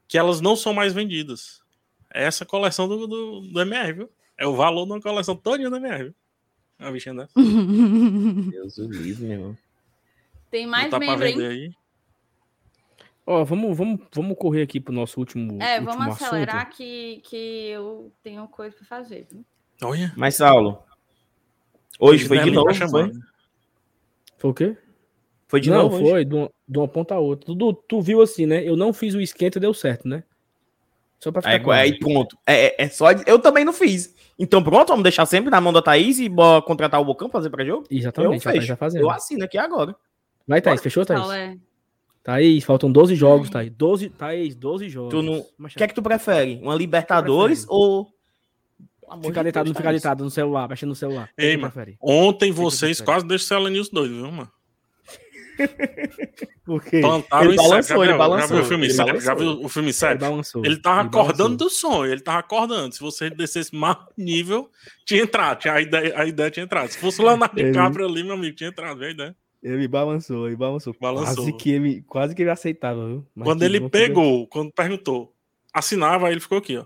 [0.08, 1.62] que elas não são mais vendidas.
[2.12, 4.10] É essa coleção do, do, do MR, viu?
[4.38, 6.14] É o valor de uma coleção toda do MR, viu?
[6.78, 7.32] A bichinha dessa.
[8.50, 9.58] Deus o livre, meu irmão.
[10.50, 11.46] Tem mais tá membro, hein?
[11.46, 11.72] Aí.
[13.26, 15.62] Ó, vamos, vamos, vamos correr aqui pro nosso último.
[15.62, 19.26] É, último vamos acelerar que, que eu tenho coisa para fazer.
[19.30, 19.44] Viu?
[19.82, 20.12] Olha.
[20.16, 20.82] Mas, Saulo,
[21.98, 23.12] hoje foi de novo, foi?
[24.44, 24.76] Foi o quê?
[25.48, 25.98] Foi de não, novo?
[25.98, 27.46] Não, foi, de uma, de uma, ponta a outra.
[27.46, 28.62] Tu, tu viu assim, né?
[28.62, 30.22] Eu não fiz o esquenta e deu certo, né?
[31.18, 31.72] Só pra ficar.
[31.72, 32.36] Aí, aí pronto.
[32.46, 33.10] É, é, é, só.
[33.26, 34.14] Eu também não fiz.
[34.38, 36.28] Então pronto, vamos deixar sempre na mão da Thaís e
[36.66, 37.86] contratar o Bocão pra fazer pra jogo?
[37.90, 38.66] Exatamente, eu fecho.
[38.66, 39.00] Já fazendo.
[39.00, 39.96] Eu assino aqui agora.
[40.46, 41.26] Vai, Thaís, fechou, Thaís?
[41.30, 41.56] É.
[42.22, 43.70] Thaís, faltam 12 jogos, Thaís.
[43.70, 45.10] 12, Thaís, 12 jogos.
[45.10, 45.38] Tu não...
[45.38, 46.60] O que é que tu prefere?
[46.62, 48.13] Uma Libertadores ou.
[49.22, 51.30] Ficar de deitado, não ficar deitado no celular, mexendo no celular.
[51.36, 54.50] Ei, mano, ontem vocês quase deixaram o News doido, viu, mano?
[56.64, 57.00] Por quê?
[57.00, 58.48] Plantaram ele balançou, já, ele balançou.
[58.48, 59.20] Já viu o filme sério?
[59.20, 60.14] Já viu o filme sério?
[60.14, 61.56] Ele, balançou, ele tava ele acordando balançou.
[61.56, 62.94] do sonho, ele tava acordando.
[62.94, 64.70] Se você descesse mais nível,
[65.04, 65.60] tinha entrado.
[65.60, 66.90] Tinha, a, ideia, a ideia tinha entrado.
[66.90, 67.70] Se fosse o Leonardo ele...
[67.70, 69.36] DiCaprio ali, meu amigo, tinha entrado, viu a ideia?
[69.62, 70.94] Ele balançou, ele balançou.
[71.00, 71.36] balançou.
[71.36, 73.26] Quase que ele, quase que ele aceitava, viu?
[73.34, 75.32] Mas quando ele pegou, quando perguntou,
[75.72, 76.84] assinava, aí ele ficou aqui, ó.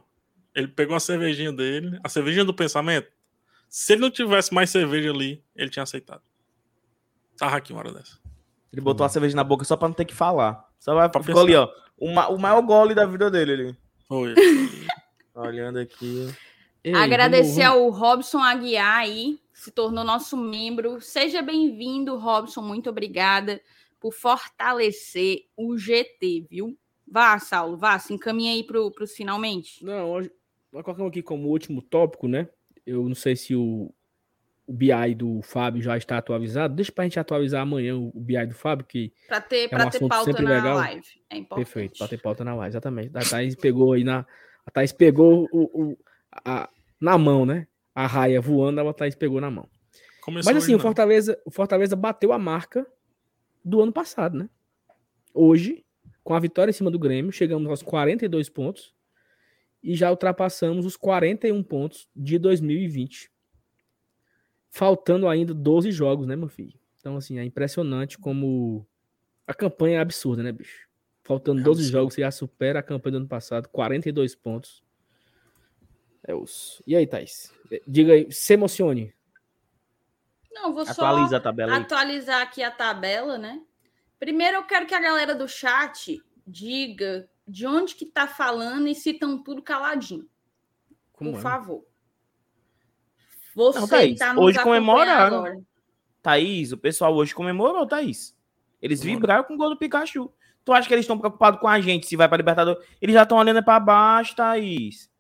[0.58, 3.06] Ele pegou a cervejinha dele, a cervejinha do pensamento.
[3.68, 6.22] Se ele não tivesse mais cerveja ali, ele tinha aceitado.
[7.36, 8.18] Tava aqui uma hora dessa.
[8.72, 10.68] Ele botou a cerveja na boca só pra não ter que falar.
[10.80, 11.40] Só vai, ficou pensar.
[11.42, 11.68] ali, ó.
[11.96, 13.76] O, ma o maior gole da vida dele ali.
[14.08, 14.34] Foi.
[15.32, 16.28] Olhando aqui.
[16.82, 18.02] Ei, Agradecer vamos, vamos.
[18.02, 21.00] ao Robson Aguiar aí, se tornou nosso membro.
[21.00, 22.62] Seja bem-vindo, Robson.
[22.62, 23.60] Muito obrigada
[24.00, 26.76] por fortalecer o GT, viu?
[27.06, 29.84] Vá, Saulo, vá, se encaminha aí para os finalmente.
[29.84, 30.32] Não, hoje
[30.72, 32.48] nós colocamos aqui como último tópico, né?
[32.86, 33.92] Eu não sei se o,
[34.66, 36.74] o BI do Fábio já está atualizado.
[36.74, 39.76] Deixa para a gente atualizar amanhã o, o BI do Fábio, que para ter, é
[39.76, 40.76] um ter pauta na legal.
[40.76, 41.06] live.
[41.30, 41.64] É importante.
[41.64, 43.10] Perfeito, para ter pauta na live, exatamente.
[43.16, 44.26] A Thaís pegou aí na.
[44.66, 45.98] A Thaís pegou o, o
[46.44, 46.68] a,
[47.00, 47.66] na mão, né?
[47.94, 49.68] A raia voando, a Thaís pegou na mão.
[50.20, 52.86] Começou Mas assim, o Fortaleza, o Fortaleza bateu a marca
[53.64, 54.48] do ano passado, né?
[55.32, 55.84] Hoje,
[56.22, 58.94] com a vitória em cima do Grêmio, chegamos aos 42 pontos
[59.82, 63.30] e já ultrapassamos os 41 pontos de 2020
[64.70, 66.78] faltando ainda 12 jogos, né, meu filho?
[67.00, 68.86] Então, assim, é impressionante como
[69.46, 70.88] a campanha é absurda, né, bicho?
[71.22, 71.92] Faltando é 12 absurdo.
[71.92, 74.82] jogos, você já supera a campanha do ano passado, 42 pontos.
[76.22, 76.82] É os.
[76.86, 77.52] E aí, Thais?
[77.86, 79.14] Diga aí, se emocione.
[80.52, 83.62] Não, vou Atualiza só a tabela atualizar aqui a tabela, né?
[84.18, 88.94] Primeiro eu quero que a galera do chat diga de onde que tá falando e
[88.94, 90.28] se estão tudo caladinho.
[91.12, 91.42] Como Por é?
[91.42, 91.84] favor.
[93.54, 95.38] Você não, Thaís, tá hoje comemoraram.
[95.38, 95.60] Agora.
[96.22, 98.36] Thaís, o pessoal hoje comemorou, Thaís.
[98.80, 100.32] Eles vibraram com o gol do Pikachu.
[100.64, 102.86] Tu acha que eles estão preocupados com a gente se vai para Libertadores?
[103.00, 105.10] Eles já estão olhando para baixo, Thaís.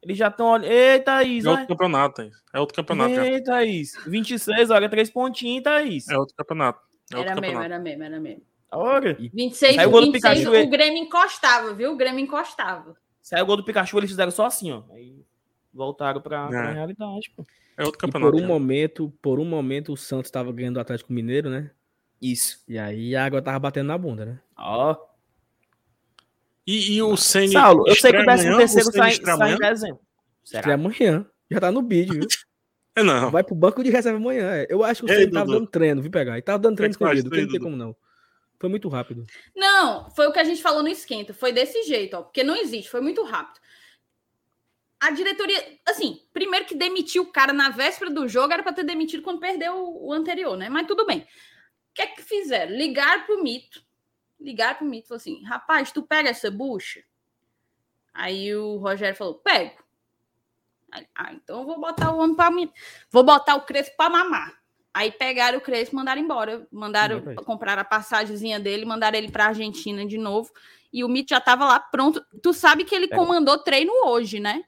[0.00, 0.70] Eles já estão olhando.
[0.72, 1.44] Ei, Thaís.
[1.44, 2.42] É outro campeonato, Thaís.
[2.54, 3.10] É outro campeonato.
[3.10, 3.44] Ei, já.
[3.44, 3.92] Thaís.
[4.06, 6.08] 26, olha, três pontinhos, Thaís.
[6.08, 6.80] É outro campeonato.
[7.12, 7.68] É outro era campeonato.
[7.68, 8.51] mesmo, era mesmo, era mesmo.
[8.72, 9.14] Olha.
[9.14, 11.92] 26, Saiu o, gol do Pikachu, o Grêmio encostava, viu?
[11.92, 12.96] O Grêmio encostava.
[13.20, 14.82] Saiu o gol do Pikachu, eles fizeram só assim, ó.
[14.90, 15.22] Aí
[15.72, 16.56] voltaram para é.
[16.56, 17.44] a realidade, pô.
[17.76, 18.36] É outro campeonato.
[18.36, 21.70] E por um momento, por um momento o Santos estava ganhando o Atlético Mineiro, né?
[22.20, 22.62] Isso.
[22.68, 24.40] E aí a água tava batendo na bunda, né?
[24.56, 24.92] Ó.
[24.92, 25.12] Oh.
[26.66, 30.00] E, e o Ceni Saulo, eu sei que o 13 terceiro sai, sai em dezembro.
[30.44, 30.74] Será?
[30.74, 31.26] amanhã.
[31.50, 32.28] Já tá no vídeo, viu?
[32.94, 33.30] É não.
[33.30, 34.50] Vai pro banco de reserva amanhã.
[34.50, 34.66] É.
[34.68, 36.36] Eu acho que o Ceni tava dando treino, viu pegar?
[36.36, 37.96] E tava dando treino escondido, não tem como não.
[38.62, 39.26] Foi muito rápido.
[39.54, 41.34] Não, foi o que a gente falou no esquenta.
[41.34, 42.22] Foi desse jeito, ó.
[42.22, 43.60] Porque não existe, foi muito rápido
[45.02, 48.84] a diretoria, assim, primeiro que demitiu o cara na véspera do jogo era para ter
[48.84, 50.68] demitido quando perdeu o, anterior, né?
[50.68, 51.18] Mas tudo bem.
[51.18, 51.26] O
[51.92, 52.76] que é que fizeram?
[52.76, 53.84] Ligaram pro mito.
[54.40, 57.02] Ligaram pro mito, falou assim: rapaz, tu pega essa bucha?
[58.14, 59.82] Aí o Rogério falou: pego.
[61.16, 62.70] Ah, então eu vou botar o homem para mim.
[63.10, 64.61] Vou botar o Crespo para mamar.
[64.94, 66.66] Aí pegaram o Crespo e mandaram embora.
[66.70, 70.50] Mandaram comprar a passagemzinha dele, mandaram ele para Argentina de novo.
[70.92, 72.22] E o Mito já estava lá pronto.
[72.42, 74.62] Tu sabe que ele comandou treino hoje, né?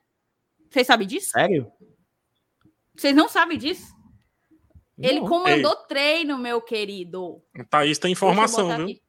[0.71, 1.31] Vocês sabem disso?
[1.31, 1.71] Sério?
[2.97, 3.95] Vocês não sabem disso?
[4.97, 5.09] Não.
[5.09, 5.87] Ele comandou Ei.
[5.89, 7.43] treino, meu querido.
[7.69, 8.85] Thaís tem informação, viu?
[8.85, 9.03] Aqui.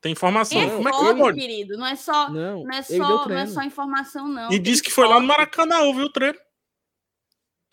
[0.00, 0.60] Tem informação.
[0.60, 1.38] É Como é que pode?
[1.38, 1.76] querido.
[1.76, 4.50] Não é só, não, não é só, não é só informação, não.
[4.50, 6.38] E disse que foi lá no Maracanã, viu, o treino?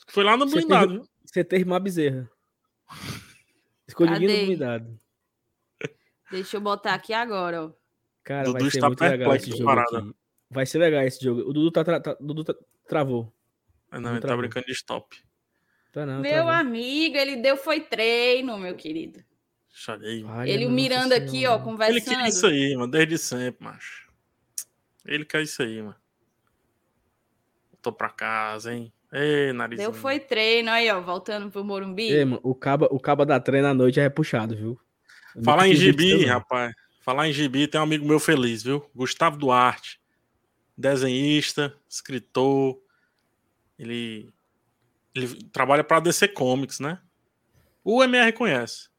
[0.07, 1.09] Foi lá no blindado, viu?
[1.27, 2.29] Você teve uma bezerra.
[3.99, 4.99] No blindado.
[6.31, 7.71] Deixa eu botar aqui agora, ó.
[8.23, 10.15] Cara, Dudu vai ser muito legal esse jogo aqui.
[10.49, 11.41] Vai ser legal esse jogo.
[11.41, 12.55] O Dudu tá, tá Dudu tá,
[12.87, 13.33] Travou.
[13.91, 15.21] Ah, não, ele tá brincando de stop.
[15.91, 16.51] Tá não, meu travou.
[16.51, 19.23] amigo, ele deu foi treino, meu querido.
[19.69, 20.25] Chalei.
[20.45, 21.97] Ele o Miranda aqui, ó, conversando.
[21.97, 24.09] Ele quer isso aí, mano, desde sempre, macho.
[25.05, 25.95] Ele quer isso aí, mano.
[27.81, 28.91] Tô pra casa, hein?
[29.11, 29.79] Ei, nariz.
[29.79, 32.11] Deu foi treino aí, ó, voltando pro Morumbi.
[32.11, 34.79] Ei, mano, o caba, o caba da treina à noite é puxado, viu?
[35.43, 36.73] Falar em gibi, rapaz.
[37.01, 38.89] Falar em gibi, tem um amigo meu feliz, viu?
[38.93, 39.99] Gustavo Duarte.
[40.77, 42.77] Desenhista, escritor.
[43.79, 44.29] Ele,
[45.15, 46.99] ele trabalha para DC Comics, né?
[47.83, 48.89] O MR conhece.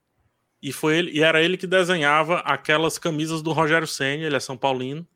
[0.62, 4.40] E foi ele, e era ele que desenhava aquelas camisas do Rogério Senna, ele é
[4.40, 5.06] São Paulino.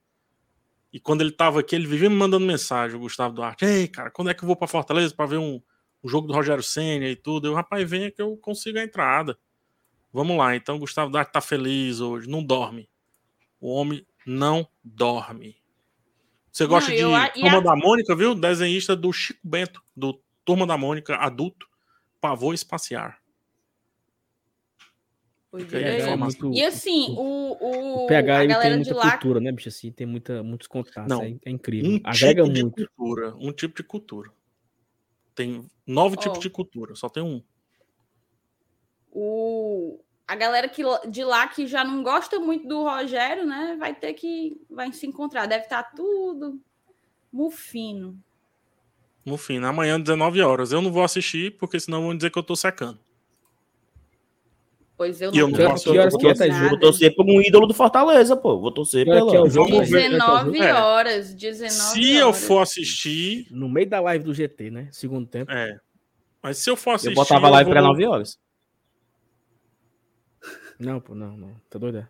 [0.93, 3.65] E quando ele tava aqui, ele vivia me mandando mensagem, o Gustavo Duarte.
[3.65, 5.61] Ei, cara, quando é que eu vou para Fortaleza para ver um,
[6.05, 7.49] um, jogo do Rogério Senna e tudo?
[7.49, 9.39] Eu, rapaz, venha que eu consigo a entrada.
[10.13, 12.91] Vamos lá, então Gustavo Duarte tá feliz hoje, não dorme.
[13.59, 15.57] O homem não dorme.
[16.51, 17.61] Você gosta não, de Turma a...
[17.61, 18.35] da Mônica, viu?
[18.35, 21.67] Desenhista do Chico Bento, do Turma da Mônica adulto,
[22.21, 23.22] Pavor Espaciar.
[25.55, 29.11] É, é muito, e assim, o, o, PH a galera tem muita de lá...
[29.11, 29.69] cultura, né, bicho?
[29.69, 31.91] Assim, tem muita, muitos contatos, não, é, é incrível.
[31.91, 32.91] Um Agrega tipo muito.
[32.97, 34.31] cultura, um tipo de cultura.
[35.35, 36.21] Tem nove oh.
[36.23, 37.43] tipos de cultura, só tem um.
[39.11, 43.77] O, a galera que, de lá que já não gosta muito do Rogério, né?
[43.79, 45.45] Vai ter que vai se encontrar.
[45.45, 46.59] Deve estar tá tudo
[47.31, 48.19] mufino.
[49.25, 49.67] Mufino.
[49.67, 50.73] Amanhã, 19 horas.
[50.73, 52.99] Eu não vou assistir, porque senão vão dizer que eu tô secando.
[55.03, 55.91] Pois eu não, eu não posso.
[55.91, 56.69] Que horas que é jogo?
[56.69, 58.61] Vou torcer por um ídolo do Fortaleza, pô.
[58.61, 59.31] Vou torcer pelo.
[59.31, 60.73] Que é o jogo 19 é.
[60.73, 61.35] horas.
[61.35, 63.49] 19 Se eu for assistir.
[63.51, 64.89] No meio da live do GT, né?
[64.93, 65.51] Segundo tempo.
[65.51, 65.77] É.
[66.41, 67.11] Mas se eu for assistir.
[67.11, 67.75] Eu botava live vou...
[67.75, 68.39] para 9 horas.
[70.79, 71.57] Não, pô, não, não.
[71.69, 71.99] Tá doido?
[71.99, 72.09] É?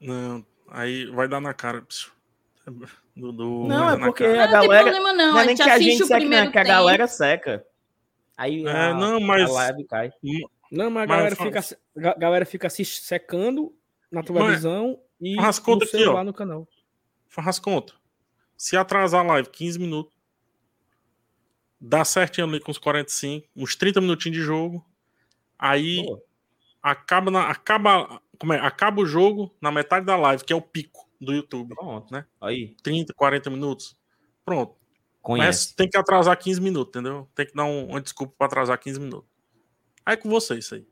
[0.00, 1.84] Não, aí vai dar na cara.
[3.16, 4.52] Do, do não, é porque a galera.
[4.52, 5.32] Não tem problema, não.
[5.32, 7.66] não é nem que a gente seca, não, é que a galera seca.
[8.36, 9.50] Aí é, a, não, mas...
[9.50, 10.12] a live cai.
[10.70, 11.60] Não, mas a galera, fica,
[11.96, 13.74] a galera fica se secando
[14.10, 16.24] na televisão mas, e faz conta no celular aqui, ó.
[16.24, 16.68] no canal.
[17.26, 17.94] Faz conta.
[18.56, 20.12] Se atrasar a live 15 minutos,
[21.80, 24.84] dá certinho ali com uns 45, uns 30 minutinhos de jogo,
[25.58, 26.22] aí Pô.
[26.82, 30.62] acaba, na, acaba, como é, acaba o jogo na metade da live, que é o
[30.62, 31.74] pico do YouTube.
[31.74, 32.24] Pronto, né?
[32.40, 32.74] Aí.
[32.82, 33.96] 30, 40 minutos.
[34.44, 34.76] Pronto.
[35.20, 35.46] Conhece.
[35.46, 37.28] Mas tem que atrasar 15 minutos, entendeu?
[37.34, 39.27] Tem que dar um, uma desculpa para atrasar 15 minutos.
[40.08, 40.86] Aí é com você isso aí.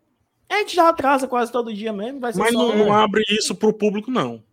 [0.46, 2.20] A gente já atrasa quase todo dia mesmo.
[2.20, 4.44] Mas não, não, abre isso pro público, não.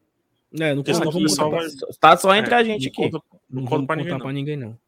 [0.58, 1.68] É, não conta, pessoal vai...
[2.00, 2.96] Tá só entre é, a gente aqui.
[2.96, 4.20] Conta, não, não conta pra ninguém, não.
[4.20, 4.80] Pra ninguém, não.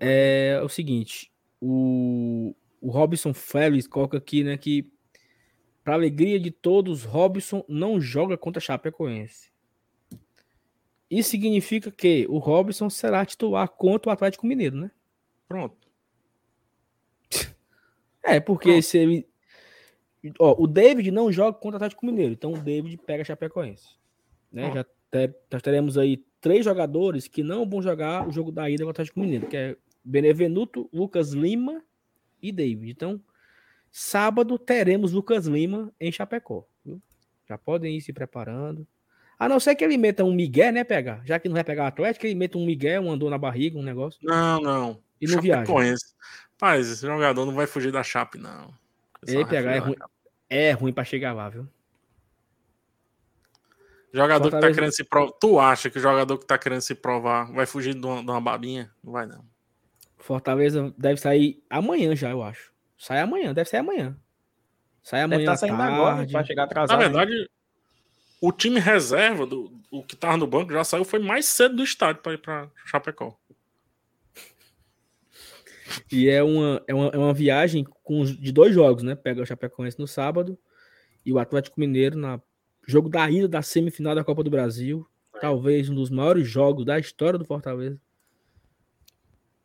[0.00, 4.92] É, é o seguinte, o, o Robson Félix coloca aqui, né, que
[5.82, 9.50] para alegria de todos, Robson não joga contra a Chapecoense.
[11.10, 14.90] Isso significa que o Robson será titular contra o Atlético Mineiro, né?
[15.48, 15.85] Pronto.
[18.26, 18.82] É, porque Pronto.
[18.82, 19.28] se ele.
[20.40, 23.90] Ó, o David não joga contra o Atlético Mineiro, então o David pega a Chapecoense.
[24.50, 24.72] Né?
[24.72, 28.84] Já, te, já teremos aí três jogadores que não vão jogar o jogo da ida
[28.84, 31.80] contra o Atlético Mineiro, que é Benevenuto, Lucas Lima
[32.42, 32.90] e David.
[32.90, 33.20] Então,
[33.90, 36.66] sábado teremos Lucas Lima em Chapecó.
[36.84, 37.00] Viu?
[37.48, 38.86] Já podem ir se preparando.
[39.38, 41.22] A não ser que ele meta um Miguel, né, pegar?
[41.24, 43.78] Já que não vai pegar o Atlético, ele meta um Miguel, um andou na barriga,
[43.78, 44.18] um negócio.
[44.22, 45.00] Não, não.
[45.20, 45.70] E não viaja.
[46.60, 48.72] Mas esse jogador não vai fugir da Chape, não.
[49.26, 49.96] Ele pegar é ruim,
[50.48, 51.68] é ruim pra chegar lá, viu?
[54.12, 54.68] Jogador Fortaleza...
[54.68, 55.32] que tá querendo se provar.
[55.32, 58.30] Tu acha que o jogador que tá querendo se provar vai fugir de uma, de
[58.30, 58.90] uma babinha?
[59.04, 59.44] Não vai, não.
[60.16, 62.72] Fortaleza deve sair amanhã já, eu acho.
[62.96, 64.16] Sai amanhã, deve sair amanhã.
[65.02, 65.38] Sai amanhã.
[65.38, 65.94] Deve tá saindo tarde.
[65.94, 66.98] agora pra chegar atrasado.
[66.98, 67.50] Na verdade,
[68.40, 71.84] o time reserva, do, o que tava no banco, já saiu, foi mais cedo do
[71.84, 73.38] estádio para ir pra Chapecó.
[76.10, 79.14] E é uma, é uma, é uma viagem com, de dois jogos, né?
[79.14, 80.58] Pega o Chapecoense no sábado
[81.24, 82.40] e o Atlético Mineiro na
[82.86, 85.06] jogo da ida da semifinal da Copa do Brasil.
[85.34, 85.40] É.
[85.40, 88.00] Talvez um dos maiores jogos da história do Fortaleza.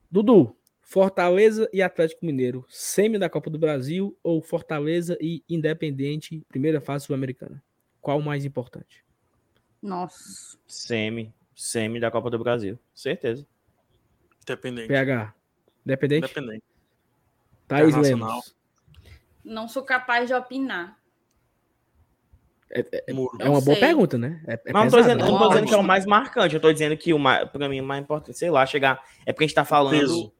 [0.09, 6.81] Dudu, Fortaleza e Atlético Mineiro, semi da Copa do Brasil ou Fortaleza e Independente, primeira
[6.81, 7.63] fase sul-americana?
[8.01, 9.05] Qual o mais importante?
[9.81, 10.57] Nossa.
[10.67, 11.33] Semi.
[11.55, 12.77] Semi da Copa do Brasil.
[12.93, 13.47] Certeza.
[14.41, 14.87] Independente.
[14.87, 15.33] PH.
[15.85, 16.25] Independente?
[16.25, 16.63] Independente.
[17.67, 18.55] Thaís Lemos.
[19.43, 20.97] Não sou capaz de opinar.
[22.73, 23.03] É, é,
[23.39, 24.41] é uma boa pergunta, né?
[24.47, 26.71] É, é não, tô dizendo, não tô dizendo que é o mais marcante, eu tô
[26.71, 29.03] dizendo que o mais, pra mim o mais importante, sei lá, chegar.
[29.25, 29.99] É porque a gente tá falando.
[29.99, 30.31] Peso.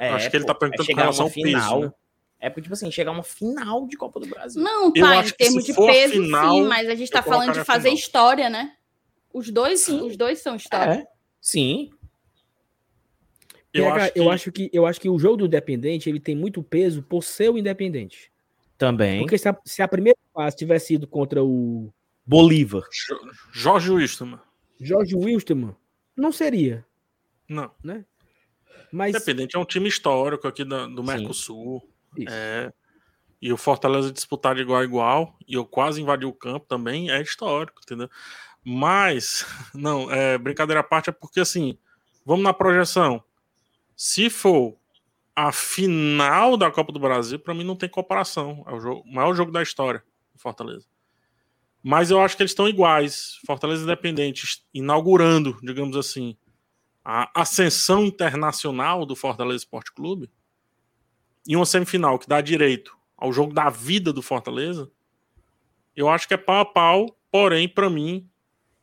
[0.00, 1.86] É, Acho que ele tá perguntando é com relação ao final, peso.
[1.88, 1.92] Né?
[2.40, 4.62] É porque, tipo assim, chegar uma final de Copa do Brasil.
[4.62, 7.90] Não, tá, em termos de peso, final, sim, mas a gente tá falando de fazer
[7.90, 8.74] história, né?
[9.32, 10.00] Os dois, sim.
[10.02, 10.92] os dois são história.
[10.92, 11.06] É,
[11.40, 11.90] sim.
[13.72, 14.18] Eu, PH, acho que...
[14.18, 14.70] eu, acho que...
[14.72, 18.30] eu acho que o jogo do Independente ele tem muito peso por ser o Independente.
[18.76, 19.20] Também.
[19.20, 21.92] Porque se a, se a primeira fase tivesse sido contra o
[22.24, 22.82] Bolívar,
[23.52, 24.40] Jorge Wilstermann.
[24.80, 25.74] Jorge Wilstermann,
[26.16, 26.86] não seria.
[27.48, 27.70] Não.
[27.82, 28.04] Né?
[28.92, 29.14] Mas...
[29.14, 31.82] Independente é um time histórico aqui do, do Mercosul.
[32.28, 32.72] É,
[33.40, 37.10] e o Fortaleza disputar de igual a igual, e eu quase invadi o campo também,
[37.10, 38.10] é histórico, entendeu?
[38.64, 41.78] Mas, não, é, brincadeira à parte é porque assim,
[42.24, 43.22] vamos na projeção.
[43.98, 44.78] Se for
[45.34, 48.64] a final da Copa do Brasil, para mim não tem comparação.
[48.68, 50.04] É o, jogo, o maior jogo da história,
[50.36, 50.86] Fortaleza.
[51.82, 53.40] Mas eu acho que eles estão iguais.
[53.44, 56.36] Fortaleza Independente inaugurando, digamos assim,
[57.04, 60.30] a ascensão internacional do Fortaleza Esporte Clube.
[61.44, 64.88] E uma semifinal que dá direito ao jogo da vida do Fortaleza.
[65.96, 68.30] Eu acho que é pau a pau, porém, para mim,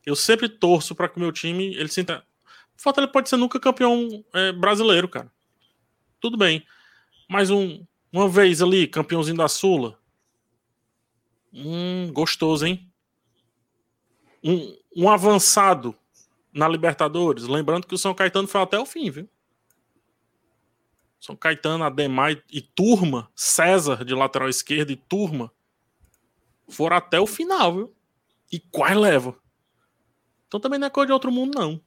[0.05, 2.25] eu sempre torço para que o meu time ele sinta.
[2.77, 5.31] O Fortaleza pode ser nunca campeão é, brasileiro, cara.
[6.19, 6.65] Tudo bem.
[7.29, 9.97] Mas um, uma vez ali, campeãozinho da Sula,
[11.57, 12.91] Hum, gostoso, hein?
[14.43, 15.95] Um, um avançado
[16.53, 17.45] na Libertadores.
[17.45, 19.29] Lembrando que o São Caetano foi até o fim, viu?
[21.17, 25.49] São Caetano, Ademar e Turma, César de lateral esquerdo e Turma
[26.67, 27.95] foram até o final, viu?
[28.51, 29.35] E quase leva.
[30.47, 31.81] Então também não é coisa de outro mundo, não.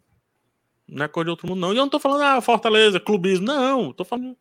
[0.88, 1.72] Não é coisa de outro mundo, não.
[1.72, 3.46] E eu não tô falando, ah, Fortaleza, clubismo.
[3.46, 4.36] Não, tô falando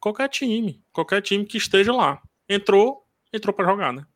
[0.00, 0.80] qualquer time.
[0.92, 2.22] Qualquer time que esteja lá.
[2.48, 4.06] Entrou, entrou para jogar, né?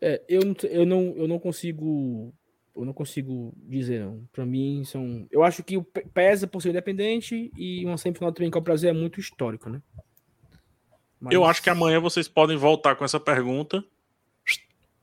[0.00, 0.40] É, eu,
[0.70, 2.32] eu, não, eu não consigo.
[2.74, 4.28] Eu não consigo dizer, não.
[4.32, 5.26] Pra mim, são.
[5.30, 5.80] Eu acho que
[6.14, 9.82] pesa por ser independente e uma semifinal também com o Brasil é muito histórico, né?
[11.20, 11.34] Mas...
[11.34, 13.84] Eu acho que amanhã vocês podem voltar com essa pergunta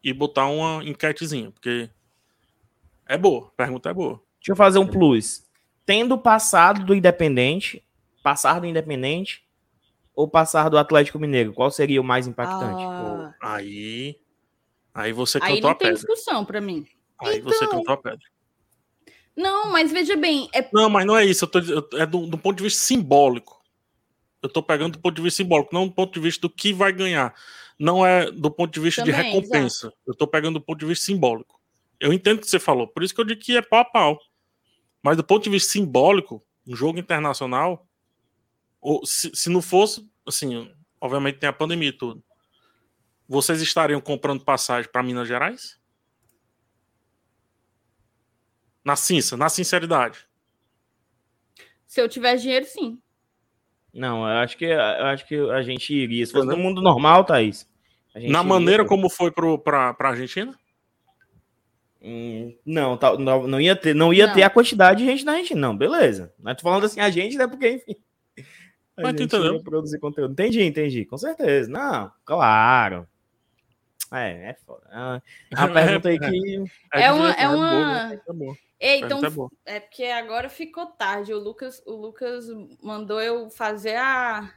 [0.03, 1.89] e botar uma enquetezinha, porque
[3.09, 4.21] é boa, a pergunta é boa.
[4.39, 5.45] Deixa eu fazer um plus.
[5.85, 7.83] Tendo passado do Independente,
[8.23, 9.43] passar do Independente
[10.15, 12.83] ou passar do Atlético Mineiro, qual seria o mais impactante?
[12.83, 13.33] Ah.
[13.41, 14.15] Aí
[14.93, 16.85] Aí você cantou Aí não a tem discussão para mim.
[17.21, 17.51] Aí então...
[17.51, 18.19] você cantou a pedra.
[19.35, 20.49] Não, mas veja bem.
[20.53, 20.67] É...
[20.73, 21.45] Não, mas não é isso.
[21.45, 23.63] Eu tô, é do, do, ponto de vista simbólico.
[24.41, 26.73] Eu tô pegando do ponto de vista simbólico, não do ponto de vista do que
[26.73, 27.33] vai ganhar.
[27.77, 29.87] Não é do ponto de vista Também, de recompensa.
[29.87, 29.97] Exato.
[30.05, 31.58] Eu tô pegando do ponto de vista simbólico.
[31.99, 32.87] Eu entendo o que você falou.
[32.87, 34.19] Por isso que eu digo que é pau a pau.
[35.03, 37.87] Mas do ponto de vista simbólico, um jogo internacional,
[38.79, 42.23] ou se, se não fosse, assim, obviamente tem a pandemia e tudo
[43.29, 45.79] vocês estariam comprando passagem para Minas Gerais?
[48.83, 50.27] Na cinça, na sinceridade.
[51.85, 52.99] Se eu tivesse dinheiro, sim.
[53.93, 56.25] Não, eu acho que eu acho que a gente iria.
[56.25, 57.69] Se fosse no mundo normal, Thaís.
[58.15, 60.58] Na maneira como foi para a Argentina?
[62.01, 64.33] Hum, não, tá, não, não ia ter, não ia não.
[64.33, 66.33] ter a quantidade de gente na Argentina, não, beleza.
[66.39, 67.45] Mas tô falando assim, a gente, né?
[67.45, 67.95] Porque, enfim.
[68.95, 69.61] A Mas gente entendeu?
[69.63, 70.31] produzir conteúdo.
[70.31, 71.69] Entendi, entendi, com certeza.
[71.69, 73.07] Não, claro.
[74.11, 74.87] É, é foda.
[74.91, 75.21] Ah,
[75.55, 76.63] a pergunta aí que.
[76.93, 77.31] É, é uma.
[77.31, 78.19] É uma...
[78.79, 79.19] Ei, então,
[79.65, 81.33] é, é porque agora ficou tarde.
[81.33, 82.45] O Lucas, o Lucas
[82.81, 84.51] mandou eu fazer a.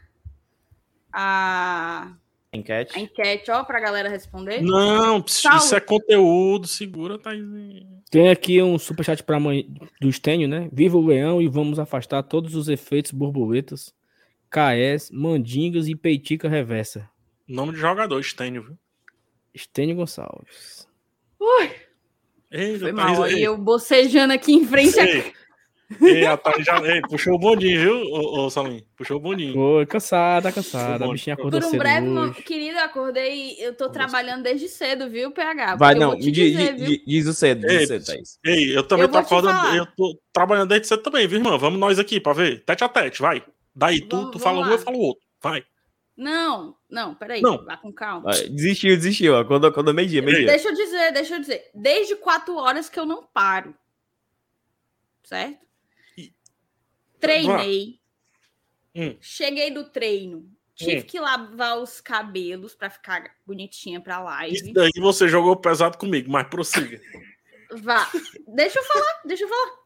[1.12, 2.16] A.
[2.52, 2.98] Enquete.
[2.98, 4.60] A enquete, ó, pra galera responder.
[4.60, 7.30] Não, isso é conteúdo, segura, tá
[8.10, 9.66] Tem aqui um superchat pra mãe
[9.98, 10.68] do Estênio, né?
[10.70, 13.94] Viva o leão e vamos afastar todos os efeitos borboletas,
[14.50, 17.08] KS, mandingas e peitica reversa.
[17.48, 18.78] Nome de jogador, Estênio, viu?
[19.54, 20.86] Estênio Gonçalves.
[21.40, 21.70] Ui!
[22.50, 25.32] Ei, Foi mal, aí eu bocejando aqui em frente ei.
[26.00, 28.82] Ei, a Thaís já ei, puxou o bondinho, viu, ô, ô Salim?
[28.96, 29.54] Puxou o bondinho.
[29.54, 31.04] Foi, cansada, cansada.
[31.04, 35.08] A bichinha acordou Por um breve momento, querido, eu acordei, eu tô trabalhando desde cedo,
[35.08, 35.76] viu, PH?
[35.76, 38.38] Vai, não, me dizer, diz, diz, o cedo, diz ei, o cedo, Thaís.
[38.44, 41.58] Ei, eu também eu tô acordando, eu tô trabalhando desde cedo também, viu, irmão?
[41.58, 43.44] Vamos nós aqui pra ver, tete a tete, vai.
[43.74, 45.64] Daí tu, vamos, tu fala um, eu falo outro, vai.
[46.16, 47.64] Não, não, peraí, não.
[47.64, 48.30] vá com calma.
[48.30, 49.44] Desistiu, desistiu.
[49.46, 50.46] Quando, quando meio-dia, meio-dia.
[50.46, 51.70] Deixa eu dizer, deixa eu dizer.
[51.74, 53.74] Desde quatro horas que eu não paro.
[55.24, 55.58] Certo?
[57.22, 58.00] Treinei.
[58.94, 59.16] Hum.
[59.20, 60.50] Cheguei do treino.
[60.74, 61.04] Tive hum.
[61.04, 64.54] que lavar os cabelos para ficar bonitinha pra live.
[64.54, 67.00] Isso daí você jogou pesado comigo, mas prossiga.
[67.80, 68.10] Vá.
[68.48, 69.82] Deixa eu falar, deixa eu falar.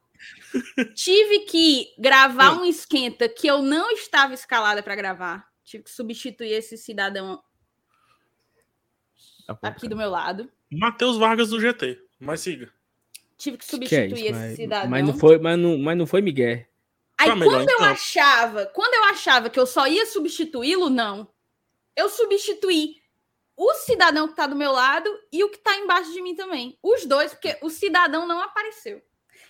[0.95, 2.63] Tive que gravar hum.
[2.63, 7.43] um esquenta que eu não estava escalada para gravar tive que substituir esse cidadão
[9.47, 10.51] tá aqui do meu lado.
[10.71, 12.73] Matheus Vargas do GT, mas siga.
[13.37, 14.91] Tive que substituir que é esse mas, cidadão.
[14.91, 16.65] Mas não foi, mas não, mas não foi Miguel.
[17.19, 17.87] Aí quando melhor, eu então.
[17.87, 21.29] achava, quando eu achava que eu só ia substituí-lo, não.
[21.95, 22.97] Eu substituí
[23.57, 26.79] o cidadão que tá do meu lado e o que tá embaixo de mim também.
[26.83, 29.03] Os dois, porque o cidadão não apareceu.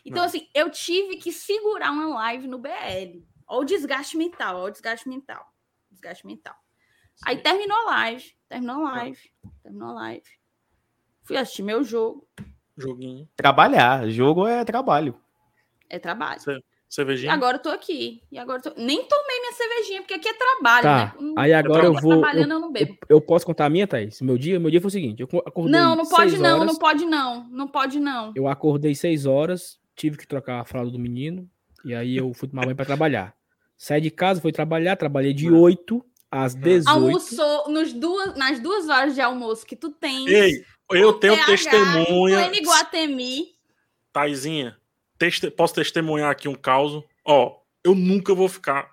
[0.05, 0.27] Então, não.
[0.27, 3.25] assim, eu tive que segurar uma live no BL.
[3.49, 5.45] Olha o desgaste mental, olha o desgaste mental
[5.97, 6.55] desgaste mental.
[7.15, 7.25] Sim.
[7.27, 9.31] Aí terminou a live, terminou a live,
[9.63, 10.29] terminou a live.
[11.23, 12.29] Fui assistir meu jogo.
[12.77, 13.29] Joguinho.
[13.35, 15.19] Trabalhar, jogo é trabalho.
[15.89, 16.41] É trabalho.
[16.89, 17.33] Cervejinha?
[17.33, 18.23] E agora eu tô aqui.
[18.31, 18.71] E agora tô...
[18.77, 21.17] Nem tomei minha cervejinha, porque aqui é trabalho, tá.
[21.21, 21.35] né?
[21.37, 22.25] Aí agora eu, eu vou.
[22.25, 24.21] Eu, eu, eu, eu, posso contar a minha, Thaís?
[24.21, 25.73] Meu dia, meu dia foi o seguinte: eu acordei.
[25.73, 27.49] Não, não pode não, horas, não pode não.
[27.51, 28.33] Não pode não.
[28.37, 31.49] Eu acordei seis horas, tive que trocar a fralda do menino.
[31.85, 33.35] E aí eu fui tomar banho para trabalhar.
[33.77, 36.89] Saí de casa, fui trabalhar, trabalhei de 8 às 18.
[36.89, 40.27] Almoçou nos duas, nas duas horas de almoço que tu tens.
[40.27, 42.51] Ei, eu tenho PH, testemunha.
[42.65, 43.55] Guatemi.
[44.13, 44.77] Taizinha,
[45.19, 47.03] teste, posso testemunhar aqui um caos.
[47.25, 48.91] Ó, eu nunca vou ficar.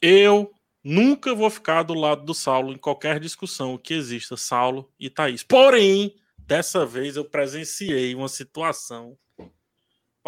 [0.00, 0.52] Eu
[0.82, 5.42] nunca vou ficar do lado do Saulo em qualquer discussão que exista Saulo e Thaís.
[5.42, 9.16] Porém, dessa vez eu presenciei uma situação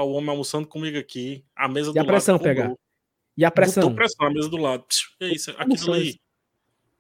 [0.05, 2.43] o homem almoçando comigo aqui, a mesa e do a pressão lado.
[2.43, 2.75] pegar.
[3.37, 3.83] E a pressão?
[3.85, 4.85] Botou pressão, a mesa do lado.
[5.21, 6.21] E é isso, aquilo aí.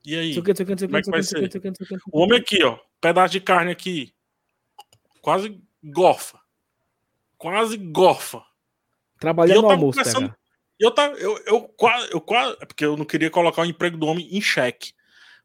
[0.04, 0.34] E aí?
[0.34, 1.50] Como é que vai ser?
[2.12, 4.12] O homem aqui, ó, pedaço de carne aqui,
[5.20, 6.40] quase gorfa.
[7.36, 8.42] Quase gorfa.
[9.18, 10.34] Trabalhando no almoço, pensando,
[10.78, 12.56] eu, tava, eu, eu, quase, eu quase.
[12.60, 14.92] É porque eu não queria colocar o emprego do homem em xeque.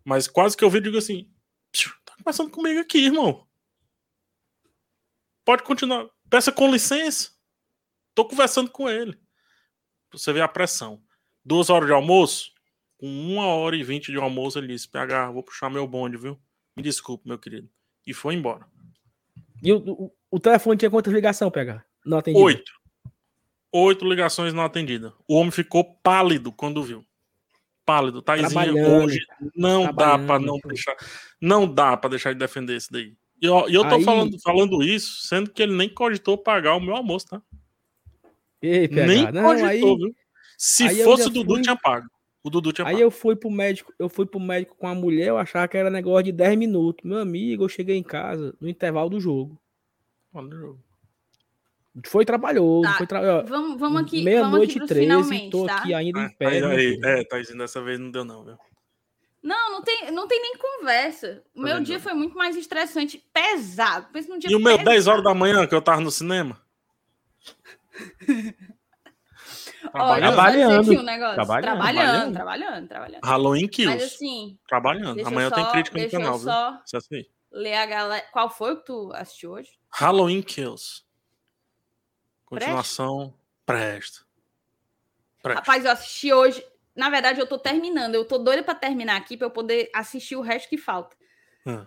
[0.03, 1.29] Mas quase que eu vi e digo assim:
[2.05, 3.47] tá conversando comigo aqui, irmão.
[5.43, 6.07] Pode continuar.
[6.29, 7.31] Peça com licença.
[8.13, 9.19] Tô conversando com ele.
[10.11, 11.01] Você vê a pressão.
[11.43, 12.51] Duas horas de almoço.
[12.97, 16.39] Com uma hora e vinte de almoço, ele disse: PH, vou puxar meu bonde, viu?
[16.75, 17.69] Me desculpe, meu querido.
[18.05, 18.67] E foi embora.
[19.63, 21.83] E o, o, telefone tinha quantas ligações, PH?
[22.05, 22.43] Não atendido?
[22.43, 22.71] Oito.
[23.71, 25.11] Oito ligações não atendidas.
[25.27, 27.03] O homem ficou pálido quando viu.
[27.85, 28.21] Pálido.
[28.21, 29.19] Taizinha, hoje
[29.55, 30.95] não dá para não deixar.
[31.41, 33.13] Não dá para deixar de defender isso daí.
[33.41, 34.03] E eu, eu tô Aí...
[34.03, 37.41] falando, falando isso, sendo que ele nem cogitou pagar o meu almoço, tá?
[38.61, 40.15] Ei, Nem não, cogitou, aí, viu?
[40.57, 41.61] Se aí fosse o Dudu, fui...
[41.61, 42.07] tinha pago.
[42.41, 43.03] O Dudu tinha Aí pago.
[43.03, 45.89] eu fui pro médico, eu fui pro médico com a mulher, eu achava que era
[45.89, 47.03] negócio de 10 minutos.
[47.03, 49.59] Meu amigo, eu cheguei em casa no intervalo do jogo.
[52.07, 52.81] Foi trabalhoso.
[52.81, 52.93] Tá.
[52.97, 53.41] Foi tra...
[53.43, 54.23] Vamos, vamos aqui.
[54.23, 55.77] Meia-noite e 13, tô tá?
[55.77, 56.47] aqui ainda em pé.
[56.47, 58.57] Aí, aí, é, tá dizendo dessa vez não deu, não, viu?
[59.43, 61.43] Não, não tem, não tem nem conversa.
[61.53, 64.07] O meu dia foi muito mais estressante, pesado.
[64.11, 66.59] Pensa num dia e o meu 10 horas da manhã, que eu tava no cinema?
[69.91, 70.33] Trabalhando.
[70.33, 70.91] Trabalhando.
[70.91, 71.35] Um negócio.
[71.35, 73.21] Trabalhando, trabalhando, trabalhando, trabalhando.
[73.23, 73.93] Halloween Kills.
[73.93, 74.57] Mas assim.
[74.67, 75.27] Trabalhando.
[75.27, 77.25] Amanhã só, tem crítica no canal, só viu?
[77.53, 78.27] Ler a galera.
[78.31, 79.79] Qual foi o que tu assistiu hoje?
[79.91, 81.03] Halloween Kills.
[82.45, 83.33] Continuação.
[83.63, 84.25] Presta.
[85.41, 85.59] Presta.
[85.59, 86.65] Rapaz, eu assisti hoje.
[86.95, 88.15] Na verdade, eu tô terminando.
[88.15, 91.15] Eu tô doida para terminar aqui para eu poder assistir o resto que falta.
[91.65, 91.85] Hum.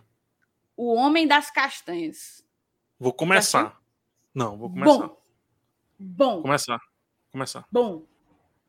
[0.76, 2.47] O Homem das Castanhas.
[2.98, 3.80] Vou começar.
[4.32, 5.09] Não, vou começar.
[5.09, 5.22] Bom.
[5.98, 6.43] Bom.
[6.43, 6.80] Começar.
[7.32, 7.66] Começar.
[7.72, 8.06] Bom.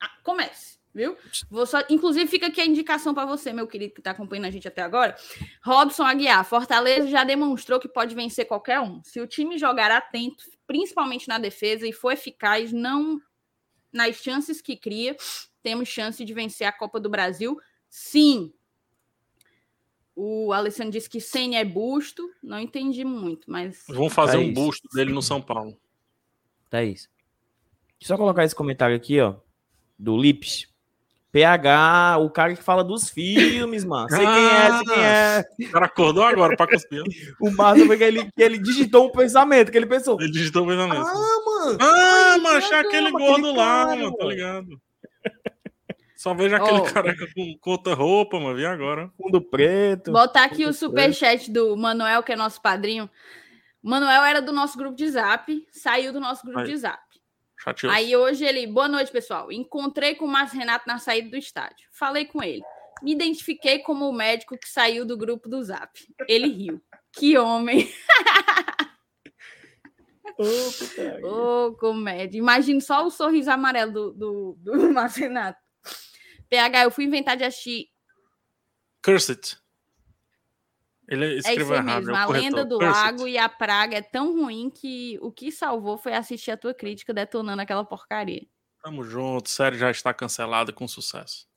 [0.01, 1.15] Ah, comece, viu?
[1.49, 4.51] Vou só, inclusive, fica aqui a indicação para você, meu querido, que está acompanhando a
[4.51, 5.15] gente até agora.
[5.63, 9.01] Robson Aguiar, Fortaleza já demonstrou que pode vencer qualquer um.
[9.03, 13.21] Se o time jogar atento, principalmente na defesa, e for eficaz, não
[13.93, 15.15] nas chances que cria,
[15.63, 17.57] temos chance de vencer a Copa do Brasil.
[17.89, 18.51] Sim,
[20.19, 22.27] o Alessandro disse que Senna é busto.
[22.41, 23.83] Não entendi muito, mas.
[23.87, 25.79] Vamos fazer é um busto dele no São Paulo.
[26.71, 27.07] Tá isso.
[28.01, 29.35] Só colocar esse comentário aqui, ó.
[29.97, 30.67] Do Lips.
[31.31, 34.09] PH, o cara que fala dos filmes, mano.
[34.09, 35.45] Sei quem é, sei quem é.
[35.67, 37.03] O cara acordou agora pra cuspir.
[37.41, 40.19] o massa foi que ele, que ele digitou um pensamento, que ele pensou.
[40.19, 41.05] Ele digitou um pensamento.
[41.05, 41.77] Ah, mano.
[41.81, 44.81] Ah, mano, achar aquele gordo lá, mano, tá ligado?
[46.15, 46.83] Só vejo aquele oh.
[46.83, 48.55] careca com, com outra roupa, mano.
[48.55, 49.11] Vi agora.
[49.21, 50.11] Fundo preto.
[50.11, 53.09] Botar aqui o superchat do Manuel, que é nosso padrinho.
[53.83, 56.67] Manuel era do nosso grupo de zap, saiu do nosso grupo Aí.
[56.67, 57.06] de zap.
[57.67, 57.91] Chateou.
[57.91, 59.51] Aí hoje ele, boa noite, pessoal.
[59.51, 61.87] Encontrei com o Márcio Renato na saída do estádio.
[61.91, 62.63] Falei com ele.
[63.03, 65.91] Me identifiquei como o médico que saiu do grupo do zap.
[66.27, 66.81] Ele riu.
[67.11, 67.91] Que homem!
[71.23, 72.37] Ô, oh, comédia.
[72.37, 75.59] Imagina só o sorriso amarelo do, do, do Márcio Renato.
[76.47, 77.87] PH, eu fui inventar de assistir.
[79.03, 79.57] Cursed.
[81.07, 82.05] Ele escreveu é isso errado.
[82.05, 82.15] Mesmo.
[82.15, 82.95] É a lenda do Cursed.
[82.95, 86.73] lago e a praga é tão ruim que o que salvou foi assistir a tua
[86.73, 88.45] crítica detonando aquela porcaria.
[88.83, 91.47] Tamo junto, série já está cancelada com sucesso.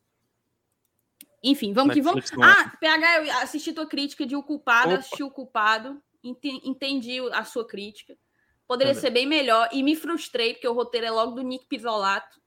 [1.42, 2.56] Enfim, vamos Netflix que vamos.
[2.56, 4.98] Ah, PH, eu assisti tua crítica de O Culpado, Opa.
[4.98, 8.16] assisti O Culpado, entendi a sua crítica.
[8.68, 12.40] Poderia ser bem melhor e me frustrei, porque o roteiro é logo do Nick Pisolato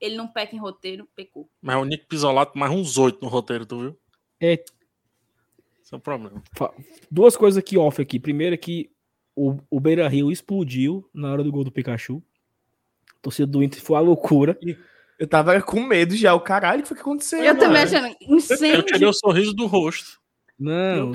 [0.00, 1.48] ele não peca em roteiro, pecou.
[1.60, 4.00] Mas o Nick Pisolato mais uns oito no roteiro, tu viu?
[4.40, 4.64] É.
[5.90, 6.40] Esse é o problema.
[7.10, 8.20] Duas coisas aqui off aqui.
[8.20, 8.92] Primeiro é que
[9.34, 12.22] o, o Beira Rio explodiu na hora do gol do Pikachu.
[13.18, 14.56] A torcida do Inter foi a loucura.
[15.18, 16.32] Eu tava com medo já.
[16.32, 17.40] O caralho, o que foi que aconteceu?
[17.40, 17.58] Eu mano?
[17.58, 18.76] também achando incêndio.
[18.76, 20.20] Eu tirei o sorriso do rosto.
[20.56, 21.10] Não,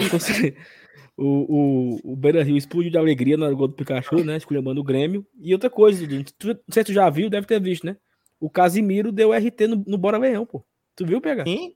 [1.18, 4.36] O, o, o Beira Rio explodiu de alegria no gol do Pikachu, né?
[4.36, 5.26] Esculhambando o Grêmio.
[5.40, 6.26] E outra coisa, não
[6.70, 7.96] sei se tu já viu, deve ter visto, né?
[8.38, 10.66] O Casimiro deu RT no, no Bora Leão, pô.
[10.98, 11.46] Tu viu pegar?
[11.46, 11.74] Sim.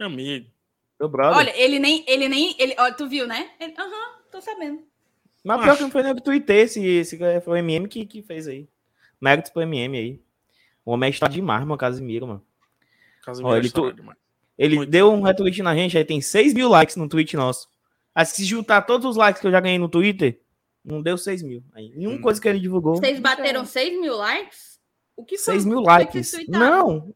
[0.00, 0.53] Meu amigo.
[1.04, 1.36] Meu brother.
[1.36, 2.02] Olha, ele nem.
[2.08, 3.50] Ele nem ele, ó, tu viu, né?
[3.60, 4.82] Aham, uhum, tô sabendo.
[5.44, 8.22] Mas pior que não foi nem do Twitter, esse, esse foi o MM que, que
[8.22, 8.66] fez aí.
[9.20, 10.20] Méritos pro MM aí.
[10.84, 12.42] O homem está demais, mano, Casimiro, mano.
[13.22, 13.94] Casimiro Ó, ele, tu,
[14.56, 17.68] ele deu um retweet na gente, aí tem 6 mil likes no tweet nosso.
[18.14, 20.40] Aí se juntar todos os likes que eu já ganhei no Twitter,
[20.82, 21.62] não deu 6 mil.
[21.74, 22.22] Aí, nenhuma hum.
[22.22, 22.96] coisa que ele divulgou.
[22.96, 24.80] Vocês bateram 6 mil likes?
[25.14, 25.54] O que foi?
[25.54, 26.32] 6 mil likes.
[26.48, 27.12] Não.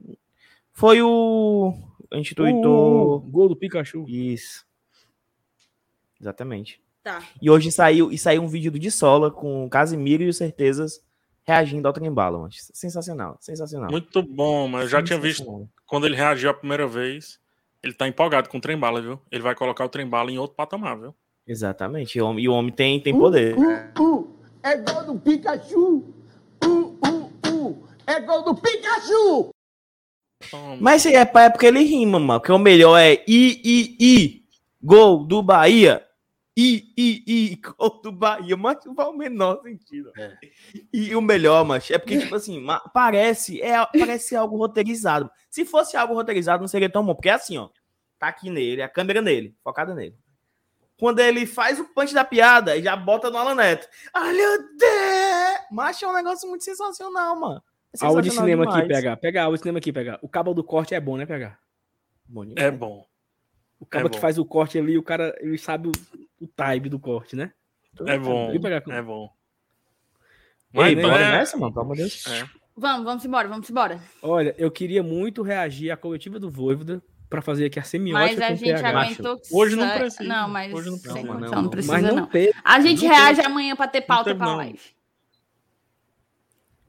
[0.75, 1.88] Foi o.
[2.11, 3.17] A gente tweetou.
[3.17, 4.05] Uh, gol do Pikachu.
[4.09, 4.67] Isso.
[6.21, 6.81] Exatamente.
[7.03, 7.23] Tá.
[7.41, 10.35] E hoje saiu, e saiu um vídeo do de Sola com o Casimiro e o
[10.35, 11.03] Certezas
[11.49, 12.51] reagindo ao trem-bala, mano.
[12.53, 13.91] Sensacional, sensacional.
[13.91, 17.41] Muito bom, mas eu já tinha visto quando ele reagiu a primeira vez.
[17.83, 19.19] Ele tá empolgado com o trem-bala, viu?
[19.31, 21.15] Ele vai colocar o trem-bala em outro patamar, viu?
[21.47, 22.19] Exatamente.
[22.19, 23.57] E o homem, e o homem tem, tem poder.
[23.57, 24.39] Uh, uh, uh.
[24.63, 26.05] É gol do Pikachu!
[26.65, 27.89] Uh, uh, uh.
[28.07, 29.55] É gol do Pikachu!
[30.81, 32.41] Mas é pra época ele rima, mano.
[32.41, 34.45] Porque o melhor é I, I, I.
[34.81, 36.09] Gol do Bahia
[36.61, 40.11] e, e, e, gol do Bahia, mas não faz o menor sentido.
[40.17, 40.37] É.
[40.93, 45.31] E o melhor, mas é porque, tipo assim, parece, é, parece algo roteirizado.
[45.49, 47.69] Se fosse algo roteirizado, não seria tão bom, porque é assim, ó,
[48.19, 50.19] tá aqui nele, a câmera nele, focada nele.
[50.99, 53.89] Quando ele faz o punch da piada, já bota no Alan Neto.
[54.13, 57.63] Olha o Mas é um negócio muito sensacional, mano.
[58.01, 58.81] É aula de cinema demais.
[58.81, 59.17] aqui, pegar.
[59.17, 60.19] Pega aula de cinema aqui, pegar.
[60.23, 61.59] O cabo do corte é bom, né, pegar?
[62.27, 63.07] Bom é bom.
[63.81, 65.93] O cara é que faz o corte ali, o cara, ele sabe o,
[66.41, 67.53] o time do corte, né?
[67.93, 68.53] Então, é bom.
[68.91, 69.31] É bom.
[70.73, 71.31] Mas, Ei, bora é...
[71.39, 72.27] nessa, mano, pelo amor de Deus.
[72.27, 72.49] É.
[72.77, 74.01] Vamos, vamos embora, vamos embora.
[74.23, 78.41] Olha, eu queria muito reagir à coletiva do Voivoda para fazer aqui a semiótica.
[78.41, 79.01] Mas a gente PH.
[79.01, 80.25] aguentou que Hoje não precisa.
[80.25, 81.27] Não, mas Hoje não precisa.
[81.27, 82.17] Não, não, não precisa, mas não.
[82.17, 82.27] não.
[82.27, 83.49] Teve, a gente reage teve.
[83.49, 84.81] amanhã para ter pauta para live.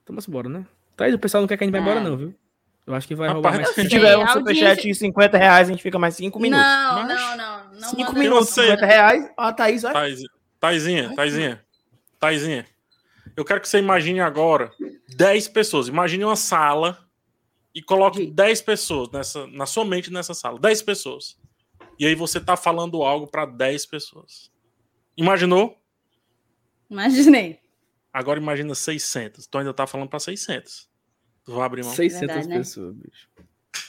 [0.04, 0.66] Então vamos embora, né?
[1.00, 2.04] Thaís, o pessoal não quer que a gente vá embora, é.
[2.04, 2.36] não, viu?
[2.86, 3.70] Eu acho que vai rolar mais.
[3.70, 6.66] Se tiver um superchat de 50 reais, a gente fica mais 5 minutos.
[6.66, 7.74] Não, não, não.
[7.74, 9.32] não 5 minutos, 50 reais.
[9.38, 9.94] Ó, a Thaís, olha.
[9.94, 10.22] Thaís,
[10.60, 11.66] Thaisinha, Thaisinha,
[12.20, 12.66] Thaisinha.
[13.34, 14.72] Eu quero que você imagine agora
[15.16, 15.88] 10 pessoas.
[15.88, 16.98] Imagine uma sala
[17.74, 20.60] e coloque 10 pessoas nessa, na sua mente nessa sala.
[20.60, 21.38] 10 pessoas.
[21.98, 24.52] E aí você tá falando algo para 10 pessoas.
[25.16, 25.78] Imaginou?
[26.90, 27.60] Imaginei.
[28.12, 29.46] Agora imagina 600.
[29.48, 30.90] Tu ainda tá falando para 600.
[31.44, 31.94] Tu vai abrir mão.
[31.94, 32.58] 600 Verdade, né?
[32.58, 33.30] pessoas, bicho.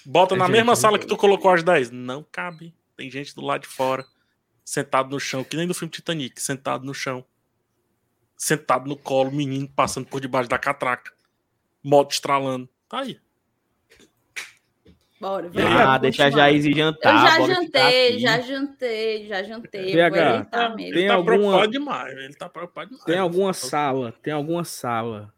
[0.04, 1.90] Bota é na mesma sala que tu colocou as 10.
[1.90, 2.74] Não cabe.
[2.96, 4.04] Tem gente do lado de fora,
[4.64, 7.24] sentado no chão, que nem no filme Titanic, sentado no chão.
[8.36, 11.12] Sentado no colo, menino passando por debaixo da catraca.
[11.82, 12.68] Moto estralando.
[12.88, 13.20] Tá aí.
[15.20, 17.14] Bora, Ah, deixa a Jair jantar.
[17.14, 19.92] Eu já jantei, já jantei, já jantei.
[19.92, 20.44] PH,
[20.76, 21.36] tem ele tá alguma...
[21.36, 22.16] preocupado demais.
[22.16, 23.04] Ele tá preocupado demais.
[23.04, 25.30] Tem alguma sala, tem alguma sala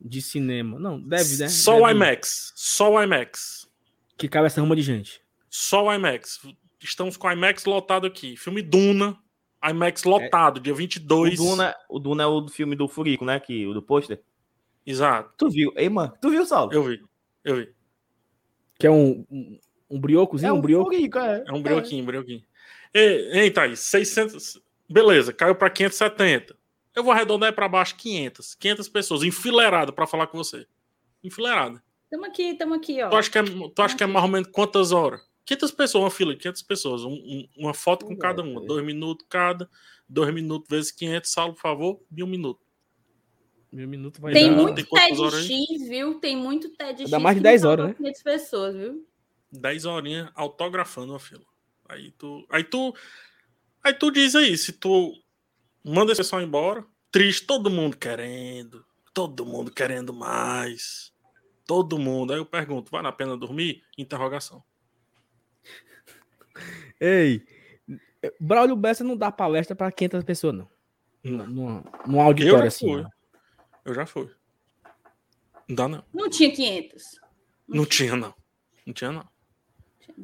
[0.00, 0.80] de cinema.
[0.80, 1.48] Não, deve, né?
[1.48, 1.84] Só deve.
[1.84, 2.52] o IMAX.
[2.56, 3.70] Só o IMAX.
[4.16, 5.22] Que cabe essa ruma de gente.
[5.48, 6.40] Só o IMAX.
[6.80, 8.36] Estamos com o IMAX lotado aqui.
[8.36, 9.16] Filme Duna.
[9.62, 10.62] IMAX lotado, é.
[10.64, 11.38] dia 22.
[11.38, 13.38] O Duna, o Duna é o filme do Furico, né?
[13.38, 14.20] Que, o do pôster.
[14.84, 15.32] Exato.
[15.36, 15.72] Tu viu?
[15.76, 16.72] Ei, mano, tu viu, Saulo?
[16.72, 17.00] Eu vi.
[17.44, 17.77] Eu vi.
[18.78, 19.58] Que é um, um,
[19.90, 20.50] um briocozinho?
[20.50, 20.92] É um, um brioco?
[20.92, 21.44] É.
[21.46, 22.06] é um brioquinho, é.
[22.06, 22.42] brioquinho.
[22.94, 24.60] Ei, ei, Thaís, 600...
[24.88, 26.56] Beleza, caiu para 570.
[26.94, 28.54] Eu vou arredondar para baixo 500.
[28.54, 30.66] 500 pessoas enfileiradas para falar com você.
[31.22, 31.82] Enfileirada.
[32.04, 33.10] Estamos aqui, estamos aqui, ó.
[33.10, 35.20] Tu acha que é, tu acha que é mais ou menos quantas horas?
[35.44, 37.04] 500 pessoas, uma fila de 500 pessoas.
[37.04, 38.60] Um, um, uma foto com cada uma.
[38.62, 39.68] Dois minutos cada.
[40.08, 42.60] Dois minutos vezes 500, salvo, por favor, de um minuto.
[43.70, 44.56] Mil minuto vai Tem dar...
[44.56, 46.18] muito TEDx, viu?
[46.20, 47.10] Tem muito TEDx.
[47.10, 47.94] Dá mais de 10 horas, né?
[47.94, 49.06] 500 pessoas, viu?
[49.52, 51.44] 10 horinhas autografando a fila.
[51.88, 52.94] Aí tu, aí tu,
[53.82, 55.12] aí tu diz aí, se tu
[55.84, 56.84] manda esse pessoal embora.
[57.10, 58.84] Triste, todo mundo querendo.
[59.14, 61.12] Todo mundo querendo mais.
[61.66, 62.32] Todo mundo.
[62.32, 63.82] Aí eu pergunto, vale a pena dormir?
[63.96, 64.62] Interrogação.
[67.00, 67.46] Ei,
[68.40, 70.68] Braulio Bessa não dá palestra para 500 pessoas, não.
[71.24, 72.86] No, no auditório eu assim.
[72.86, 73.06] Fui.
[73.88, 74.30] Eu já fui.
[75.66, 76.04] Não dá, não.
[76.12, 77.20] Não tinha 500.
[77.66, 78.34] Não, não tinha, não.
[78.84, 79.26] Não tinha, não.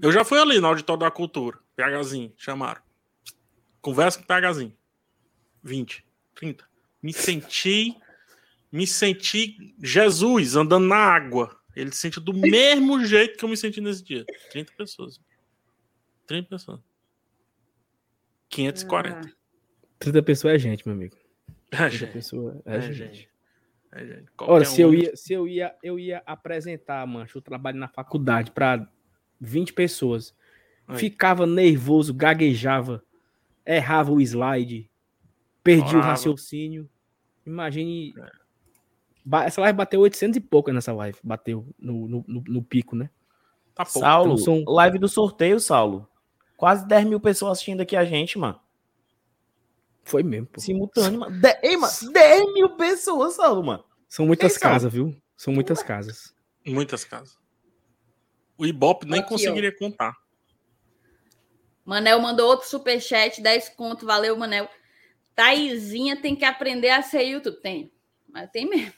[0.02, 1.58] Eu já fui ali no auditório da cultura.
[1.74, 2.82] PHzinho, chamaram.
[3.80, 4.76] Conversa com o PHzinho.
[5.62, 6.04] 20,
[6.34, 6.68] 30.
[7.02, 7.96] Me senti,
[8.70, 11.58] me senti Jesus andando na água.
[11.74, 14.26] Ele se sentiu do mesmo jeito que eu me senti nesse dia.
[14.52, 15.18] 30 pessoas.
[16.26, 16.80] 30 pessoas.
[18.50, 19.20] 540.
[19.20, 19.32] Ah.
[20.00, 21.16] 30 pessoas é gente, meu amigo.
[21.70, 22.12] É gente.
[22.12, 22.94] Pessoa é, é gente.
[22.94, 23.33] gente.
[23.94, 24.22] É.
[24.38, 24.88] Olha, se, um...
[24.88, 28.88] eu ia, se eu ia, eu ia apresentar, mancho, o trabalho na faculdade para
[29.40, 30.34] 20 pessoas.
[30.86, 30.98] Aí.
[30.98, 33.02] Ficava nervoso, gaguejava
[33.66, 34.90] errava o slide,
[35.62, 36.88] perdi o raciocínio.
[37.46, 38.14] Imagine.
[38.18, 39.46] É.
[39.46, 41.18] Essa live bateu 800 e pouco nessa live.
[41.22, 43.08] Bateu no, no, no, no pico, né?
[43.74, 44.00] Tá pouco.
[44.00, 44.64] Saulo, então, são...
[44.66, 46.06] live do sorteio, Saulo.
[46.56, 48.60] Quase 10 mil pessoas assistindo aqui a gente, mano.
[50.04, 50.60] Foi mesmo, pô.
[50.60, 51.40] Simultâneo, mano.
[51.40, 51.58] De...
[51.62, 53.84] Ei, mano, 10 mil pessoas, Saulo, mano.
[54.08, 55.16] São muitas Ei, casas, viu?
[55.36, 56.34] São muitas casas.
[56.64, 57.38] Muitas casas.
[58.56, 59.78] O Ibope nem aqui, conseguiria ó.
[59.78, 60.14] contar.
[61.84, 64.68] Manel mandou outro superchat, 10 conto, valeu, Manel.
[65.34, 67.60] Taizinha tem que aprender a ser YouTube.
[67.60, 67.92] Tem,
[68.28, 68.94] mas tem mesmo.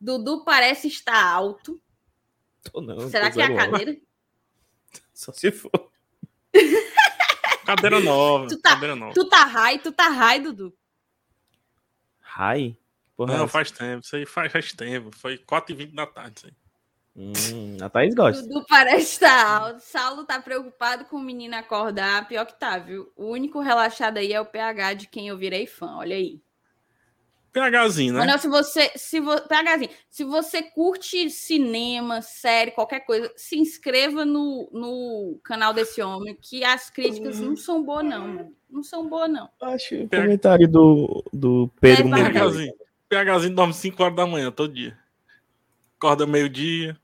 [0.00, 1.80] Dudu parece estar alto.
[2.62, 3.96] Tô não, Será que é a cadeira?
[5.14, 5.70] Só se for.
[7.64, 8.48] Cadeira nova.
[8.48, 9.14] Tu tá, cadeira nova.
[9.14, 10.74] Tu tá high, tu tá high, Dudu.
[12.20, 12.76] High?
[13.16, 14.04] Porra, não, faz tempo.
[14.04, 15.10] Isso aí faz, faz tempo.
[15.16, 16.34] Foi 4h20 da tarde.
[16.36, 16.52] Isso aí.
[17.16, 18.42] Hum, a Thaís gosta.
[18.42, 19.80] Dudu parece estar alto.
[19.80, 22.26] Saulo tá preocupado com o menino acordar.
[22.26, 23.12] Pior que tá, viu?
[23.16, 25.96] O único relaxado aí é o PH de quem eu virei fã.
[25.96, 26.42] Olha aí.
[27.54, 28.18] PHzinho, né?
[28.18, 34.24] Manoel, se você, se vo, PHzinho, se você curte cinema, série, qualquer coisa, se inscreva
[34.24, 38.52] no, no canal desse homem, que as críticas não são boas, não, mano.
[38.68, 39.48] Não são boas, não.
[39.62, 42.74] Acho o comentário do, do Pedro é, PHzinho.
[43.08, 44.98] PHzinho dorme 5 horas da manhã, todo dia.
[45.96, 46.98] Acorda meio-dia,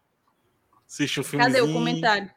[0.84, 1.44] assiste um filme.
[1.44, 2.28] Cadê o comentário?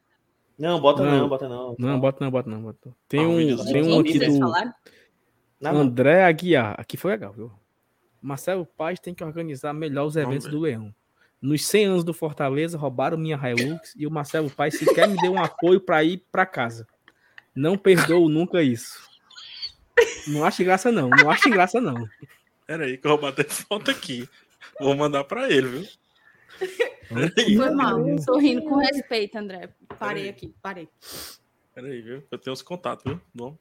[0.56, 1.76] Não, bota não, não bota não.
[1.80, 2.62] Não, bota não, bota não.
[2.62, 2.96] Bota.
[3.08, 6.76] Tem ah, um, tem um aqui do André Aguiar.
[6.78, 7.52] Aqui foi legal, viu?
[8.24, 10.96] Marcelo Paz tem que organizar melhor os eventos do Leão.
[11.42, 15.34] Nos 100 anos do Fortaleza, roubaram minha Hilux e o Marcelo Paz sequer me deu
[15.34, 16.88] um apoio para ir para casa.
[17.54, 18.98] Não perdoo nunca isso.
[20.26, 21.10] Não acho graça, não.
[21.10, 22.08] Não acho graça, não.
[22.66, 24.28] Pera aí, que eu vou bater foto aqui.
[24.80, 25.88] Vou mandar para ele, viu?
[27.58, 29.70] Foi mal, tô rindo com respeito, André.
[30.00, 30.88] Parei aqui, parei.
[31.76, 32.24] Peraí, viu?
[32.32, 33.20] Eu tenho os contatos, viu?
[33.34, 33.58] Bom.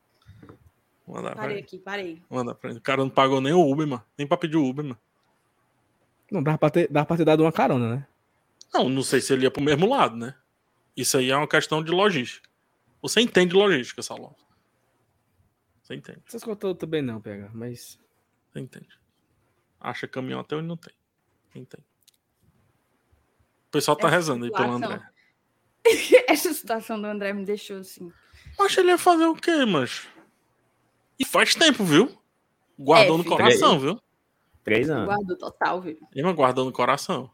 [1.07, 2.23] Mandar parei pra aqui, parei.
[2.31, 2.79] Manda pra ele.
[2.79, 4.05] O cara não pagou nem o Uber, mano.
[4.17, 4.99] Nem pra pedir o Uber, mano.
[6.31, 8.07] Não, dá pra ter, dá pra ter dado uma carona, né?
[8.73, 10.35] Não, não sei se ele ia pro mesmo lado, né?
[10.97, 12.49] Isso aí é uma questão de logística.
[13.03, 14.35] Você entende logística, Salão.
[15.83, 16.23] Você entende.
[16.27, 17.99] Essas contas também não, pega, mas.
[18.51, 18.99] Você entende.
[19.81, 20.95] Acha caminhão até onde não tem.
[21.55, 21.85] Entende.
[23.69, 24.75] O pessoal tá Essa rezando situação...
[24.75, 25.13] aí pelo André.
[26.29, 28.13] Essa situação do André me deixou assim.
[28.61, 30.07] Acho ele ia fazer o quê, mas
[31.19, 32.17] E faz tempo, viu?
[32.79, 34.01] Guardou é, no coração, viu?
[34.65, 35.07] Três anos.
[35.07, 35.99] Guardou total, viu?
[36.15, 37.31] Ele guardou no coração.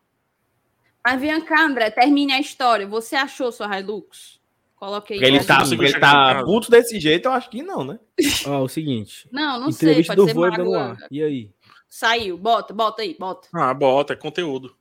[1.05, 2.87] Mas vem cá, André, termine a história.
[2.87, 4.41] Você achou sua Hilux?
[4.77, 5.23] Coloquei.
[5.23, 7.99] Ele tá, ele tá puto desse jeito, eu acho que não, né?
[8.47, 9.29] Ó, o seguinte.
[9.33, 10.97] Não, não sei, pode do ser mago.
[11.11, 11.51] E aí?
[11.89, 13.49] Saiu, bota, bota aí, bota.
[13.53, 14.77] Ah, bota, é conteúdo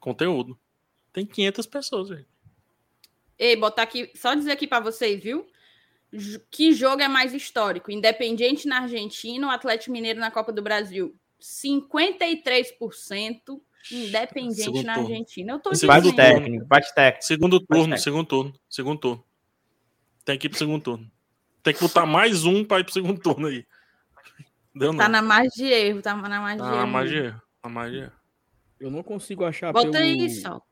[0.00, 0.58] conteúdo.
[1.12, 2.26] Tem 500 pessoas, gente.
[3.38, 5.46] Ei, botar aqui, só dizer aqui para vocês, viu?
[6.50, 7.90] Que jogo é mais histórico?
[7.90, 11.14] Independiente na Argentina ou Atlético Mineiro na Copa do Brasil?
[11.40, 13.60] 53%
[13.90, 15.08] Independente segundo na turno.
[15.08, 15.52] Argentina.
[15.52, 16.14] Eu tô dizendo.
[16.14, 17.24] técnico, bate técnico.
[17.24, 19.24] Segundo turno, segundo turno, segundo turno.
[20.24, 21.10] Tem que ir pro segundo turno.
[21.62, 23.66] Tem que botar mais um para ir pro segundo turno aí.
[24.74, 25.12] Deu tá não.
[25.12, 26.80] na margem de erro, tá na margem tá de erro.
[26.80, 28.12] Na margem de erro, na margem de erro.
[28.78, 30.04] Eu não consigo achar Volta pelo...
[30.04, 30.66] aí, Sal.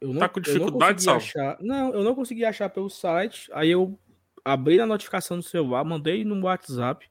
[0.00, 1.16] Eu não, tá com dificuldade, Sal?
[1.16, 1.56] Achar...
[1.60, 3.50] Não, eu não consegui achar pelo site.
[3.52, 3.98] Aí eu
[4.46, 7.10] abri a notificação do celular, mandei no WhatsApp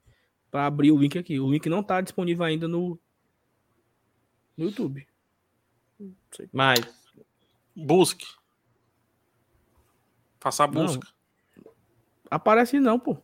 [0.50, 1.38] para abrir o link aqui.
[1.38, 2.98] O link não tá disponível ainda no,
[4.56, 5.06] no YouTube.
[6.54, 6.80] Mas
[7.76, 8.26] busque.
[10.40, 11.06] Faça a busca.
[11.58, 11.72] Não.
[12.32, 13.18] Aparece não, pô.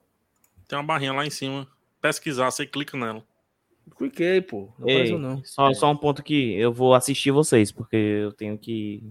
[0.67, 1.65] Tem uma barrinha lá em cima.
[2.01, 3.23] Pesquisar, você clica nela.
[3.97, 4.73] Cliquei, pô.
[4.77, 5.43] Não Ei, não.
[5.45, 9.03] Só, só um ponto que eu vou assistir vocês, porque eu tenho que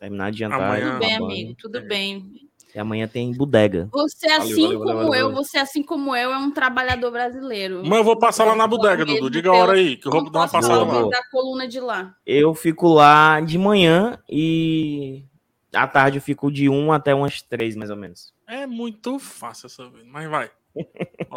[0.00, 0.62] terminar de jantar.
[0.62, 2.47] Amanhã, tudo bem, amigo, tudo bem.
[2.74, 3.88] E amanhã tem bodega.
[3.92, 7.82] Você, assim valeu, valeu, como valeu, eu, você, assim como eu, é um trabalhador brasileiro.
[7.84, 9.30] Mas eu vou passar lá na bodega, Dudu.
[9.30, 11.08] Diga a hora aí, que eu vou dar uma passada lá.
[11.08, 12.14] Da coluna de lá.
[12.26, 15.24] Eu fico lá de manhã e
[15.72, 18.32] à tarde eu fico de 1 até umas 3, mais ou menos.
[18.46, 20.50] É muito fácil essa vez, mas vai.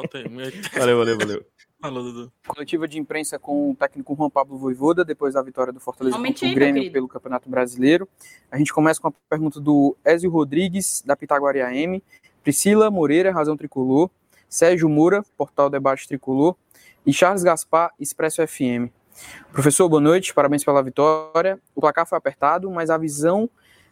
[0.74, 1.46] valeu, valeu, valeu.
[1.82, 2.32] Falou, Dudu.
[2.48, 6.48] Coletiva de imprensa com o técnico Juan Pablo Voivoda, depois da vitória do Fortaleza contra
[6.48, 8.08] o Grêmio pelo Campeonato Brasileiro.
[8.52, 12.04] A gente começa com a pergunta do Ézio Rodrigues, da Pitaguari AM,
[12.44, 14.12] Priscila Moreira, Razão Tricolor,
[14.48, 16.56] Sérgio Moura, Portal Debate Tricolor,
[17.04, 18.92] e Charles Gaspar, Expresso FM.
[19.52, 21.60] Professor, boa noite, parabéns pela vitória.
[21.76, 23.50] O placar foi apertado, mas a visão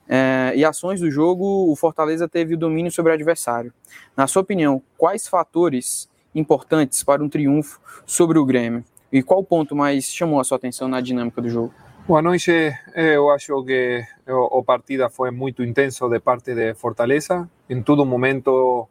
[0.08, 3.74] eh, e ações do jogo, o Fortaleza teve o domínio sobre o adversário.
[4.16, 8.84] Na sua opinião, quais fatores importantes para um triunfo sobre o Grêmio?
[9.12, 11.74] E qual ponto mais chamou a sua atenção na dinâmica do jogo?
[12.08, 12.52] Boa noite.
[12.96, 17.50] Eu acho que o partida foi muito intenso de parte de Fortaleza.
[17.70, 18.88] Em todo momento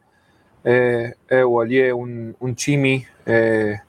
[0.65, 3.81] eh, eu olhei um, um time eh,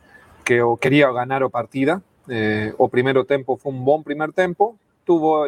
[0.46, 2.02] que eu queria ganhar a partida.
[2.28, 4.78] Eh, o primeiro tempo foi um bom primeiro tempo.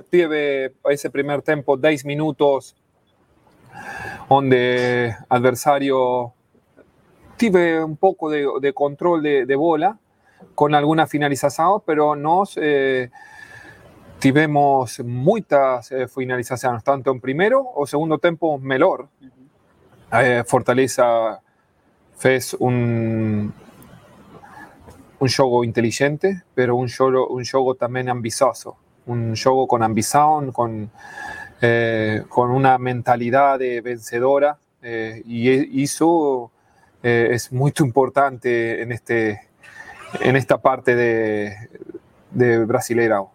[0.09, 2.75] Tive esse primeiro tempo 10 minutos
[4.29, 6.31] onde adversario
[7.41, 9.97] tive un poco de, control de, bola
[10.53, 13.09] con algunas finalizaciones, pero nos eh,
[14.19, 19.09] tivemos muchas eh, finalizaciones, tanto en primero o segundo tiempo melhor.
[20.13, 21.41] Eh, Fortaleza
[22.15, 23.51] fez un,
[25.19, 28.77] un juego inteligente, pero un juego, un juego también ambicioso,
[29.07, 30.91] un juego con ambición, con
[31.63, 36.51] eh, con una mentalidad de vencedora eh, y eso
[37.03, 39.41] eh, es muy importante en, este,
[40.19, 41.55] en esta parte de,
[42.31, 43.29] de Brasileirão.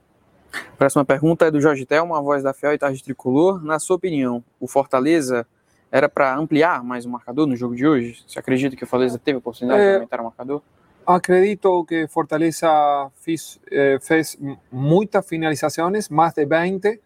[0.79, 3.63] Próxima pergunta é do Jorge Telma, a voz da Fiel e Tarde Tricolor.
[3.63, 5.47] Na sua opinião, o Fortaleza
[5.91, 8.25] era para ampliar mais o marcador no jogo de hoje?
[8.27, 10.63] Você acredita que o Fortaleza teve a oportunidade é, de aumentar o marcador?
[11.07, 12.69] Acredito que Fortaleza
[13.17, 14.39] fez, eh, fez
[14.73, 17.01] muitas finalizações, mais de 20,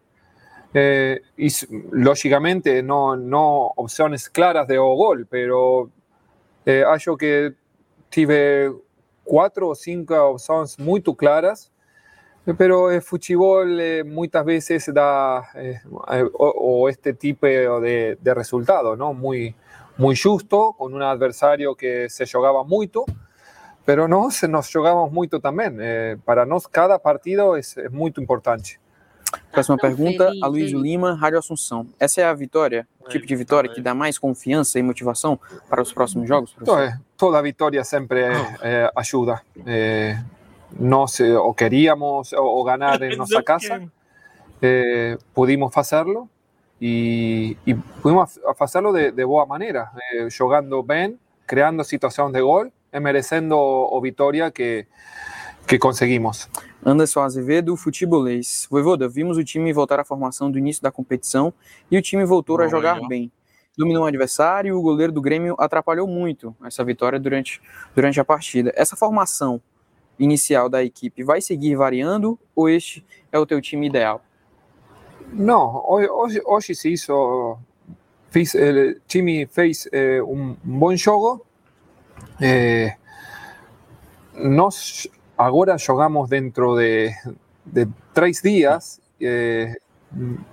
[0.73, 1.49] Eh, y
[1.91, 5.89] lógicamente no, no opciones claras de gol, pero
[6.65, 7.53] eh, acho que
[8.09, 8.71] tive
[9.23, 11.71] cuatro o cinco opciones muy claras,
[12.57, 15.79] pero el fútbol eh, muchas veces da eh,
[16.33, 19.13] o, este tipo de, de, resultado, ¿no?
[19.13, 19.55] Muy,
[19.97, 23.05] muy justo, con un adversario que se jugaba mucho,
[23.85, 26.21] pero no se nos jugamos mucho también.
[26.25, 28.80] para nos cada partido es, es muy importante.
[29.51, 31.85] Próxima pergunta, feliz, Aloysio Lima, Rádio Assunção.
[31.99, 35.37] Essa é a vitória, o tipo de vitória que dá mais confiança e motivação
[35.69, 36.55] para os próximos jogos?
[36.63, 38.21] Toda, toda vitória sempre
[38.61, 39.41] é, ajuda.
[39.65, 40.17] É,
[40.79, 43.83] nós o queríamos o, ganhar em nossa casa,
[44.61, 46.29] é, pudimos fazê-lo
[46.79, 52.71] e, e pudimos fazê-lo de, de, boa maneira, eh, jogando bem, criando situações de gol
[52.91, 54.87] e merecendo a vitória que,
[55.67, 56.49] que conseguimos.
[56.83, 58.67] Anderson Azevedo, futebolês.
[58.69, 61.53] Voivoda, vimos o time voltar à formação do início da competição
[61.89, 63.31] e o time voltou a jogar bem.
[63.77, 67.61] Dominou o adversário e o goleiro do Grêmio atrapalhou muito essa vitória durante,
[67.95, 68.73] durante a partida.
[68.75, 69.61] Essa formação
[70.17, 74.23] inicial da equipe vai seguir variando ou este é o teu time ideal?
[75.31, 77.57] Não, hoje, hoje se isso.
[78.29, 81.45] Fez, o time fez eh, um bom jogo.
[82.41, 82.95] Eh,
[84.33, 85.07] nós
[85.41, 87.15] ahora jugamos dentro de,
[88.13, 89.01] tres días.
[89.19, 89.75] Eh,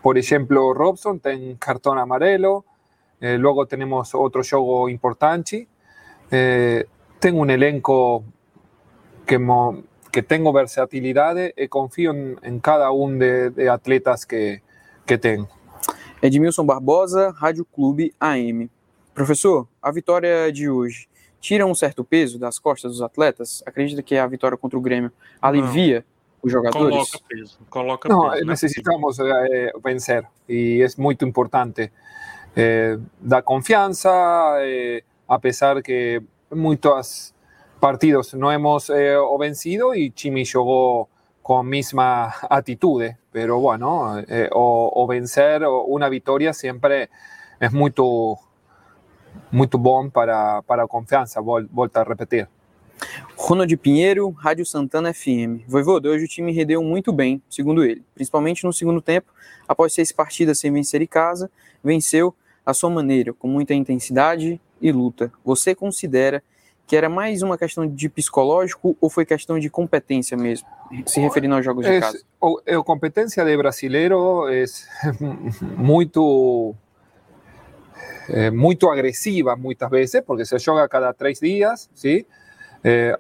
[0.03, 2.65] por ejemplo, Robson tiene cartón amarelo.
[3.21, 5.67] Eh, luego tenemos otro juego importante.
[6.31, 6.87] Eh,
[7.19, 8.25] tengo un elenco
[9.27, 9.39] que,
[10.11, 14.63] que tengo versatilidad y confío en, cada uno de, atletas que,
[15.05, 15.49] que tengo.
[16.23, 18.69] Edmilson Barbosa, Radio Clube AM.
[19.13, 21.09] Profesor, a vitória de hoje
[21.41, 23.63] tira um certo peso das costas dos atletas?
[23.67, 26.05] Acredita que a vitória contra o Grêmio alivia não.
[26.43, 27.11] os jogadores?
[27.11, 27.59] Coloca peso.
[27.71, 28.51] Coloca não, peso, né?
[28.51, 31.93] necessitamos é, vencer e é muito importante.
[32.57, 34.11] É, dar confiança,
[34.61, 37.35] é, apesar que muitos
[37.81, 41.09] partidos não hemos é, vencido e time jogou
[41.49, 47.09] com a mesma atitude, pero bueno, eh, o, o, vencer una victoria siempre
[47.59, 48.39] es muito
[49.51, 52.49] muito bom para, para a confiança, volto a repetir.
[53.37, 55.63] Ronald Pinheiro, Rádio Santana FM.
[55.67, 59.33] Voivoda, hoje o time rendeu muito bem, segundo ele, principalmente no segundo tempo,
[59.67, 61.51] após seis partidas sem vencer em casa,
[61.83, 62.35] venceu
[62.67, 65.33] à sua maneira, com muita intensidade e luta.
[65.45, 66.43] Você considera
[66.87, 70.67] que era mais uma questão de psicológico ou foi questão de competência mesmo,
[71.07, 72.23] se referindo aos jogos de casa?
[72.43, 74.65] A competência de brasileiro é
[75.77, 76.75] muito
[78.29, 82.27] eh, muito agressiva muitas vezes, porque se joga cada três dias, ¿sí?
[82.85, 83.17] Eh,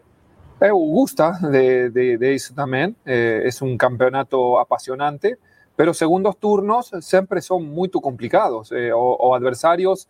[0.60, 3.48] eu gusta de, de, de isso também, eh,
[3.78, 5.38] campeonato apasionante,
[5.76, 10.08] pero segundos turnos sempre são muito complicados, eh, o, o, adversários,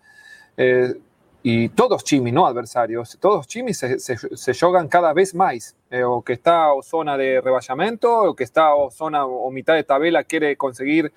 [0.56, 0.96] eh,
[1.44, 6.04] e todos times, não adversários, todos times se, se, se jogam cada vez mais, eh,
[6.04, 9.84] o que está o zona de rebaixamento, o que está o zona o mitad de
[9.84, 11.12] tabela quer conseguir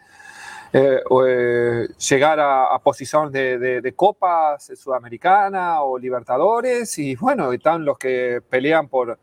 [0.73, 8.41] eh, eh, llegar a, posición de, Copas Sudamericana o Libertadores y bueno, están los que
[8.49, 9.19] pelean por,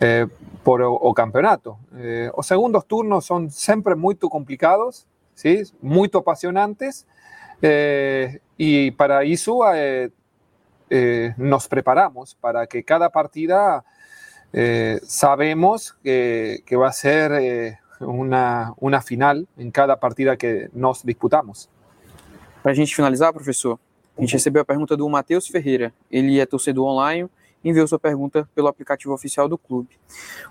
[0.00, 0.26] eh,
[0.64, 1.78] por o, campeonato.
[1.92, 5.62] los segundos turnos son siempre muy complicados, ¿sí?
[5.80, 7.06] muy apasionantes
[8.58, 9.60] y para eso
[11.36, 13.84] nos preparamos para que cada partida
[15.04, 21.68] sabemos que, va a ser una, final em cada partida que nós disputamos.
[22.62, 23.78] Para a gente finalizar, professor,
[24.16, 25.92] A gente recebeu a pergunta do Matheus Ferreira.
[26.10, 27.28] Ele é torcedor online
[27.62, 29.90] e enviou sua pergunta pelo aplicativo oficial do clube.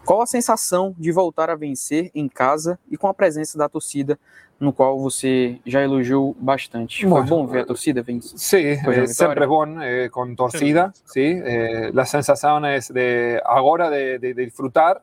[0.06, 4.20] Qual a sensação de voltar a vencer em casa e com a presença da torcida,
[4.60, 7.08] no qual você já elogiou bastante?
[7.08, 8.38] Foi bom ver a torcida vencer?
[8.38, 11.42] Sí, eh, siempre bom eh, con torcida, sí.
[11.44, 15.02] Eh, la sensación es de ahora de, de, de disfrutar,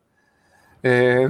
[0.83, 1.29] eh,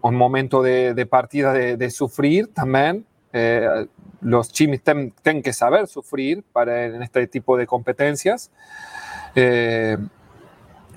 [0.00, 3.86] un momento de, de partida de, de, sufrir también, eh,
[4.20, 8.50] los chimis tienen que saber sufrir para, en este tipo de competencias.
[9.34, 9.96] Eh,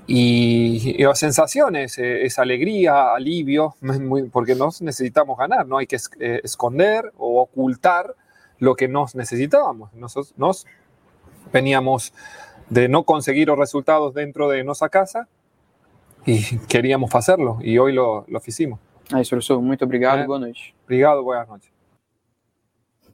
[0.06, 5.86] y, y, las sensaciones, eh, es alegría, alivio, muy, porque nos necesitamos ganar, no hay
[5.86, 8.14] que eh, esconder o ocultar
[8.58, 9.92] lo que nos necesitábamos.
[9.94, 10.66] Nosotros nos
[11.52, 12.12] veníamos
[12.68, 15.28] de no conseguir los resultados dentro de nuestra casa
[16.26, 18.78] y queríamos hacerlo y hoy lo, lo hicimos.
[19.12, 20.26] Aí, professor, muito obrigado é.
[20.26, 20.74] boa noite.
[20.84, 21.72] Obrigado, boa noite.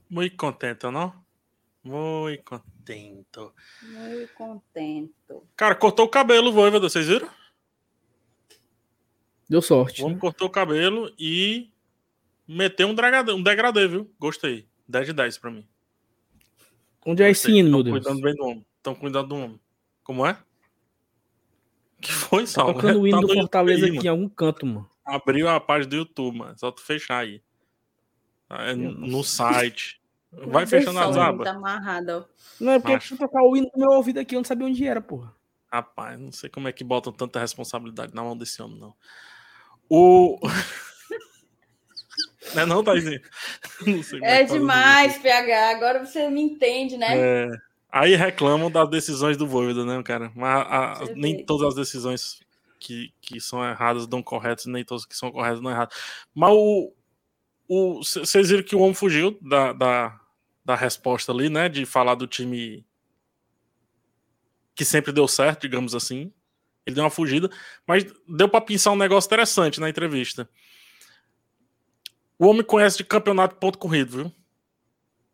[0.09, 1.13] Muito contento, não?
[1.83, 3.53] Muito contento.
[3.81, 5.43] Muito contento.
[5.55, 7.29] Cara, cortou o cabelo, Voivoda, vocês viram?
[9.49, 10.01] Deu sorte.
[10.01, 10.21] O homem né?
[10.21, 11.71] cortou o cabelo e
[12.47, 14.11] meteu um degradê, um degradê, viu?
[14.19, 14.67] Gostei.
[14.87, 15.67] 10 de 10 pra mim.
[17.05, 17.99] Onde é esse hino, meu Deus?
[17.99, 18.65] cuidando bem do homem.
[18.77, 19.59] Estão cuidando do homem.
[20.03, 20.37] Como é?
[22.01, 22.67] Que foi, Sal?
[22.67, 24.89] Tá tocando o hino tá do Fortaleza aqui em algum canto, mano.
[25.05, 26.57] Abriu a página do YouTube, mano.
[26.57, 27.41] Só tu fechar aí.
[28.49, 29.99] É no site.
[30.31, 31.45] Vai fechando as abas.
[31.45, 32.25] Tá amarrado.
[32.59, 33.17] Não, é porque Macho.
[33.17, 35.33] tocar o hino no meu ouvido aqui, eu não sabia onde era, porra.
[35.71, 38.93] Rapaz, não sei como é que botam tanta responsabilidade na mão desse homem, não.
[39.89, 40.39] O.
[42.53, 43.21] não é não, Taizinho?
[43.85, 45.69] Não é, é demais, PH.
[45.69, 47.17] Agora você me entende, né?
[47.17, 47.49] É...
[47.91, 50.31] Aí reclamam das decisões do Voivoda, né, cara?
[50.35, 52.39] Mas a, a, nem todas as decisões
[52.79, 55.95] que, que são erradas dão corretas, nem todas que são corretas dão erradas.
[56.33, 60.19] Mas o, vocês viram que o homem fugiu da, da,
[60.63, 61.67] da resposta ali, né?
[61.67, 62.85] De falar do time
[64.75, 66.31] que sempre deu certo, digamos assim.
[66.85, 67.49] Ele deu uma fugida,
[67.85, 70.49] mas deu para pensar um negócio interessante na entrevista.
[72.37, 74.35] O homem conhece de campeonato ponto corrido, viu?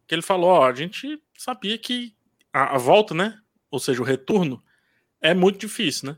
[0.08, 2.15] Que ele falou: ó, a gente sabia que
[2.56, 3.38] a, a, volta, né?
[3.70, 4.64] Ou seja, o retorno
[5.20, 6.18] é muito difícil, né?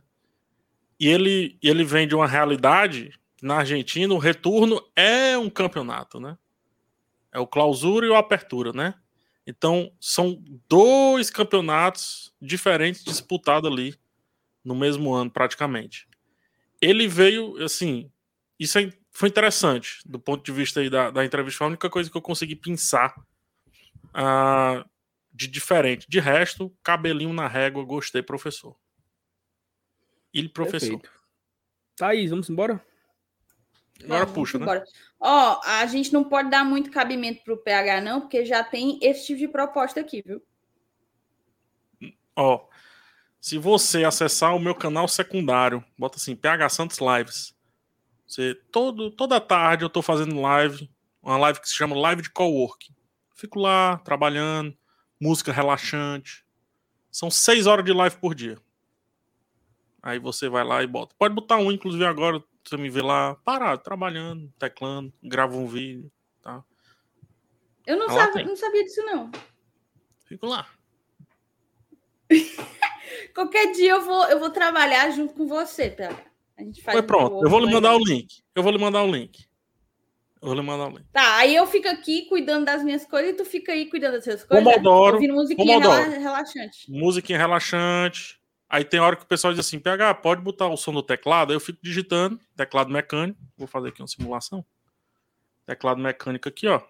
[1.00, 6.38] E ele, ele vem de uma realidade na Argentina o retorno é um campeonato, né?
[7.32, 8.96] É o clausura e o apertura, né?
[9.46, 13.96] Então são dois campeonatos diferentes disputados ali
[14.64, 16.08] no mesmo ano, praticamente.
[16.82, 18.12] Ele veio, assim,
[18.60, 21.64] isso é, foi interessante do ponto de vista aí da, da entrevista.
[21.64, 23.16] A única coisa que eu consegui pensar
[24.10, 24.88] uh,
[25.38, 26.08] de diferente.
[26.10, 28.76] De resto, cabelinho na régua, gostei, professor.
[30.34, 31.00] Ele, professor.
[31.00, 31.12] Perfeito.
[31.96, 32.84] Thaís, vamos embora?
[34.04, 34.64] Agora Vamos puxa, né?
[34.64, 34.80] embora.
[34.82, 34.86] né?
[35.20, 39.26] Ó, a gente não pode dar muito cabimento pro PH, não, porque já tem esse
[39.28, 40.42] tipo de proposta aqui, viu?
[42.36, 42.68] Ó,
[43.42, 47.56] se você acessar o meu canal secundário, bota assim, PH Santos Lives.
[48.28, 50.90] Você, todo, toda tarde eu tô fazendo live,
[51.22, 52.94] uma live que se chama Live de Coworking.
[53.36, 54.77] Fico lá, trabalhando,
[55.20, 56.46] música relaxante.
[57.12, 58.58] São seis horas de live por dia.
[60.02, 61.16] Aí você vai lá e bota.
[61.18, 66.12] Pode botar um, inclusive agora, você me vê lá parado, trabalhando, teclando, gravo um vídeo,
[66.42, 66.64] tá?
[67.86, 69.32] Eu não, sabe, não sabia disso, não.
[70.26, 70.68] Fico lá.
[73.34, 76.26] Qualquer dia eu vou, eu vou trabalhar junto com você, PH.
[76.58, 78.44] A gente faz Foi pronto, eu vou lhe mandar o link.
[78.54, 79.48] Eu vou lhe mandar o link.
[80.48, 81.06] Eu vou lhe mandar o link.
[81.12, 84.24] Tá, aí eu fico aqui cuidando das minhas coisas e tu fica aí cuidando das
[84.24, 84.64] suas coisas.
[84.64, 85.16] Pomodoro.
[85.16, 86.10] Ouvindo musiquinha Pomodoro.
[86.10, 86.90] relaxante.
[86.90, 88.40] Musiquinha relaxante.
[88.70, 91.52] Aí tem hora que o pessoal diz assim: PH, pode botar o som do teclado?
[91.52, 93.38] Aí eu fico digitando, teclado mecânico.
[93.58, 94.66] Vou fazer aqui uma simulação.
[95.66, 96.80] Teclado mecânico aqui, ó.
[96.80, 96.88] Tá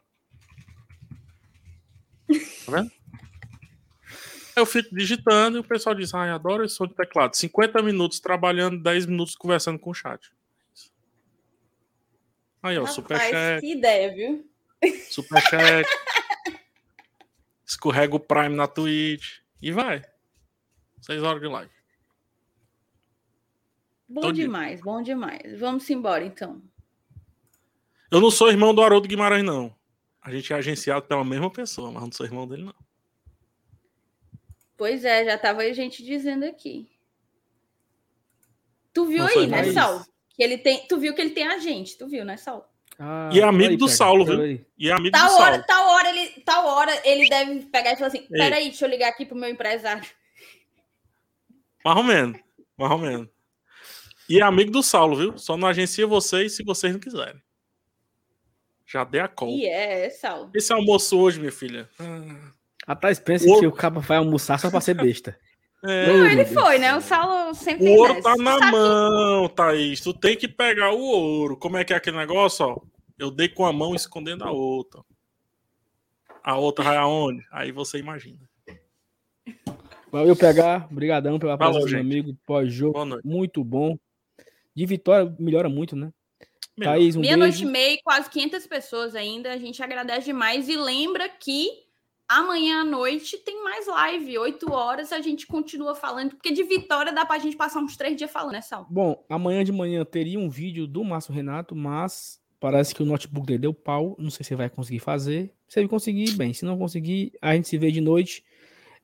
[2.69, 2.91] vendo?
[4.55, 7.33] Eu fico digitando e o pessoal diz: Ai, adoro esse som de teclado.
[7.35, 10.31] 50 minutos trabalhando, 10 minutos conversando com o chat.
[12.61, 13.61] Aí, ó, superchat.
[13.61, 14.49] Que ideia, viu?
[15.09, 15.87] Superchat.
[17.65, 19.39] Escorrega o Prime na Twitch.
[19.61, 20.03] E vai.
[21.01, 21.71] Seis horas de live.
[24.09, 24.83] Bom Todo demais, dia.
[24.85, 25.59] bom demais.
[25.59, 26.61] Vamos embora, então.
[28.09, 29.75] Eu não sou irmão do Haroldo Guimarães, não.
[30.21, 32.75] A gente é agenciado pela mesma pessoa, mas não sou irmão dele, não.
[34.77, 36.89] Pois é, já tava a gente dizendo aqui.
[38.93, 40.05] Tu viu não aí, né, Sal?
[40.37, 42.71] Que ele tem, tu viu que ele tem agente, tu viu, né, Sal?
[42.99, 44.65] Ah, e é amigo aí, do Saulo, viu?
[44.77, 45.65] E é amigo tal do hora, Saulo.
[45.67, 49.09] Tal hora, ele, tal hora ele deve pegar e falar assim: peraí, deixa eu ligar
[49.09, 50.07] aqui pro meu empresário.
[51.83, 52.39] Mais ou menos.
[52.77, 53.27] Mais ou menos.
[54.29, 55.37] E é amigo do Saulo, viu?
[55.37, 57.41] Só não agencia vocês se vocês não quiserem.
[58.85, 59.49] Já dei a call.
[59.49, 60.51] E é, é, Saulo.
[60.53, 61.89] Esse almoço hoje, minha filha.
[61.99, 62.51] Ah,
[62.87, 63.59] A Thais pensa o...
[63.59, 65.37] que o cabo vai almoçar só pra ser besta.
[65.83, 66.95] É, não, ele foi, né?
[66.95, 68.71] O Saulo sempre O ouro tá na Sabe?
[68.71, 70.01] mão, Thaís.
[70.01, 71.55] Tu tem que pegar o ouro.
[71.55, 72.81] Como é que é aquele negócio, ó?
[73.17, 75.01] Eu dei com a mão escondendo a outra.
[76.43, 77.45] A outra vai aonde?
[77.51, 78.39] Aí você imagina.
[80.11, 80.87] Valeu, pegar.
[80.91, 82.35] Obrigadão pela presença do amigo.
[82.45, 83.19] Pós-jogo.
[83.23, 83.97] Muito bom.
[84.73, 86.11] De vitória melhora muito, né?
[86.79, 89.51] Thaís, um Meia-noite e meia, quase 500 pessoas ainda.
[89.51, 90.69] A gente agradece demais.
[90.69, 91.86] E lembra que
[92.27, 94.37] amanhã à noite tem mais live.
[94.37, 96.31] 8 horas a gente continua falando.
[96.31, 98.85] Porque de vitória dá pra gente passar uns três dias falando, né, Sal?
[98.89, 103.47] Bom, amanhã de manhã teria um vídeo do Márcio Renato, mas parece que o notebook
[103.47, 104.15] dele deu pau.
[104.19, 105.53] Não sei se vai conseguir fazer.
[105.67, 106.53] Se ele conseguir, bem.
[106.53, 108.43] Se não conseguir, a gente se vê de noite.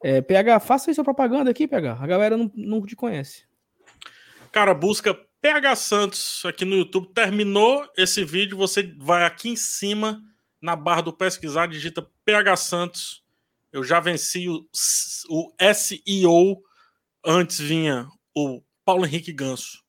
[0.01, 1.97] É, PH, faça aí sua propaganda aqui, PH.
[1.99, 3.45] A galera não, não te conhece.
[4.51, 7.09] Cara, busca PH Santos aqui no YouTube.
[7.13, 10.21] Terminou esse vídeo, você vai aqui em cima,
[10.63, 13.23] na barra do pesquisar, digita PH Santos.
[13.69, 14.65] Eu já venci o,
[15.29, 16.63] o SEO.
[17.25, 19.83] Antes vinha o Paulo Henrique Ganso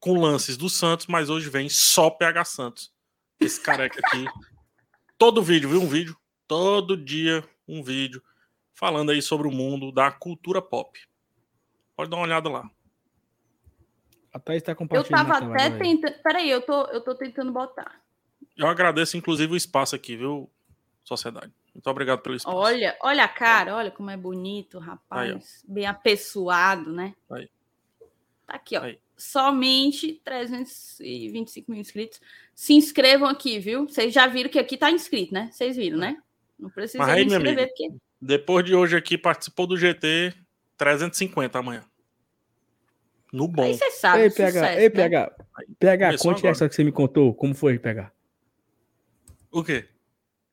[0.00, 2.92] com lances do Santos, mas hoje vem só PH Santos.
[3.38, 4.24] Esse careca aqui.
[5.16, 5.80] Todo vídeo, viu?
[5.80, 6.16] Um vídeo.
[6.48, 8.20] Todo dia um vídeo
[8.74, 10.98] falando aí sobre o mundo da cultura pop.
[11.94, 12.68] Pode dar uma olhada lá.
[14.32, 15.20] A Thaís está compartilhando.
[15.20, 16.22] Eu tava até tentando.
[16.22, 18.05] Peraí, eu tô, eu tô tentando botar.
[18.56, 20.50] Eu agradeço, inclusive, o espaço aqui, viu,
[21.04, 21.52] sociedade?
[21.74, 22.56] Muito obrigado pelo espaço.
[22.56, 25.62] Olha, olha a cara, olha como é bonito, rapaz.
[25.64, 27.14] Aí, Bem apessoado, né?
[27.30, 27.48] Aí.
[28.46, 28.82] Tá aqui, ó.
[28.82, 28.98] Aí.
[29.16, 32.20] Somente 325 mil inscritos.
[32.54, 33.86] Se inscrevam aqui, viu?
[33.88, 35.48] Vocês já viram que aqui tá inscrito, né?
[35.52, 36.18] Vocês viram, né?
[36.58, 37.90] Não precisa aí, me inscrever, porque
[38.20, 40.34] depois de hoje aqui, participou do GT
[40.76, 41.84] 350 amanhã.
[43.32, 43.64] No bom.
[43.64, 44.22] Aí você sabe.
[44.22, 45.20] Ei, PH, sucesso, ei, PH.
[45.20, 45.64] Né?
[45.78, 46.50] PH, conte agora.
[46.50, 47.34] essa que você me contou.
[47.34, 48.10] Como foi, PH?
[49.50, 49.88] O quê?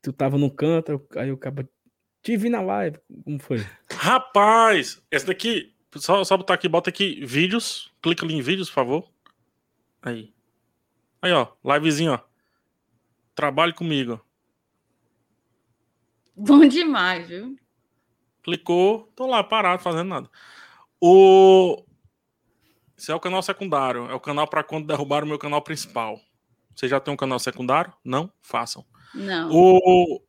[0.02, 1.68] Tu tava no canto, aí eu acabo.
[2.22, 2.98] Te vi na live.
[3.24, 3.58] Como foi?
[3.90, 5.74] Rapaz, esse daqui.
[5.96, 7.92] Só, só botar aqui, bota aqui vídeos.
[8.02, 9.12] Clica ali em vídeos, por favor.
[10.02, 10.34] Aí.
[11.22, 11.48] Aí, ó.
[11.64, 12.20] Livezinho, ó.
[13.34, 14.20] Trabalhe comigo.
[16.36, 17.56] Bom demais, viu?
[18.42, 20.30] Clicou, tô lá parado, fazendo nada.
[21.00, 21.84] O.
[22.96, 24.10] Esse é o canal secundário.
[24.10, 26.20] É o canal para quando derrubar o meu canal principal.
[26.74, 27.92] Você já tem um canal secundário?
[28.04, 28.30] Não?
[28.42, 28.84] Façam.
[29.14, 29.50] Não.
[29.52, 30.22] O.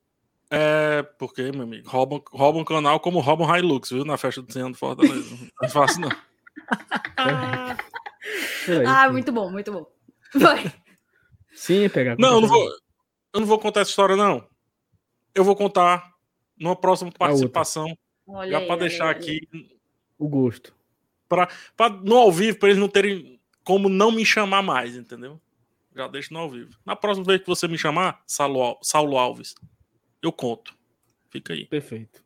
[0.50, 1.04] É.
[1.18, 1.90] Porque, meu amigo?
[1.90, 4.06] Roubam, roubam um canal como roubam Hilux, viu?
[4.06, 5.36] Na festa do Senhor do Fortaleza.
[5.62, 6.10] não é fácil, não.
[8.88, 9.86] ah, muito bom, muito bom.
[10.34, 10.72] Vai.
[11.54, 12.16] Sim, pegar.
[12.18, 12.70] Não, eu não vou.
[13.34, 14.48] Eu não vou contar essa história, não
[15.36, 16.14] eu vou contar
[16.58, 17.96] numa próxima participação.
[18.50, 19.48] já para deixar aqui
[20.18, 20.74] o gosto.
[21.28, 21.50] Para
[22.04, 25.40] no ao vivo, para eles não terem como não me chamar mais, entendeu?
[25.96, 26.78] Já deixo no ao vivo.
[26.86, 29.56] Na próxima vez que você me chamar, Saulo, Saulo Alves,
[30.22, 30.76] eu conto.
[31.30, 31.66] Fica aí.
[31.66, 32.24] Perfeito.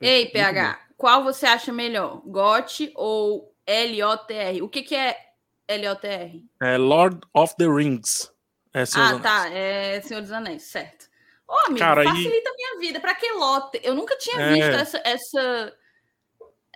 [0.00, 2.20] Ei, PH, qual você acha melhor?
[2.26, 4.62] GOT ou LOTR?
[4.62, 5.16] O que, que é
[5.70, 6.42] LOTR?
[6.60, 8.32] É Lord of the Rings.
[8.74, 9.48] É ah, tá.
[9.50, 11.06] É Senhor dos Anéis, certo.
[11.48, 13.00] Ô, oh, amigo, Cara, facilita a minha vida.
[13.00, 13.80] Para que lote?
[13.82, 14.52] Eu nunca tinha é...
[14.52, 15.76] visto essa, essa,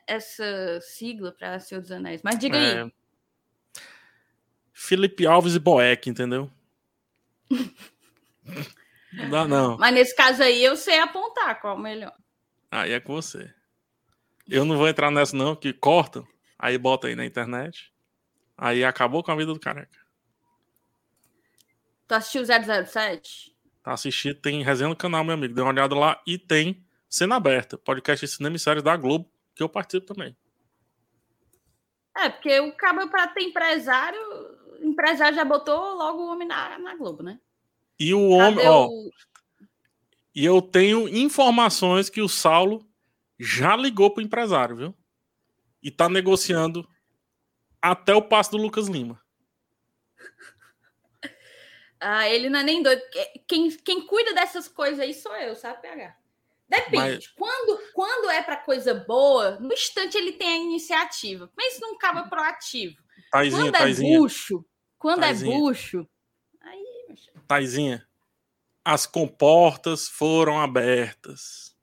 [0.06, 2.22] essa sigla para Senhor dos Anéis.
[2.22, 2.82] Mas diga é...
[2.82, 2.92] aí.
[4.82, 6.50] Felipe Alves e Boeck, entendeu?
[9.12, 9.78] não dá, não.
[9.78, 12.14] Mas nesse caso aí eu sei apontar qual é o melhor.
[12.68, 13.54] Aí é com você.
[14.48, 16.24] Eu não vou entrar nessa, não, que corta,
[16.58, 17.92] aí bota aí na internet.
[18.58, 20.00] Aí acabou com a vida do careca.
[22.08, 23.54] Tu assistiu 007?
[23.84, 25.54] Tá assistindo, tem resenha no canal, meu amigo.
[25.54, 29.30] Dê uma olhada lá e tem Cena Aberta, podcast de cinema e séries da Globo,
[29.54, 30.36] que eu participo também.
[32.16, 34.20] É, porque o cabo para ter empresário,
[34.82, 37.38] o empresário já botou logo o homem na, na Globo, né?
[37.98, 38.88] E o homem, ó.
[38.88, 39.10] O...
[40.34, 42.86] E eu tenho informações que o Saulo
[43.38, 44.94] já ligou pro empresário, viu?
[45.82, 46.88] E tá negociando
[47.80, 49.20] até o passo do Lucas Lima.
[52.04, 53.00] Ah, ele não é nem doido.
[53.46, 56.16] Quem, quem cuida dessas coisas aí sou eu, sabe, PH?
[56.68, 56.96] Depende.
[56.96, 57.26] Mas...
[57.28, 61.48] Quando, quando é para coisa boa, no instante ele tem a iniciativa.
[61.56, 62.96] Mas não acaba proativo.
[63.30, 64.18] Taizinha, quando é Taizinha.
[64.18, 64.64] bucho,
[65.02, 65.56] quando é Taizinha.
[65.56, 66.08] é bucho,
[66.60, 67.16] aí.
[67.48, 68.06] Taizinha,
[68.84, 71.76] as comportas foram abertas.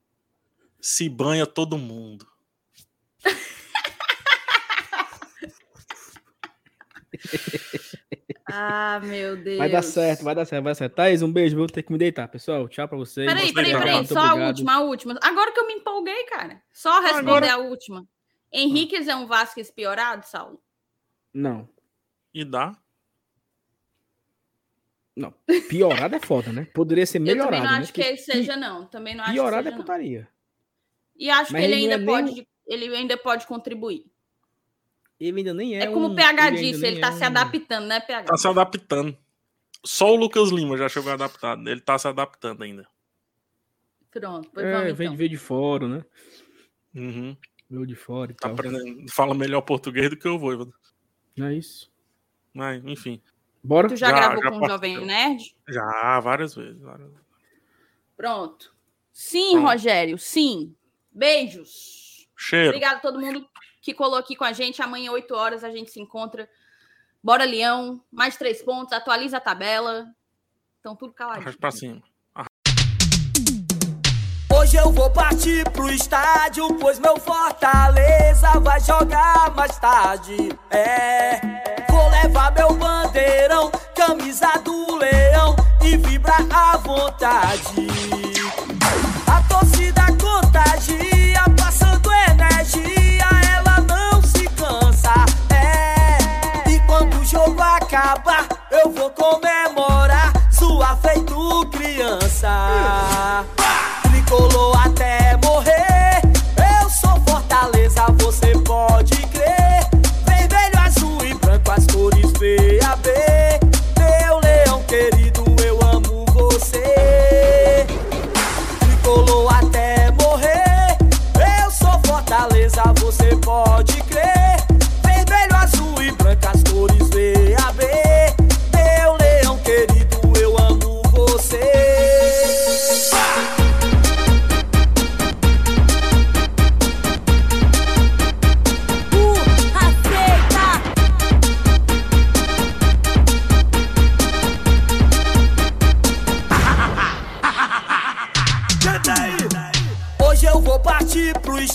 [0.80, 2.26] Se banha todo mundo.
[8.52, 9.58] Ah, meu Deus.
[9.58, 10.94] Vai dar certo, vai dar certo, vai dar certo.
[10.94, 12.68] Thaís, um beijo, vou ter que me deitar, pessoal.
[12.68, 13.24] Tchau pra vocês.
[13.24, 14.06] Peraí, peraí, peraí.
[14.06, 14.42] Só obrigado.
[14.42, 15.20] a última, a última.
[15.22, 16.60] Agora que eu me empolguei, cara.
[16.72, 17.52] Só responder Agora...
[17.52, 18.04] a última.
[18.52, 20.60] Henriquez é um Vasquez piorado, Saulo?
[21.32, 21.68] Não.
[22.34, 22.76] E dá?
[25.20, 25.34] Não,
[25.68, 26.66] piorado é foda, né?
[26.72, 27.56] Poderia ser melhorado.
[27.56, 27.82] Eu também não né?
[27.82, 27.92] acho né?
[27.92, 28.86] que ele seja, não.
[28.86, 30.28] Também não acho Piorado que seja, é putaria.
[31.14, 32.48] E acho Mas que ele, ele ainda é pode, nem...
[32.66, 34.06] ele ainda pode contribuir.
[35.20, 35.82] Ele ainda nem é.
[35.82, 36.12] É como um...
[36.12, 37.26] o PH ele disse, ele tá é se um...
[37.26, 38.24] adaptando, né, PH?
[38.24, 39.18] Tá se adaptando.
[39.84, 41.68] Só o Lucas Lima já chegou adaptado.
[41.68, 42.88] Ele tá se adaptando ainda.
[44.10, 45.16] Pronto, pois é, vamos, então.
[45.16, 46.04] veio de fora, né?
[46.94, 47.36] Uhum.
[47.68, 48.52] Veio de fora e tá tal.
[48.52, 50.72] Aprendendo, fala melhor português do que eu vou.
[51.36, 51.90] Não é isso.
[52.52, 53.22] Mas, enfim.
[53.62, 53.88] Bora.
[53.88, 55.54] Tu já, já gravou já com o Jovem Nerd?
[55.68, 57.10] Já, várias vezes, várias.
[58.16, 58.74] Pronto.
[59.12, 59.66] Sim, Pronto.
[59.66, 60.74] Rogério, sim.
[61.12, 62.28] Beijos.
[62.36, 62.68] Cheiro.
[62.68, 63.46] Obrigado a todo mundo
[63.82, 64.82] que colou aqui com a gente.
[64.82, 66.48] Amanhã, 8 horas, a gente se encontra.
[67.22, 68.02] Bora, Leão.
[68.10, 68.92] Mais três pontos.
[68.92, 70.06] Atualiza a tabela.
[70.80, 71.58] Então, tudo caladinho.
[71.58, 72.02] Pra cima.
[74.52, 80.36] Hoje eu vou partir pro estádio, pois meu Fortaleza vai jogar mais tarde.
[80.70, 81.69] É,
[82.20, 87.88] vou levar meu bandeirão, camisa do leão e vibrar à vontade.
[89.26, 93.26] A torcida contagia, passando energia,
[93.56, 95.14] ela não se cansa.
[95.54, 103.44] É, e quando o jogo acabar, eu vou comemorar, sua feito criança